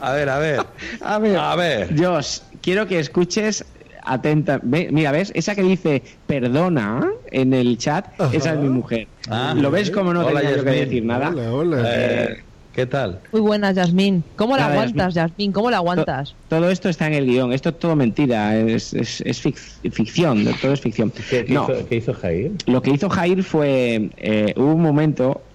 [0.00, 0.60] A ver, a ver.
[1.00, 1.94] A ver, A ver.
[1.98, 3.64] Josh, quiero que escuches
[4.02, 4.58] atenta.
[4.60, 5.30] Ve- mira, ¿ves?
[5.36, 9.08] Esa que dice perdona en el chat, esa es mi mujer.
[9.30, 9.54] Ah.
[9.56, 11.28] ¿Lo ves como no Hola, tenía yo que decir nada?
[11.28, 11.82] Hola, hola.
[11.86, 12.36] Eh,
[12.72, 13.22] ¿Qué tal?
[13.30, 14.24] Muy buenas, Yasmín.
[14.34, 15.52] ¿Cómo la Nada, aguantas, Yasmín?
[15.52, 16.36] ¿Cómo la aguantas?
[16.48, 20.44] Todo esto está en el guion, esto es todo mentira, es, es- es fic- ficción,
[20.60, 21.12] todo es ficción.
[21.12, 22.52] ¿Qué, qué No, hizo, qué hizo Jair?
[22.66, 25.52] lo que hizo Jair fue, eh, hubo un momento,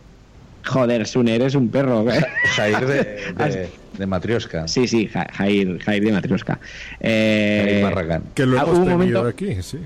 [0.65, 2.05] joder, Sune, eres un perro.
[2.55, 3.03] Jair de,
[3.35, 3.69] de,
[4.01, 4.67] de Matrioska.
[4.67, 6.59] Sí, sí, Ja- Jair, Jair de Matrioska.
[6.99, 8.23] Eh, Jair Barragán.
[8.35, 9.77] Que lo ah, hemos hubo un tenido momento, aquí, sí.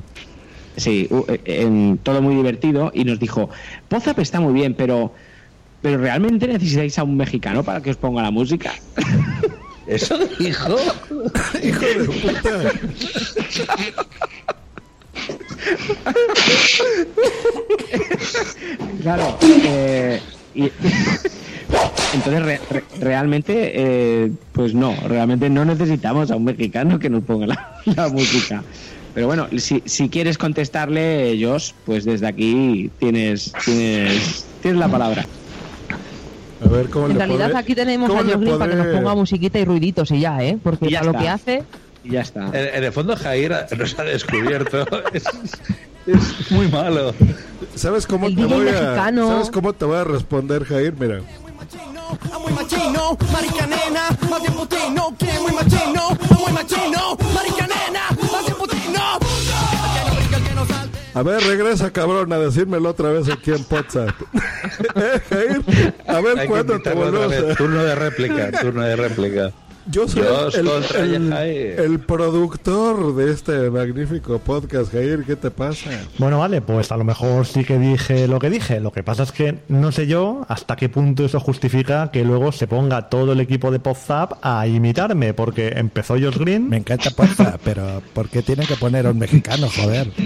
[0.78, 3.50] Sí, eh, en- todo muy divertido y nos dijo,
[3.88, 5.14] Pozap está muy bien, pero,
[5.82, 8.74] pero ¿realmente necesitáis a un mexicano para que os ponga la música?
[9.88, 10.76] ¿Eso dijo?
[11.64, 12.72] Hijo de puta.
[19.02, 20.20] Claro, eh,
[20.54, 20.72] y-
[22.14, 27.24] entonces re- re- realmente, eh, pues no, realmente no necesitamos a un mexicano que nos
[27.24, 28.64] ponga la, la música.
[29.14, 35.26] Pero bueno, si, si quieres contestarle, Josh, pues desde aquí tienes, tienes, tienes la palabra.
[36.64, 38.88] A ver cómo En le realidad podré- aquí tenemos a Josh Green para que nos
[38.88, 40.58] podré- ponga musiquita y ruiditos y ya, ¿eh?
[40.62, 41.64] Porque ya para lo que hace...
[42.04, 42.46] Y ya está.
[42.48, 44.86] En, en el fondo Jair nos ha descubierto.
[45.14, 45.24] es,
[46.06, 47.14] es muy malo.
[47.76, 48.96] ¿Sabes cómo El te voy a.
[48.96, 50.94] ¿Sabes cómo te voy a responder, Jair?
[51.00, 51.22] Mira.
[52.40, 56.10] Muy machino, marica nena, más bien putino, que muy machino,
[56.40, 58.76] muy machino, marica nena, más bien putino.
[61.14, 64.14] A ver, regresa, cabrón, a decírmelo otra vez aquí en WhatsApp.
[64.96, 65.94] ¿Eh, Jair?
[66.08, 67.56] A ver cuándo te volvemos.
[67.56, 69.54] Turno de réplica, turno de réplica.
[69.88, 71.80] Yo soy Dios el, contra el- Jair.
[71.80, 75.24] el productor de este magnífico podcast, Jair.
[75.26, 75.92] ¿Qué te pasa?
[76.18, 78.80] Bueno, vale, pues a lo mejor sí que dije lo que dije.
[78.80, 82.52] Lo que pasa es que no sé yo hasta qué punto eso justifica que luego
[82.52, 86.68] se ponga todo el equipo de Podzap a imitarme, porque empezó Josh Green.
[86.68, 90.10] Me encanta Podzap, pero ¿por qué tienen que poner a un mexicano, joder?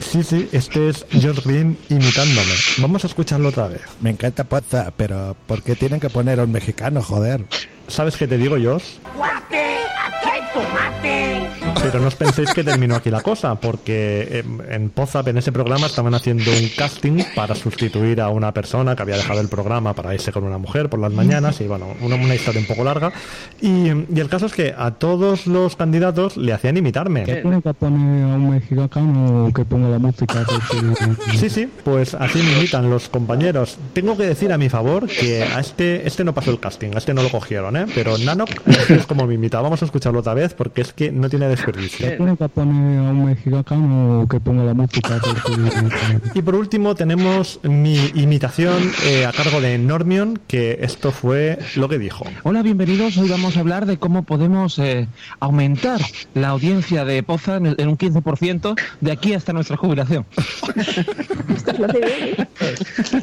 [0.00, 2.52] Sí, sí, este es Josh Green imitándome.
[2.78, 3.80] Vamos a escucharlo otra vez.
[4.00, 7.44] Me encanta Podzap, pero ¿por qué tienen que poner a un mexicano, joder?
[7.88, 8.96] ¿Sabes qué te digo, Josh?
[9.16, 9.78] ¡Guate!
[10.04, 11.63] ¡Aquí hay tomate!
[11.82, 15.52] Pero no os penséis que terminó aquí la cosa, porque en, en Podzap, en ese
[15.52, 19.94] programa, estaban haciendo un casting para sustituir a una persona que había dejado el programa
[19.94, 22.84] para irse con una mujer por las mañanas, y bueno, una, una historia un poco
[22.84, 23.12] larga.
[23.60, 27.24] Y, y el caso es que a todos los candidatos le hacían imitarme.
[27.24, 30.44] Tiene que poner a un mexicano que ponga la música.
[31.38, 33.76] Sí, sí, pues así me imitan los compañeros.
[33.92, 36.98] Tengo que decir a mi favor que a este, este no pasó el casting, a
[36.98, 37.86] este no lo cogieron, ¿eh?
[37.94, 38.44] Pero Nano
[38.88, 39.60] es como me imita.
[39.60, 42.16] Vamos a escucharlo otra vez porque es que no tiene desperdicio.
[42.16, 45.20] Tiene que poner a un mexicano que ponga la música.
[46.34, 51.88] Y por último tenemos mi imitación eh, a cargo de Normion, que esto fue lo
[51.88, 52.24] que dijo.
[52.42, 53.16] Hola, bienvenidos.
[53.16, 55.08] Hoy vamos a hablar de cómo podemos eh,
[55.40, 56.00] aumentar
[56.34, 60.26] la audiencia de Poza en, en un 15% de aquí hasta nuestra jubilación.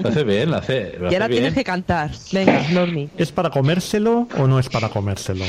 [0.01, 1.41] Lo hace bien, lo hace, lo Y hace ahora bien.
[1.41, 2.11] tienes que cantar.
[2.31, 3.09] Venga, Normi.
[3.17, 5.45] ¿Es para comérselo o no es para comérselo?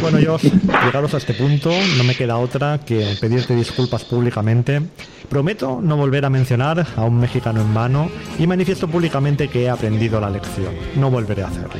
[0.00, 4.80] Bueno, yo, llegados a este punto, no me queda otra que pedirte disculpas públicamente.
[5.28, 8.08] Prometo no volver a mencionar a un mexicano en mano
[8.38, 10.72] y manifiesto públicamente que he aprendido la lección.
[10.96, 11.70] No volveré a hacerlo.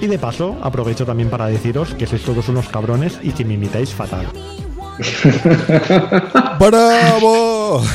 [0.00, 3.54] Y de paso, aprovecho también para deciros que sois todos unos cabrones y que me
[3.54, 4.26] imitáis fatal.
[6.58, 7.82] ¡Bravo!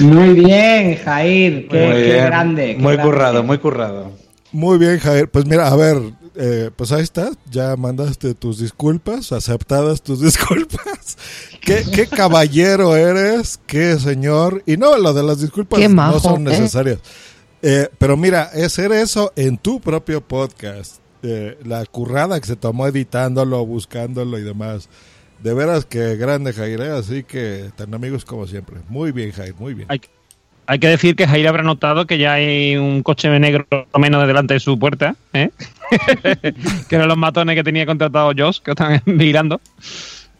[0.00, 2.66] Muy bien, Jair, qué, Muy qué grande.
[2.76, 3.02] qué Muy grande.
[3.12, 4.12] currado, muy currado.
[4.52, 5.28] Muy bien, Jair.
[5.28, 5.96] Pues mira, a ver,
[6.38, 7.32] eh, pues ahí está.
[7.50, 11.18] Ya mandaste tus disculpas, aceptadas tus disculpas.
[11.60, 14.62] ¿Qué, qué caballero eres, qué señor.
[14.64, 16.50] Y no, lo de las disculpas no son ¿eh?
[16.50, 17.00] necesarias.
[17.60, 22.86] Eh, pero mira, hacer eso en tu propio podcast, eh, la currada que se tomó
[22.86, 24.88] editándolo, buscándolo y demás.
[25.42, 26.90] De veras que grande, Jair, ¿eh?
[26.90, 28.80] así que tan amigos como siempre.
[28.88, 29.86] Muy bien, Jair, muy bien.
[29.90, 30.00] Hay,
[30.70, 33.66] hay que decir que Jair habrá notado que ya hay un coche negro
[33.98, 35.48] menos delante de su puerta, ¿eh?
[36.88, 39.62] que eran los matones que tenía contratado Josh, que están mirando.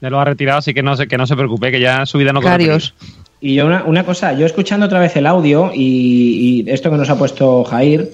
[0.03, 2.19] Ya lo ha retirado, así que no se, que no se preocupe, que ya su
[2.19, 2.95] vida no corre Carios.
[3.41, 6.99] Y yo una, una cosa, yo escuchando otra vez el audio y, y esto que
[6.99, 8.11] nos ha puesto Jair,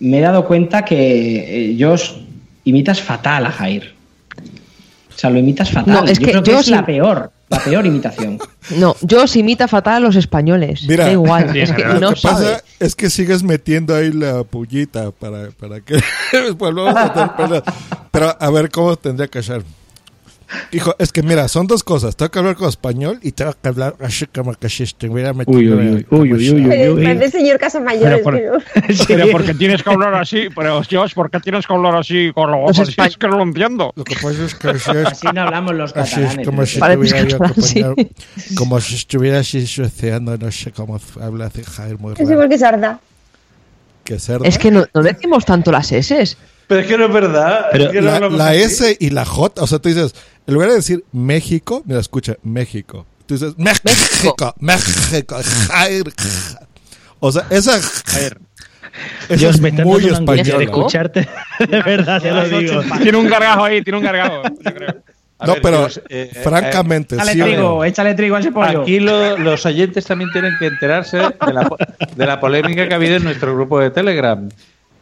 [0.00, 2.10] me he dado cuenta que eh, Josh
[2.64, 3.94] imitas fatal a Jair.
[5.14, 5.94] O sea, lo imitas fatal.
[5.94, 8.38] No, es yo que creo que yo es la peor, la peor imitación.
[8.76, 10.84] No, yo os imita fatal a los españoles.
[10.88, 11.56] Mira, da igual.
[11.56, 15.80] es que lo no que pasa es que sigues metiendo ahí la pullita para, para
[15.80, 15.94] que
[16.32, 17.62] después vamos a tener.
[18.10, 19.62] Pero a ver cómo tendría que ser.
[20.72, 22.16] Hijo, es que mira, son dos cosas.
[22.16, 25.58] Tengo que hablar con español y tengo que hablar así como que si estuviera metido.
[25.58, 27.04] Uy, uy, uy, uy, uy, uy, uy, uy.
[27.04, 28.02] Parece señor Casamayor.
[28.04, 28.34] Pero por-
[28.74, 32.30] pero- Pero porque tienes que hablar así, pero Josh, ¿por qué tienes que hablar así
[32.34, 32.78] con voz?
[32.78, 32.94] así?
[32.98, 33.92] Es que no lo entiendo.
[33.96, 36.38] Lo que pasa es que así es, Así no hablamos los así catalanes.
[36.38, 37.94] es como si estuviera yo acompañado-
[38.56, 42.32] como si estuviera así sucediendo, no sé cómo habla Jair muy Es raro.
[42.32, 43.00] igual que Sarda.
[44.04, 44.48] Que cerda.
[44.48, 46.36] Es que no, no decimos tanto las S.
[46.72, 47.66] Pero es que no es verdad.
[47.70, 48.54] Pero es que no la.
[48.54, 50.14] S y la J, o sea, tú dices,
[50.46, 53.04] en lugar de decir México, mira, escucha, México.
[53.26, 55.36] Tú dices, México, México,
[55.68, 56.04] Jair.
[57.20, 57.78] O sea, esa.
[59.28, 61.28] Dios, es me está muy dando una angustia de escucharte.
[61.58, 62.82] De verdad, te lo digo.
[63.02, 64.42] Tiene un gargajo ahí, tiene un gargajo.
[64.44, 64.94] yo creo.
[65.38, 67.84] A No, ver, pero Dios, eh, francamente, Échale sí trigo, no?
[67.84, 68.82] échale trigo a ese pollo.
[68.82, 71.76] Aquí lo- los oyentes también tienen que enterarse de la, po-
[72.14, 74.48] de la polémica que ha habido en nuestro grupo de Telegram.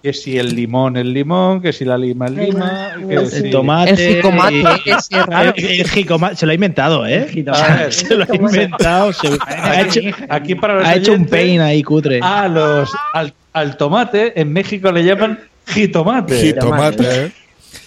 [0.03, 3.51] Que si el limón es limón, que si la lima es lima, que El si-
[3.51, 3.91] tomate.
[3.91, 5.53] El jicomate, que es raro.
[5.57, 7.27] El, el jicomate, se lo ha inventado, ¿eh?
[7.91, 9.13] Se lo ha inventado.
[9.13, 10.01] se- ha hecho,
[10.31, 12.21] Aquí para los ha hecho un oyentes, pain ahí cutre.
[12.23, 16.41] A los, al, al tomate en México le llaman jitomate.
[16.41, 17.33] Jitomate, ¿eh?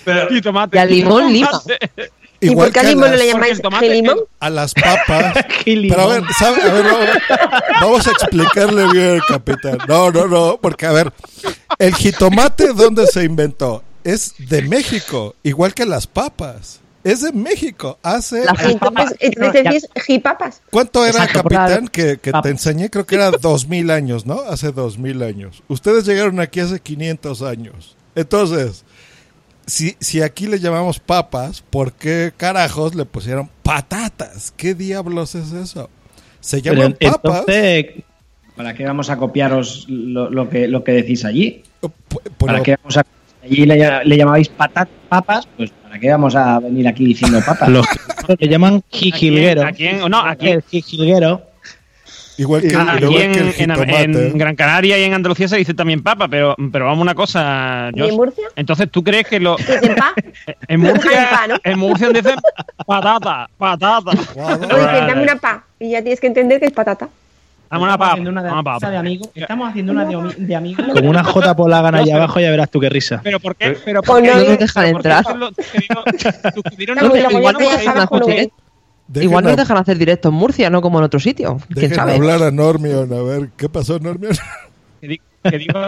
[0.05, 0.77] Pero, Jitomate.
[0.77, 1.49] Y al limón, lima.
[2.43, 4.17] ¿Y Igual por qué que al a limón no las- le llamáis gelimón?
[4.39, 5.33] a las papas.
[5.65, 6.61] Pero a ver, ¿sabe?
[6.61, 7.09] A ver, vamos,
[7.81, 9.77] vamos a explicarle bien al capitán.
[9.87, 11.11] No, no, no, porque a ver,
[11.79, 13.83] el jitomate, ¿dónde se inventó?
[14.03, 16.79] Es de México, igual que las papas.
[17.05, 17.97] Es de México.
[18.01, 18.45] Hace.
[18.45, 18.71] Las Y
[19.19, 20.61] entonces, jipapas.
[20.71, 22.89] ¿Cuánto era, Exacto, capitán, que, que te enseñé?
[22.89, 24.39] Creo que era dos mil años, ¿no?
[24.41, 25.63] Hace dos mil años.
[25.67, 27.97] Ustedes llegaron aquí hace 500 años.
[28.15, 28.85] Entonces,
[29.65, 34.53] si, si aquí le llamamos papas, ¿por qué carajos le pusieron patatas?
[34.55, 35.89] ¿Qué diablos es eso?
[36.39, 37.39] Se Pero llaman papas.
[37.45, 37.85] entonces,
[38.55, 41.63] ¿Para qué vamos a copiaros lo, lo que, lo que decís allí?
[41.81, 43.03] pu- ¿Para qué vamos a
[43.43, 45.47] allí le, le llamabais patat, papas?
[45.57, 47.69] Pues ¿para qué vamos a venir aquí diciendo papas?
[47.69, 47.85] los
[48.37, 49.65] que llaman jijilguero.
[49.65, 51.41] Aquí en- no, aquí, El jijilguero.
[52.37, 54.03] Igual que, Ah, igual aquí que en, el en- jitomate.
[54.03, 57.89] en Gran Canaria y en Andalucía se dice también papa, pero, pero vamos una cosa,
[57.93, 58.45] ¿Y en Murcia?
[58.55, 59.55] Entonces, ¿tú crees que lo,
[60.67, 61.55] en Murcia, Pa, ¿no?
[61.63, 62.35] en Murcia dicen
[62.85, 63.97] patata, patata?
[64.11, 65.63] O dicen, dame una pa.
[65.79, 67.09] Y ya tienes que entender que es patata.
[67.69, 68.89] Dame una Estamos papa, haciendo una de, una papa.
[68.91, 69.31] de amigo.
[69.33, 70.85] Estamos haciendo una de, de amigos.
[70.93, 73.19] Con una J polagan allá abajo ya verás tú qué risa.
[73.23, 73.75] Pero ¿por qué?
[73.83, 75.23] Pero ¿por qué no nos dejan ¿por qué entrar.
[76.53, 77.59] tus pedidos No, te- igual no
[79.07, 81.57] Dejen Igual nos hab- dejan hacer directo en Murcia, no como en otro sitio.
[81.67, 82.13] ¿Quién dejen sabe?
[82.15, 83.11] hablar a Normion.
[83.13, 84.33] A ver, ¿qué pasó, Normion?
[85.01, 85.79] que, di- que digo,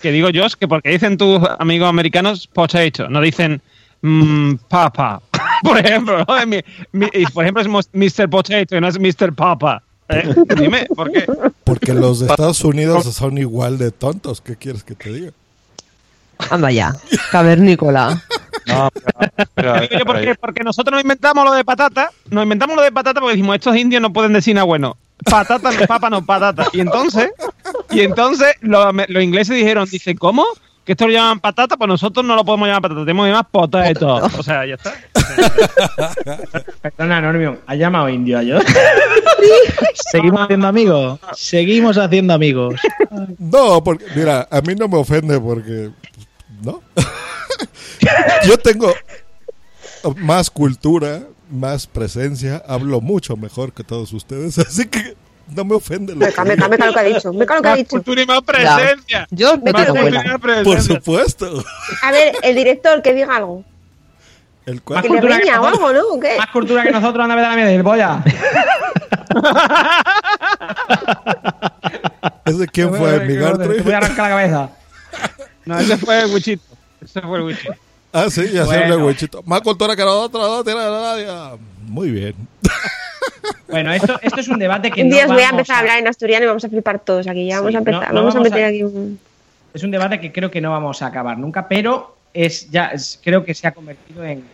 [0.00, 3.60] que digo Josh, que porque dicen tus amigos americanos potato, no dicen
[4.00, 5.20] mm, papa.
[5.62, 6.46] por ejemplo, ¿no?
[6.46, 6.62] Mi-
[6.92, 8.28] mi- y por ejemplo es Mr.
[8.30, 9.32] Potato y no es Mr.
[9.34, 9.82] Papa.
[10.08, 10.34] ¿Eh?
[10.56, 11.26] Dime, ¿por qué?
[11.64, 14.40] Porque los de Estados Unidos son igual de tontos.
[14.40, 15.30] ¿Qué quieres que te diga?
[16.50, 16.92] Anda ya,
[17.30, 18.20] cavernícola.
[18.66, 18.88] No,
[19.54, 19.74] pero.
[20.40, 23.76] Porque nosotros nos inventamos lo de patata, nos inventamos lo de patata porque decimos, estos
[23.76, 24.96] indios no pueden decir nada bueno.
[25.24, 26.66] Patata, no, papa, no, patata.
[26.72, 27.30] Y entonces,
[27.90, 30.44] y entonces los, los ingleses dijeron, dice, ¿cómo?
[30.84, 33.48] Que esto lo llaman patata, pues nosotros no lo podemos llamar patata, tenemos que llamar
[33.50, 34.14] potato.
[34.36, 34.94] O sea, ya está.
[36.82, 38.58] Perdona, Normion, ¿has llamado indio a yo?
[40.10, 41.20] Seguimos haciendo amigos.
[41.34, 42.74] Seguimos haciendo amigos.
[43.38, 45.90] No, porque, mira, a mí no me ofende porque.
[46.62, 46.82] ¿No?
[48.46, 48.92] Yo tengo
[50.16, 51.20] más cultura,
[51.50, 55.16] más presencia, hablo mucho mejor que todos ustedes, así que
[55.54, 56.14] no me ofende.
[56.14, 56.46] que digan.
[56.70, 57.32] meca lo que ha dicho.
[57.32, 57.90] Meca lo que ha Más dicho.
[57.90, 59.26] cultura y más presencia.
[59.30, 60.22] Yo me Más cultura buena.
[60.24, 60.72] Más presencia.
[60.72, 61.64] Por supuesto.
[62.02, 63.64] A ver, el director, que diga algo.
[64.64, 65.90] El Más cual- Que le cultura que riña o nosotros.
[65.90, 66.14] algo, ¿no?
[66.16, 66.36] ¿O qué?
[66.38, 68.22] Más cultura que nosotros, anda a ver la mía del boya.
[72.44, 73.16] ¿Ese quién fue?
[73.16, 74.70] a- ¿Mi Te voy a arrancar la cabeza.
[75.64, 76.62] No, ese fue el Wichito.
[77.00, 77.74] Ese fue el Wichito.
[78.12, 78.82] Ah, sí, ya se Bueno.
[78.94, 79.42] habla huechito.
[79.46, 81.26] Más cultura que nosotros, no tiene nadie.
[81.86, 82.34] Muy bien.
[83.68, 85.76] Bueno, esto, esto es un debate que Un no día os voy a vamos empezar
[85.76, 87.46] a hablar en asturiano y vamos a flipar todos aquí.
[87.46, 88.00] Ya vamos Sí, a empezar.
[88.02, 89.18] no- no vamos, vamos a meter a- aquí un.
[89.72, 93.18] Es un debate que creo que no vamos a acabar nunca, pero es ya es-
[93.22, 94.44] creo que se ha convertido en,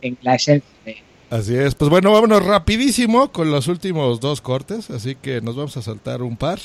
[0.00, 1.74] en la esencia de, Así es.
[1.74, 6.22] Pues bueno, vámonos rapidísimo con los últimos dos cortes, así que nos vamos a saltar
[6.22, 6.58] un par.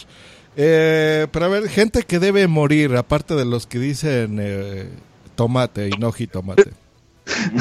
[0.56, 4.90] Eh, pero a ver, gente que debe morir, aparte de los que dicen eh,
[5.36, 6.72] tomate y no jitomate.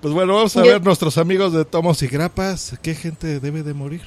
[0.00, 2.74] pues bueno, vamos a ver nuestros amigos de Tomos y Grapas.
[2.82, 4.02] ¿Qué gente debe de morir?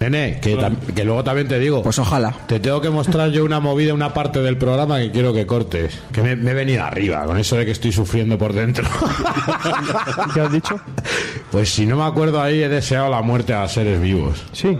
[0.00, 0.56] Nene, que,
[1.04, 1.82] luego también te digo.
[1.82, 2.32] Pues ojalá.
[2.46, 6.00] Te tengo que mostrar yo una movida, una parte del programa que quiero que cortes.
[6.10, 8.82] Que me, me he venido arriba con eso de que estoy sufriendo por dentro.
[10.34, 10.80] ¿Qué has dicho?
[11.50, 14.42] Pues si no me acuerdo ahí, he deseado la muerte a seres vivos.
[14.52, 14.74] Sí.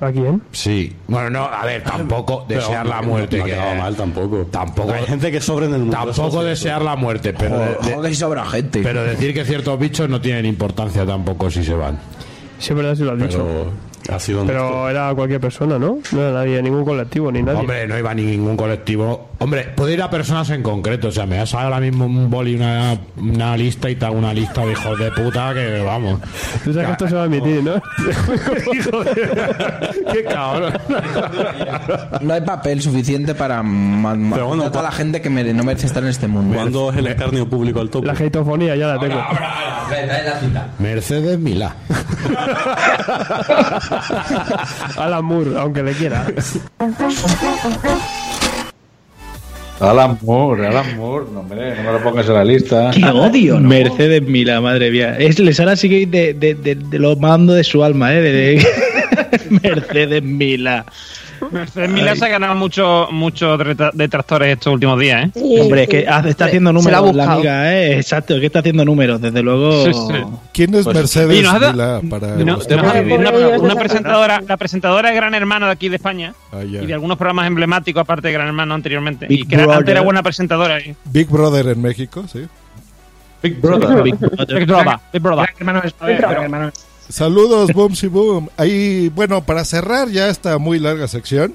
[0.00, 0.40] ¿A quién?
[0.52, 0.94] Sí.
[1.08, 3.38] Bueno, no, a ver, tampoco Pero, desear la no, muerte.
[3.38, 4.46] no que mal tampoco.
[4.48, 4.92] Tampoco.
[4.92, 5.96] Hay gente que sobra en el mundo.
[5.96, 7.56] Tampoco desear la muerte, pero.
[7.56, 8.80] Joder, de- joder, si sobra gente.
[8.80, 11.98] Pero decir que ciertos bichos no tienen importancia tampoco si se van.
[12.60, 13.44] Sí, es verdad, sí lo has dicho.
[14.10, 15.98] Ha sido Pero era cualquier persona, ¿no?
[16.12, 17.60] No era nadie, ningún colectivo, ni nadie.
[17.60, 19.30] Hombre, no iba ni ningún colectivo.
[19.38, 21.08] Hombre, puede ir a personas en concreto.
[21.08, 24.32] O sea, me das ahora mismo un boli, una, una lista y te hago una
[24.32, 26.20] lista de hijos de puta que vamos.
[26.64, 27.74] Tú sabes que esto se va a emitir, ¿no?
[28.72, 30.72] Hijo de- Qué cabrón.
[32.20, 35.64] No hay papel suficiente para ma- ma- Pero bueno, a toda la gente que no
[35.64, 36.54] merece estar en este mundo.
[36.54, 38.06] ¿Cuándo es el escarnio público al tope?
[38.06, 39.20] La geitofonía ya la tengo.
[40.78, 41.74] Mercedes Milá.
[44.96, 46.26] Alan Moore, aunque le quiera.
[49.80, 51.26] Alan Moore, Alan Moore.
[51.32, 52.90] No, hombre, no me lo pongas en la lista.
[52.92, 53.58] ¡Qué odio!
[53.58, 55.16] Mercedes Mila, madre mía.
[55.18, 58.20] Es, les así de, de, de, de lo mando de su alma, ¿eh?
[58.20, 58.66] De, de-
[59.62, 60.86] Mercedes Mila.
[61.50, 63.58] Mercedes Milá se ha ganado muchos muchos
[63.94, 65.60] detractores estos últimos días, ¿eh?
[65.60, 67.96] Hombre, es que hace- está haciendo números la, amiga, ¿eh?
[67.96, 69.84] Exacto, es que está haciendo números, desde luego.
[69.84, 70.24] Sí, sí.
[70.52, 72.82] ¿Quién es Pues- Mercedes Milá para No, no, vuestra-
[73.60, 77.16] una, presentadora, la presentadora de Gran Hermano de aquí de España Ah, y de algunos
[77.18, 79.26] programas emblemáticos aparte de Gran Hermano anteriormente.
[79.26, 79.90] Big y que era- antes Brother.
[79.92, 80.78] era buena presentadora.
[80.78, 80.94] ¿eh?
[81.06, 82.46] Big Brother en México, sí.
[83.42, 84.02] Big Brother.
[84.02, 84.46] Big Brother.
[84.58, 84.98] Big Brother.
[85.12, 85.46] Big Brother.
[85.58, 88.48] Gran hermano es- Saludos, Boom y Boom.
[88.56, 91.52] Ahí, bueno, para cerrar ya esta muy larga sección.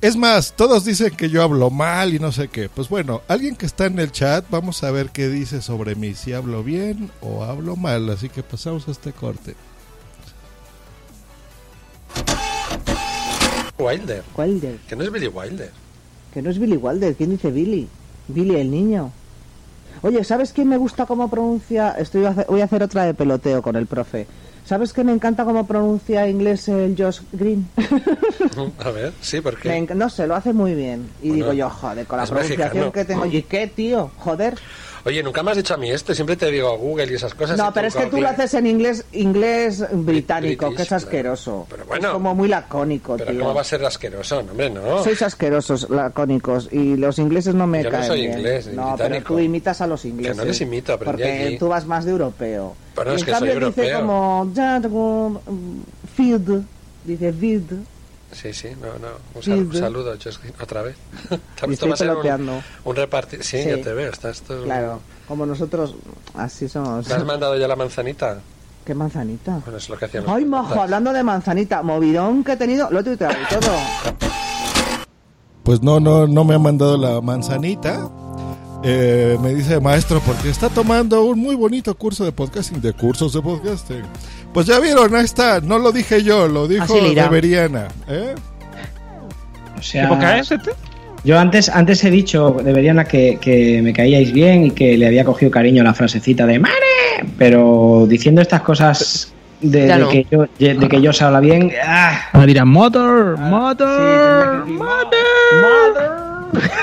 [0.00, 2.68] Es más, todos dicen que yo hablo mal y no sé qué.
[2.68, 6.14] Pues bueno, alguien que está en el chat, vamos a ver qué dice sobre mí,
[6.14, 8.08] si hablo bien o hablo mal.
[8.10, 9.56] Así que pasamos a este corte.
[13.80, 14.22] Wilder.
[14.36, 14.76] Wilder.
[14.88, 15.72] Que no es Billy Wilder.
[16.32, 17.16] Que no es Billy Wilder.
[17.16, 17.88] ¿Quién dice Billy?
[18.28, 19.10] Billy el niño.
[20.02, 21.90] Oye, ¿sabes quién me gusta cómo pronuncia?
[21.98, 24.28] Estoy voy a hacer otra de peloteo con el profe.
[24.66, 27.68] ¿Sabes que me encanta cómo pronuncia inglés el Josh Green?
[28.84, 29.68] A ver, sí, porque.
[29.78, 31.08] enc- no sé, lo hace muy bien.
[31.22, 32.92] Y Bueno, digo yo, joder, con la pronunciación mexicano.
[32.92, 33.22] que tengo.
[33.22, 34.10] Oye, ¿qué, tío?
[34.18, 34.54] Joder.
[35.06, 36.12] Oye, nunca me has dicho a mí esto.
[36.14, 37.56] Siempre te digo Google y esas cosas.
[37.56, 41.66] No, pero es que tú lo haces en inglés inglés británico, British, que es asqueroso.
[41.86, 42.08] bueno.
[42.08, 43.40] es como muy lacónico, Pero tío.
[43.40, 44.42] ¿cómo va a ser asqueroso?
[44.42, 45.04] No, hombre, no.
[45.04, 48.32] Sois asquerosos, lacónicos, y los ingleses no me Yo no caen soy bien.
[48.38, 50.36] inglés, No, pero tú imitas a los ingleses.
[50.36, 52.74] no les imito, aprendí Porque tú vas más de europeo.
[52.96, 54.00] Bueno, Y es en que soy cambio dice europeo.
[54.00, 54.50] como...
[54.54, 55.80] "Ya, como, mm,
[56.16, 56.64] Field.
[57.04, 57.84] Dice field.
[58.32, 59.14] Sí, sí, no, no.
[59.34, 60.14] Un, sal- un saludo,
[60.62, 60.96] otra vez.
[61.70, 63.42] Estoy un, un repartir.
[63.42, 63.70] Sí, Sí.
[63.70, 64.10] yo te veo.
[64.12, 64.64] Estás todo...
[64.64, 65.94] Claro, como nosotros,
[66.34, 67.06] así somos.
[67.06, 68.38] ¿Te has mandado ya la manzanita?
[68.84, 69.60] ¿Qué manzanita?
[69.64, 73.00] Bueno, es lo que hacían Ay, majo, hablando de manzanita, movidón que he tenido, lo
[73.00, 73.72] he tuiteado y todo.
[75.62, 78.08] Pues no, no, no me ha mandado la manzanita.
[78.84, 83.32] Eh, me dice maestro porque está tomando un muy bonito curso de podcasting, de cursos
[83.32, 84.02] de podcasting.
[84.56, 85.60] Pues ya vieron, ahí está.
[85.60, 86.94] No lo dije yo, lo dijo.
[86.94, 87.88] Deberiana.
[88.08, 88.34] ¿eh?
[89.78, 90.70] O sea, ¿Qué poca es este?
[91.24, 95.08] Yo antes, antes he dicho, deberían a que, que me caíais bien y que le
[95.08, 96.74] había cogido cariño a la frasecita de ¡Mare!
[97.36, 100.08] Pero diciendo estas cosas de, de no.
[100.08, 101.70] que yo, de que yo se habla bien.
[101.84, 102.18] ¡ah!
[102.32, 104.64] Ahora dirán, motor, motor.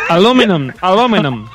[0.09, 1.47] Aluminum, aluminum.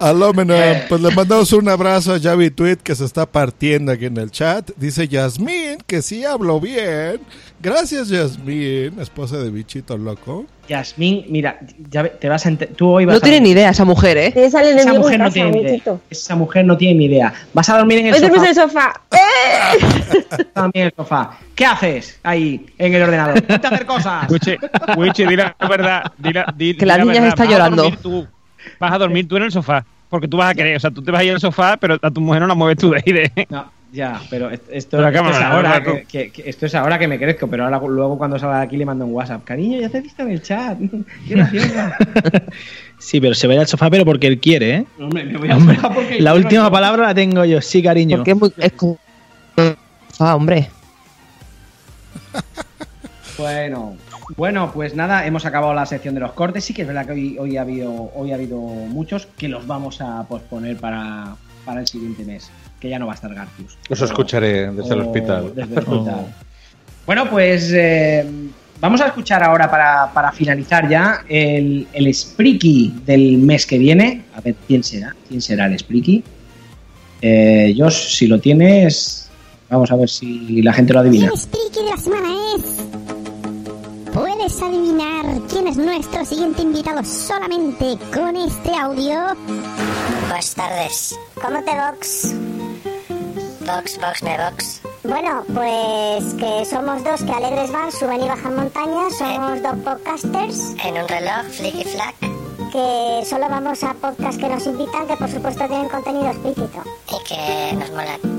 [0.00, 0.54] Alómeno,
[0.88, 4.30] pues le mandamos un abrazo a Javi Tweet que se está partiendo aquí en el
[4.30, 4.70] chat.
[4.76, 7.20] Dice Yasmín que sí hablo bien.
[7.60, 10.46] Gracias, Yasmín, esposa de Bichito Loco.
[10.68, 11.58] Yasmín, mira,
[11.90, 14.32] ya te vas a tú hoy vas No a tiene ni idea esa mujer, ¿eh?
[14.34, 15.96] Esa enemigo mujer no casa, tiene ni idea.
[16.10, 17.32] Esa mujer no tiene ni idea.
[17.52, 18.36] Vas a dormir en el Hoy sofá.
[18.36, 19.00] en el sofá.
[19.12, 19.78] ¡Eh!
[20.30, 21.38] Vas a dormir en el sofá.
[21.54, 23.42] ¿Qué haces ahí en el ordenador?
[23.42, 24.30] Ponte a hacer cosas.
[24.30, 24.56] Wichi,
[24.96, 26.12] Wichi, di la verdad.
[26.18, 27.28] di la- di- Que la niña verdad.
[27.28, 27.90] está Vas a llorando.
[28.02, 28.26] tú.
[28.78, 29.84] Vas a dormir tú en el sofá.
[30.08, 30.76] Porque tú vas a querer.
[30.76, 32.54] O sea, tú te vas a ir al sofá, pero a tu mujer no la
[32.54, 33.12] mueves tú de ahí.
[33.12, 33.46] De...
[33.50, 36.74] No, ya, pero est- esto, Pero esto cámara, es ahora que, que- que- esto es
[36.74, 39.42] ahora que me crezco, pero ahora luego cuando salga de aquí le mando un WhatsApp.
[39.44, 40.78] Cariño, ya te he visto en el chat.
[41.28, 41.96] Qué graciosa.
[42.96, 44.84] Sí, pero se va a ir al sofá, pero porque él quiere, ¿eh?
[44.98, 46.70] Hombre, me voy a Hombre, sofá porque la última yo.
[46.70, 48.16] palabra la tengo yo, sí, cariño.
[48.18, 48.52] Porque es muy.
[48.56, 48.98] Es como-
[50.18, 50.70] Ah, hombre.
[53.36, 53.96] Bueno,
[54.36, 56.64] bueno, pues nada, hemos acabado la sección de los cortes.
[56.64, 59.66] Sí que es verdad que hoy, hoy ha habido hoy ha habido muchos que los
[59.66, 63.76] vamos a posponer para, para el siguiente mes, que ya no va a estar Garcius.
[63.88, 65.52] Os escucharé desde el hospital.
[65.54, 66.26] desde el hospital.
[67.06, 68.24] Bueno, pues eh,
[68.80, 74.24] vamos a escuchar ahora para, para finalizar ya el, el Spreaky del mes que viene.
[74.34, 76.24] A ver quién será, quién será el Spreaky.
[77.20, 79.30] Eh, Josh, si lo tienes,
[79.68, 81.26] vamos a ver si la gente lo adivina.
[81.26, 83.03] El Spreaky de la semana es.
[84.44, 89.34] ¿Puedes adivinar quién es nuestro siguiente invitado solamente con este audio?
[90.28, 91.18] Buenas tardes.
[91.40, 92.34] ¿Cómo te box?
[93.60, 94.82] Box, box, me box.
[95.02, 100.74] Bueno, pues que somos dos que alegres van, suben y bajan montañas, somos dos podcasters.
[100.84, 102.14] En un reloj, flick y flack.
[102.70, 106.82] Que solo vamos a podcasts que nos invitan, que por supuesto tienen contenido explícito.
[107.08, 108.33] Y que nos molan.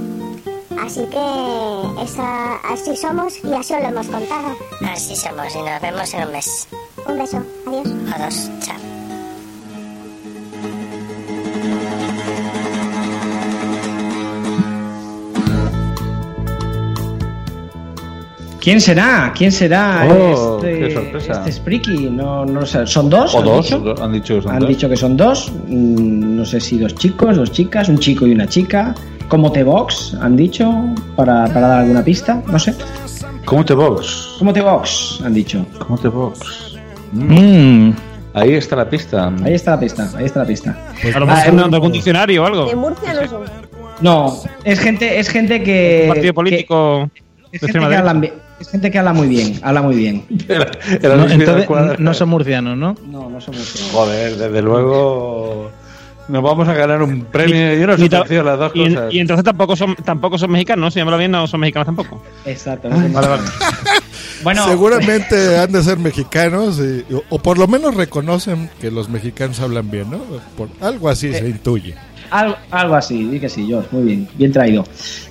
[0.79, 4.55] Así que esa, así somos y así os lo hemos contado.
[4.91, 6.67] Así somos y nos vemos en un mes.
[7.07, 7.87] Un beso, adiós.
[8.13, 8.77] A dos, chao.
[18.59, 19.31] ¿Quién será?
[19.37, 21.33] ¿Quién será Oh, este, qué sorpresa.
[21.45, 22.09] este Spreaky?
[22.09, 22.87] No, no sé.
[22.87, 23.35] ¿Son dos?
[23.35, 23.95] O han dos, dicho?
[24.03, 24.69] han dicho que son Han dos.
[24.69, 25.51] dicho que son dos.
[25.67, 28.95] Mm, No sé si dos chicos, dos chicas, un chico y una chica.
[29.27, 30.15] ¿Cómo te box?
[30.21, 30.71] Han dicho
[31.15, 32.41] para, para dar alguna pista.
[32.47, 32.75] No sé.
[33.45, 34.35] ¿Cómo te box?
[34.39, 35.21] ¿Cómo te box?
[35.23, 35.65] Han dicho.
[35.79, 36.77] ¿Cómo te box?
[37.11, 37.91] Mm.
[38.33, 39.31] Ahí está la pista.
[39.43, 40.09] Ahí está la pista.
[40.17, 40.77] Ahí está la pista.
[41.15, 42.65] A lo Ah, mejor de algún diccionario o algo.
[42.65, 43.41] De Murcia no son.
[44.01, 46.01] No, es gente, es gente que.
[46.03, 47.09] Un partido político
[47.49, 48.33] que- es, gente que habla, derecha.
[48.35, 49.59] bi- es gente que habla muy bien.
[49.63, 50.25] Habla muy bien.
[51.01, 52.95] No, entonces, no son murcianos, ¿no?
[53.09, 53.91] No, no son murcianos.
[53.93, 55.71] Joder, desde luego.
[56.27, 59.13] Nos vamos a ganar un premio y una Ni ta- subvención, las dos y, cosas.
[59.13, 62.21] y entonces tampoco son tampoco son mexicanos, si llámalo bien, no son mexicanos tampoco.
[62.45, 62.89] Exacto.
[62.89, 63.43] Vale, vale.
[64.43, 69.09] Bueno, Seguramente han de ser mexicanos y- o, o por lo menos reconocen que los
[69.09, 70.19] mexicanos hablan bien, ¿no?
[70.57, 71.95] Por, algo así se intuye.
[72.31, 74.83] Algo, algo así, di que sí, George, muy bien, bien traído.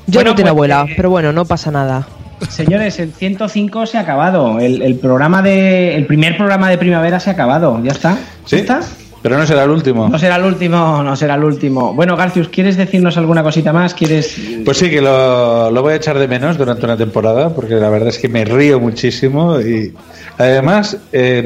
[0.07, 2.07] Yo Bueno, no tengo pues, abuela, eh, pero bueno, no pasa nada.
[2.49, 4.59] Señores, el 105 se ha acabado.
[4.59, 5.95] El, el programa de.
[5.97, 7.81] El primer programa de primavera se ha acabado.
[7.85, 8.16] ¿Ya está?
[8.47, 8.81] Sí, ¿Ya está?
[9.25, 10.07] Pero no será el último.
[10.07, 11.95] No será el último, no será el último.
[11.95, 13.95] Bueno, Garcius, ¿quieres decirnos alguna cosita más?
[13.95, 14.37] ¿Quieres.?
[14.67, 17.89] Pues sí, que lo, lo voy a echar de menos durante una temporada, porque la
[17.89, 19.95] verdad es que me río muchísimo y
[20.37, 21.43] además eh,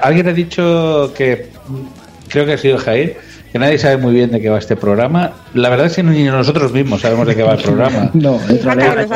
[0.00, 1.50] alguien ha dicho que
[2.28, 3.18] creo que ha sido Jair,
[3.52, 5.32] que nadie sabe muy bien de qué va este programa.
[5.52, 8.10] La verdad es que ni nosotros mismos sabemos de qué va el programa.
[8.14, 9.08] No, de Acá trolear,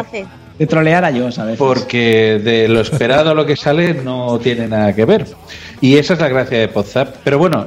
[0.58, 1.56] de trolear a yo, ¿sabes?
[1.56, 5.24] Porque de lo esperado a lo que sale no tiene nada que ver.
[5.80, 7.16] Y esa es la gracia de Podzap.
[7.24, 7.66] Pero bueno,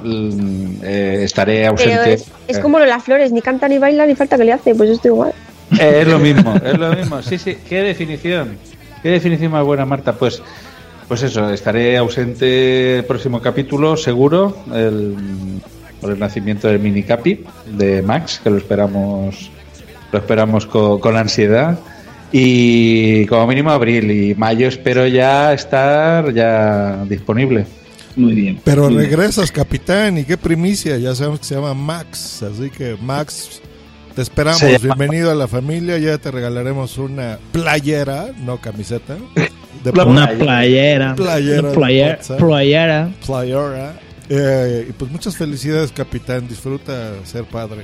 [0.84, 2.14] eh, estaré Pero ausente.
[2.14, 4.54] es, es como lo de las flores, ni canta ni baila ni falta que le
[4.54, 5.34] hace, pues esto igual.
[5.80, 7.22] Eh, es lo mismo, es lo mismo.
[7.22, 8.58] Sí, sí, qué definición.
[9.02, 10.14] Qué definición más buena, Marta.
[10.14, 10.42] Pues,
[11.08, 15.16] pues eso, estaré ausente el próximo capítulo, seguro, el,
[16.00, 19.50] por el nacimiento del mini capi de Max, que lo esperamos,
[20.12, 21.80] lo esperamos con, con ansiedad.
[22.34, 27.66] Y como mínimo abril y mayo espero ya estar ya disponible.
[28.16, 28.60] Muy bien.
[28.64, 33.62] Pero regresas, capitán, y qué primicia, ya sabemos que se llama Max, así que Max,
[34.16, 39.18] te esperamos, bienvenido a la familia, ya te regalaremos una playera, no camiseta.
[39.84, 41.16] de Una playera.
[41.16, 41.62] Playera.
[41.62, 41.72] Una.
[42.38, 43.12] Playera.
[43.26, 43.94] Playera.
[44.30, 47.84] Eh, y pues muchas felicidades, capitán, disfruta ser padre.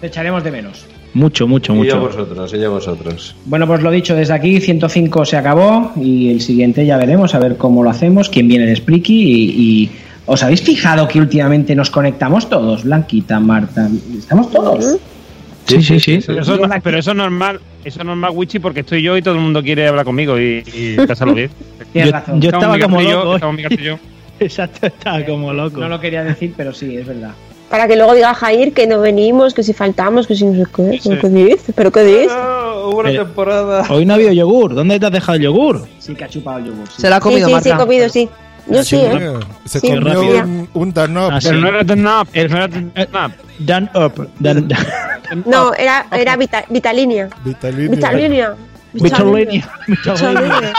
[0.00, 0.86] Te echaremos de menos.
[1.16, 2.00] Mucho, mucho, Y a mucho.
[2.00, 3.34] vosotros, y a vosotros.
[3.46, 7.38] Bueno, pues lo dicho, desde aquí 105 se acabó y el siguiente ya veremos a
[7.38, 9.44] ver cómo lo hacemos, quién viene de Spreaky y,
[9.84, 9.90] y
[10.26, 12.84] ¿os habéis fijado que últimamente nos conectamos todos?
[12.84, 13.88] Blanquita, Marta,
[14.18, 14.98] estamos todos.
[15.64, 16.18] Sí, sí, sí.
[16.26, 19.22] Pero eso, es- pero eso es normal, eso es normal, Wichi, porque estoy yo y
[19.22, 21.48] todo el mundo quiere hablar conmigo y, y pásalo bien.
[21.94, 22.40] Tienes Yo, razón.
[22.42, 23.76] yo Estamos estaba como yo, loco.
[23.82, 23.98] yo.
[24.38, 25.80] Exacto, estaba como loco.
[25.80, 27.30] No lo quería decir, pero sí, es verdad.
[27.70, 30.70] Para que luego diga Jair que no venimos, que si faltamos, que si no sé
[30.74, 31.00] qué.
[31.04, 31.72] ¿Pero qué dices?
[31.74, 32.32] ¿Pero qué dices?
[32.92, 33.84] una Pero- temporada.
[33.90, 34.74] Hoy no ha habido yogur.
[34.74, 35.86] ¿Dónde te has dejado el yogur?
[35.98, 36.86] Sí que ha chupado el yogur.
[36.88, 37.02] sí.
[37.02, 37.68] Se la ha Sí, comido sí, sí, Marta.
[37.68, 38.28] he comido, sí.
[38.68, 39.32] Yo sí, ¿eh?
[39.64, 40.38] Se Sí, comió rápido.
[40.44, 41.36] un, un Danone.
[41.36, 41.48] Ah, sí.
[41.48, 42.64] Pero no era tan up, no era
[43.26, 43.32] up.
[43.58, 44.28] Dan up.
[44.38, 44.68] Dan,
[45.44, 47.28] No, era, era Vita, Vitalinia.
[47.44, 47.90] Vitalina.
[47.90, 47.90] Vitalinia.
[47.90, 48.54] Vitalinia.
[49.00, 49.68] Vitalina.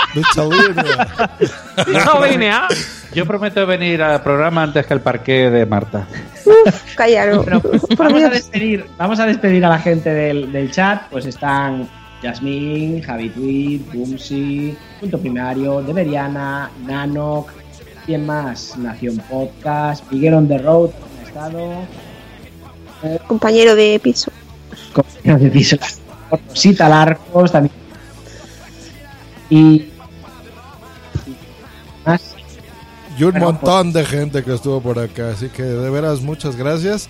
[1.88, 2.68] No, línea.
[3.14, 6.08] Yo prometo venir al programa antes que el parque de Marta.
[6.46, 6.96] Uf,
[7.98, 11.04] vamos, a despedir, vamos a despedir a la gente del, del chat.
[11.10, 11.88] Pues están
[12.22, 17.52] Yasmín, Javi Tweet, Bumsi, Punto Primario, Deberiana, Nanok,
[18.06, 18.78] ¿quién más?
[18.78, 21.88] Nación Podcast, Miguel on the Road, ¿cómo ha estado?
[23.28, 24.32] Compañero de piso.
[24.94, 25.78] Compañeros de piso.
[26.50, 27.87] Rosita Larcos también.
[29.50, 29.90] Y.
[32.06, 32.36] más.
[33.18, 36.56] Y un Bueno, montón de gente que estuvo por acá, así que de veras muchas
[36.56, 37.10] gracias.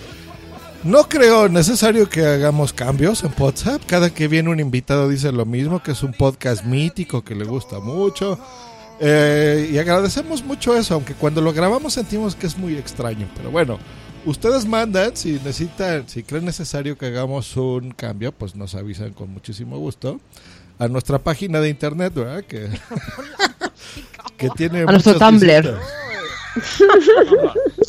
[0.83, 3.81] No creo necesario que hagamos cambios en WhatsApp.
[3.87, 7.45] Cada que viene un invitado dice lo mismo, que es un podcast mítico, que le
[7.45, 8.39] gusta mucho.
[8.99, 13.27] Eh, y agradecemos mucho eso, aunque cuando lo grabamos sentimos que es muy extraño.
[13.35, 13.79] Pero bueno,
[14.25, 19.31] ustedes mandan, si necesitan, si creen necesario que hagamos un cambio, pues nos avisan con
[19.31, 20.19] muchísimo gusto.
[20.79, 22.43] A nuestra página de internet, ¿verdad?
[22.43, 22.69] Que,
[24.37, 24.81] que tiene...
[24.81, 25.77] A nuestro Tumblr.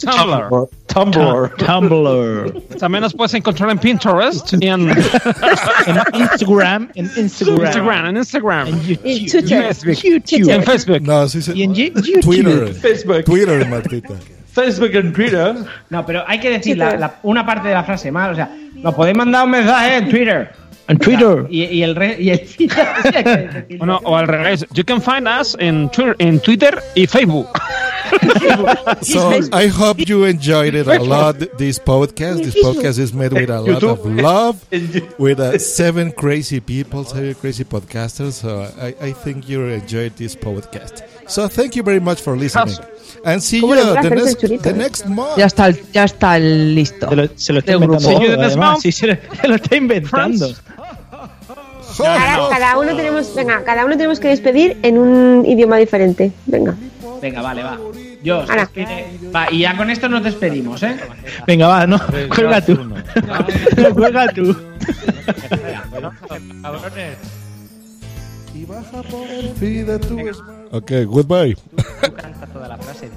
[0.00, 0.68] Tumblr.
[0.86, 1.50] Tumblr.
[1.56, 2.62] Tumblr.
[2.78, 8.08] También nos puedes encontrar en Pinterest y en, En Instagram, en Instagram.
[8.08, 8.68] En Instagram.
[8.68, 10.50] En YouTube.
[10.50, 10.96] En Facebook.
[10.96, 11.04] En.
[11.04, 11.54] No, sí se...
[11.56, 11.72] Y en.
[12.20, 12.74] Twitter.
[12.74, 13.24] Facebook.
[13.24, 14.14] Twitter, Martita.
[14.52, 15.54] Facebook and Twitter.
[15.90, 18.32] No, pero hay que decir la- la- una parte de la frase mal.
[18.32, 20.50] O sea, nos podéis mandar un mensaje en Twitter.
[20.88, 21.46] En Twitter.
[21.50, 23.78] Y, y el re, y el sí, hay que decirlo.
[23.78, 24.66] Bueno, o al revés.
[24.72, 27.48] You can find us in Twitter, en Twitter y Facebook.
[29.02, 31.38] So I hope you enjoyed it a lot.
[31.58, 34.64] This podcast, this podcast is made with a lot of love,
[35.18, 38.32] with uh, seven crazy people, seven crazy podcasters.
[38.32, 41.02] So I, I think you enjoyed this podcast.
[41.28, 42.76] So thank you very much for listening,
[43.24, 45.36] and see you ¿Cómo le mola the hacerse el next, churito, the next month.
[45.38, 47.08] Ya está, el- ya está listo.
[47.08, 48.08] Se lo, se lo está inventando.
[48.08, 48.10] grupo.
[48.10, 48.70] todo, See you next además.
[48.72, 48.82] month.
[48.82, 50.54] Sí, se lo, se lo está inventando.
[51.98, 56.30] Cada, cada uno tenemos, venga, cada uno tenemos que despedir en un idioma diferente.
[56.46, 56.74] Venga.
[57.20, 57.78] Venga, vale, va.
[58.22, 58.44] Yo.
[59.34, 60.96] Va, y ya con esto nos despedimos, ¿eh?
[61.46, 62.00] Venga, va, no.
[62.34, 62.78] Cuelga tú.
[63.94, 64.56] Cuelga tú.
[68.78, 70.16] Baja por el feed de tu
[70.70, 71.56] Okay, goodbye.
[71.56, 73.10] Tú canta toda la frase.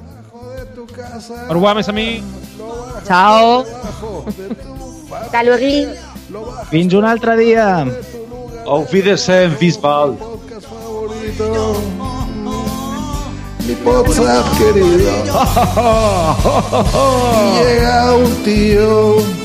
[1.47, 2.23] Por guames a mí.
[3.05, 3.63] Chao.
[5.21, 5.93] Hasta luego.
[6.71, 7.85] Fins un altre dia.
[8.65, 9.55] Auf Wiedersehen.
[9.59, 9.71] Mi
[13.85, 15.11] WhatsApp querido.
[17.61, 19.40] Llega un tío.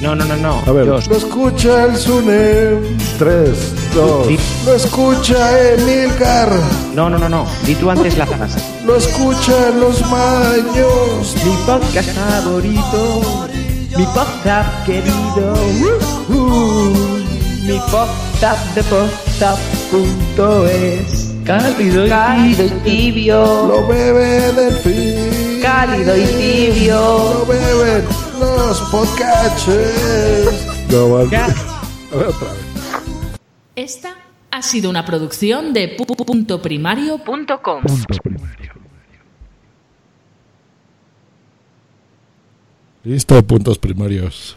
[0.00, 0.62] No, no, no, no.
[0.66, 1.06] A ver, Dios.
[1.08, 2.78] lo escucha el Sune.
[3.18, 4.28] Tres, dos.
[4.64, 6.48] Lo escucha Emilcar.
[6.94, 7.46] No, no, no, no.
[7.66, 8.58] Di tú antes la frase.
[8.86, 11.36] Lo escucha los maños.
[11.44, 13.48] Mi podcast favorito.
[13.94, 15.52] Mi podcast querido.
[16.30, 17.18] Uh, uh.
[17.66, 19.60] Mi podcast de podcast.es.
[21.44, 23.66] Cálido, cálido y tibio.
[23.66, 25.60] Lo bebe del fin.
[25.60, 26.94] Cálido y tibio.
[26.94, 29.68] Lo beben los podcasts.
[30.90, 31.36] No, vale.
[31.36, 31.46] A
[32.16, 32.60] ver, otra vez.
[33.76, 34.16] Esta
[34.50, 37.82] ha sido una producción de pu- pu- punto primario.com.
[43.04, 44.56] Listo, puntos primarios.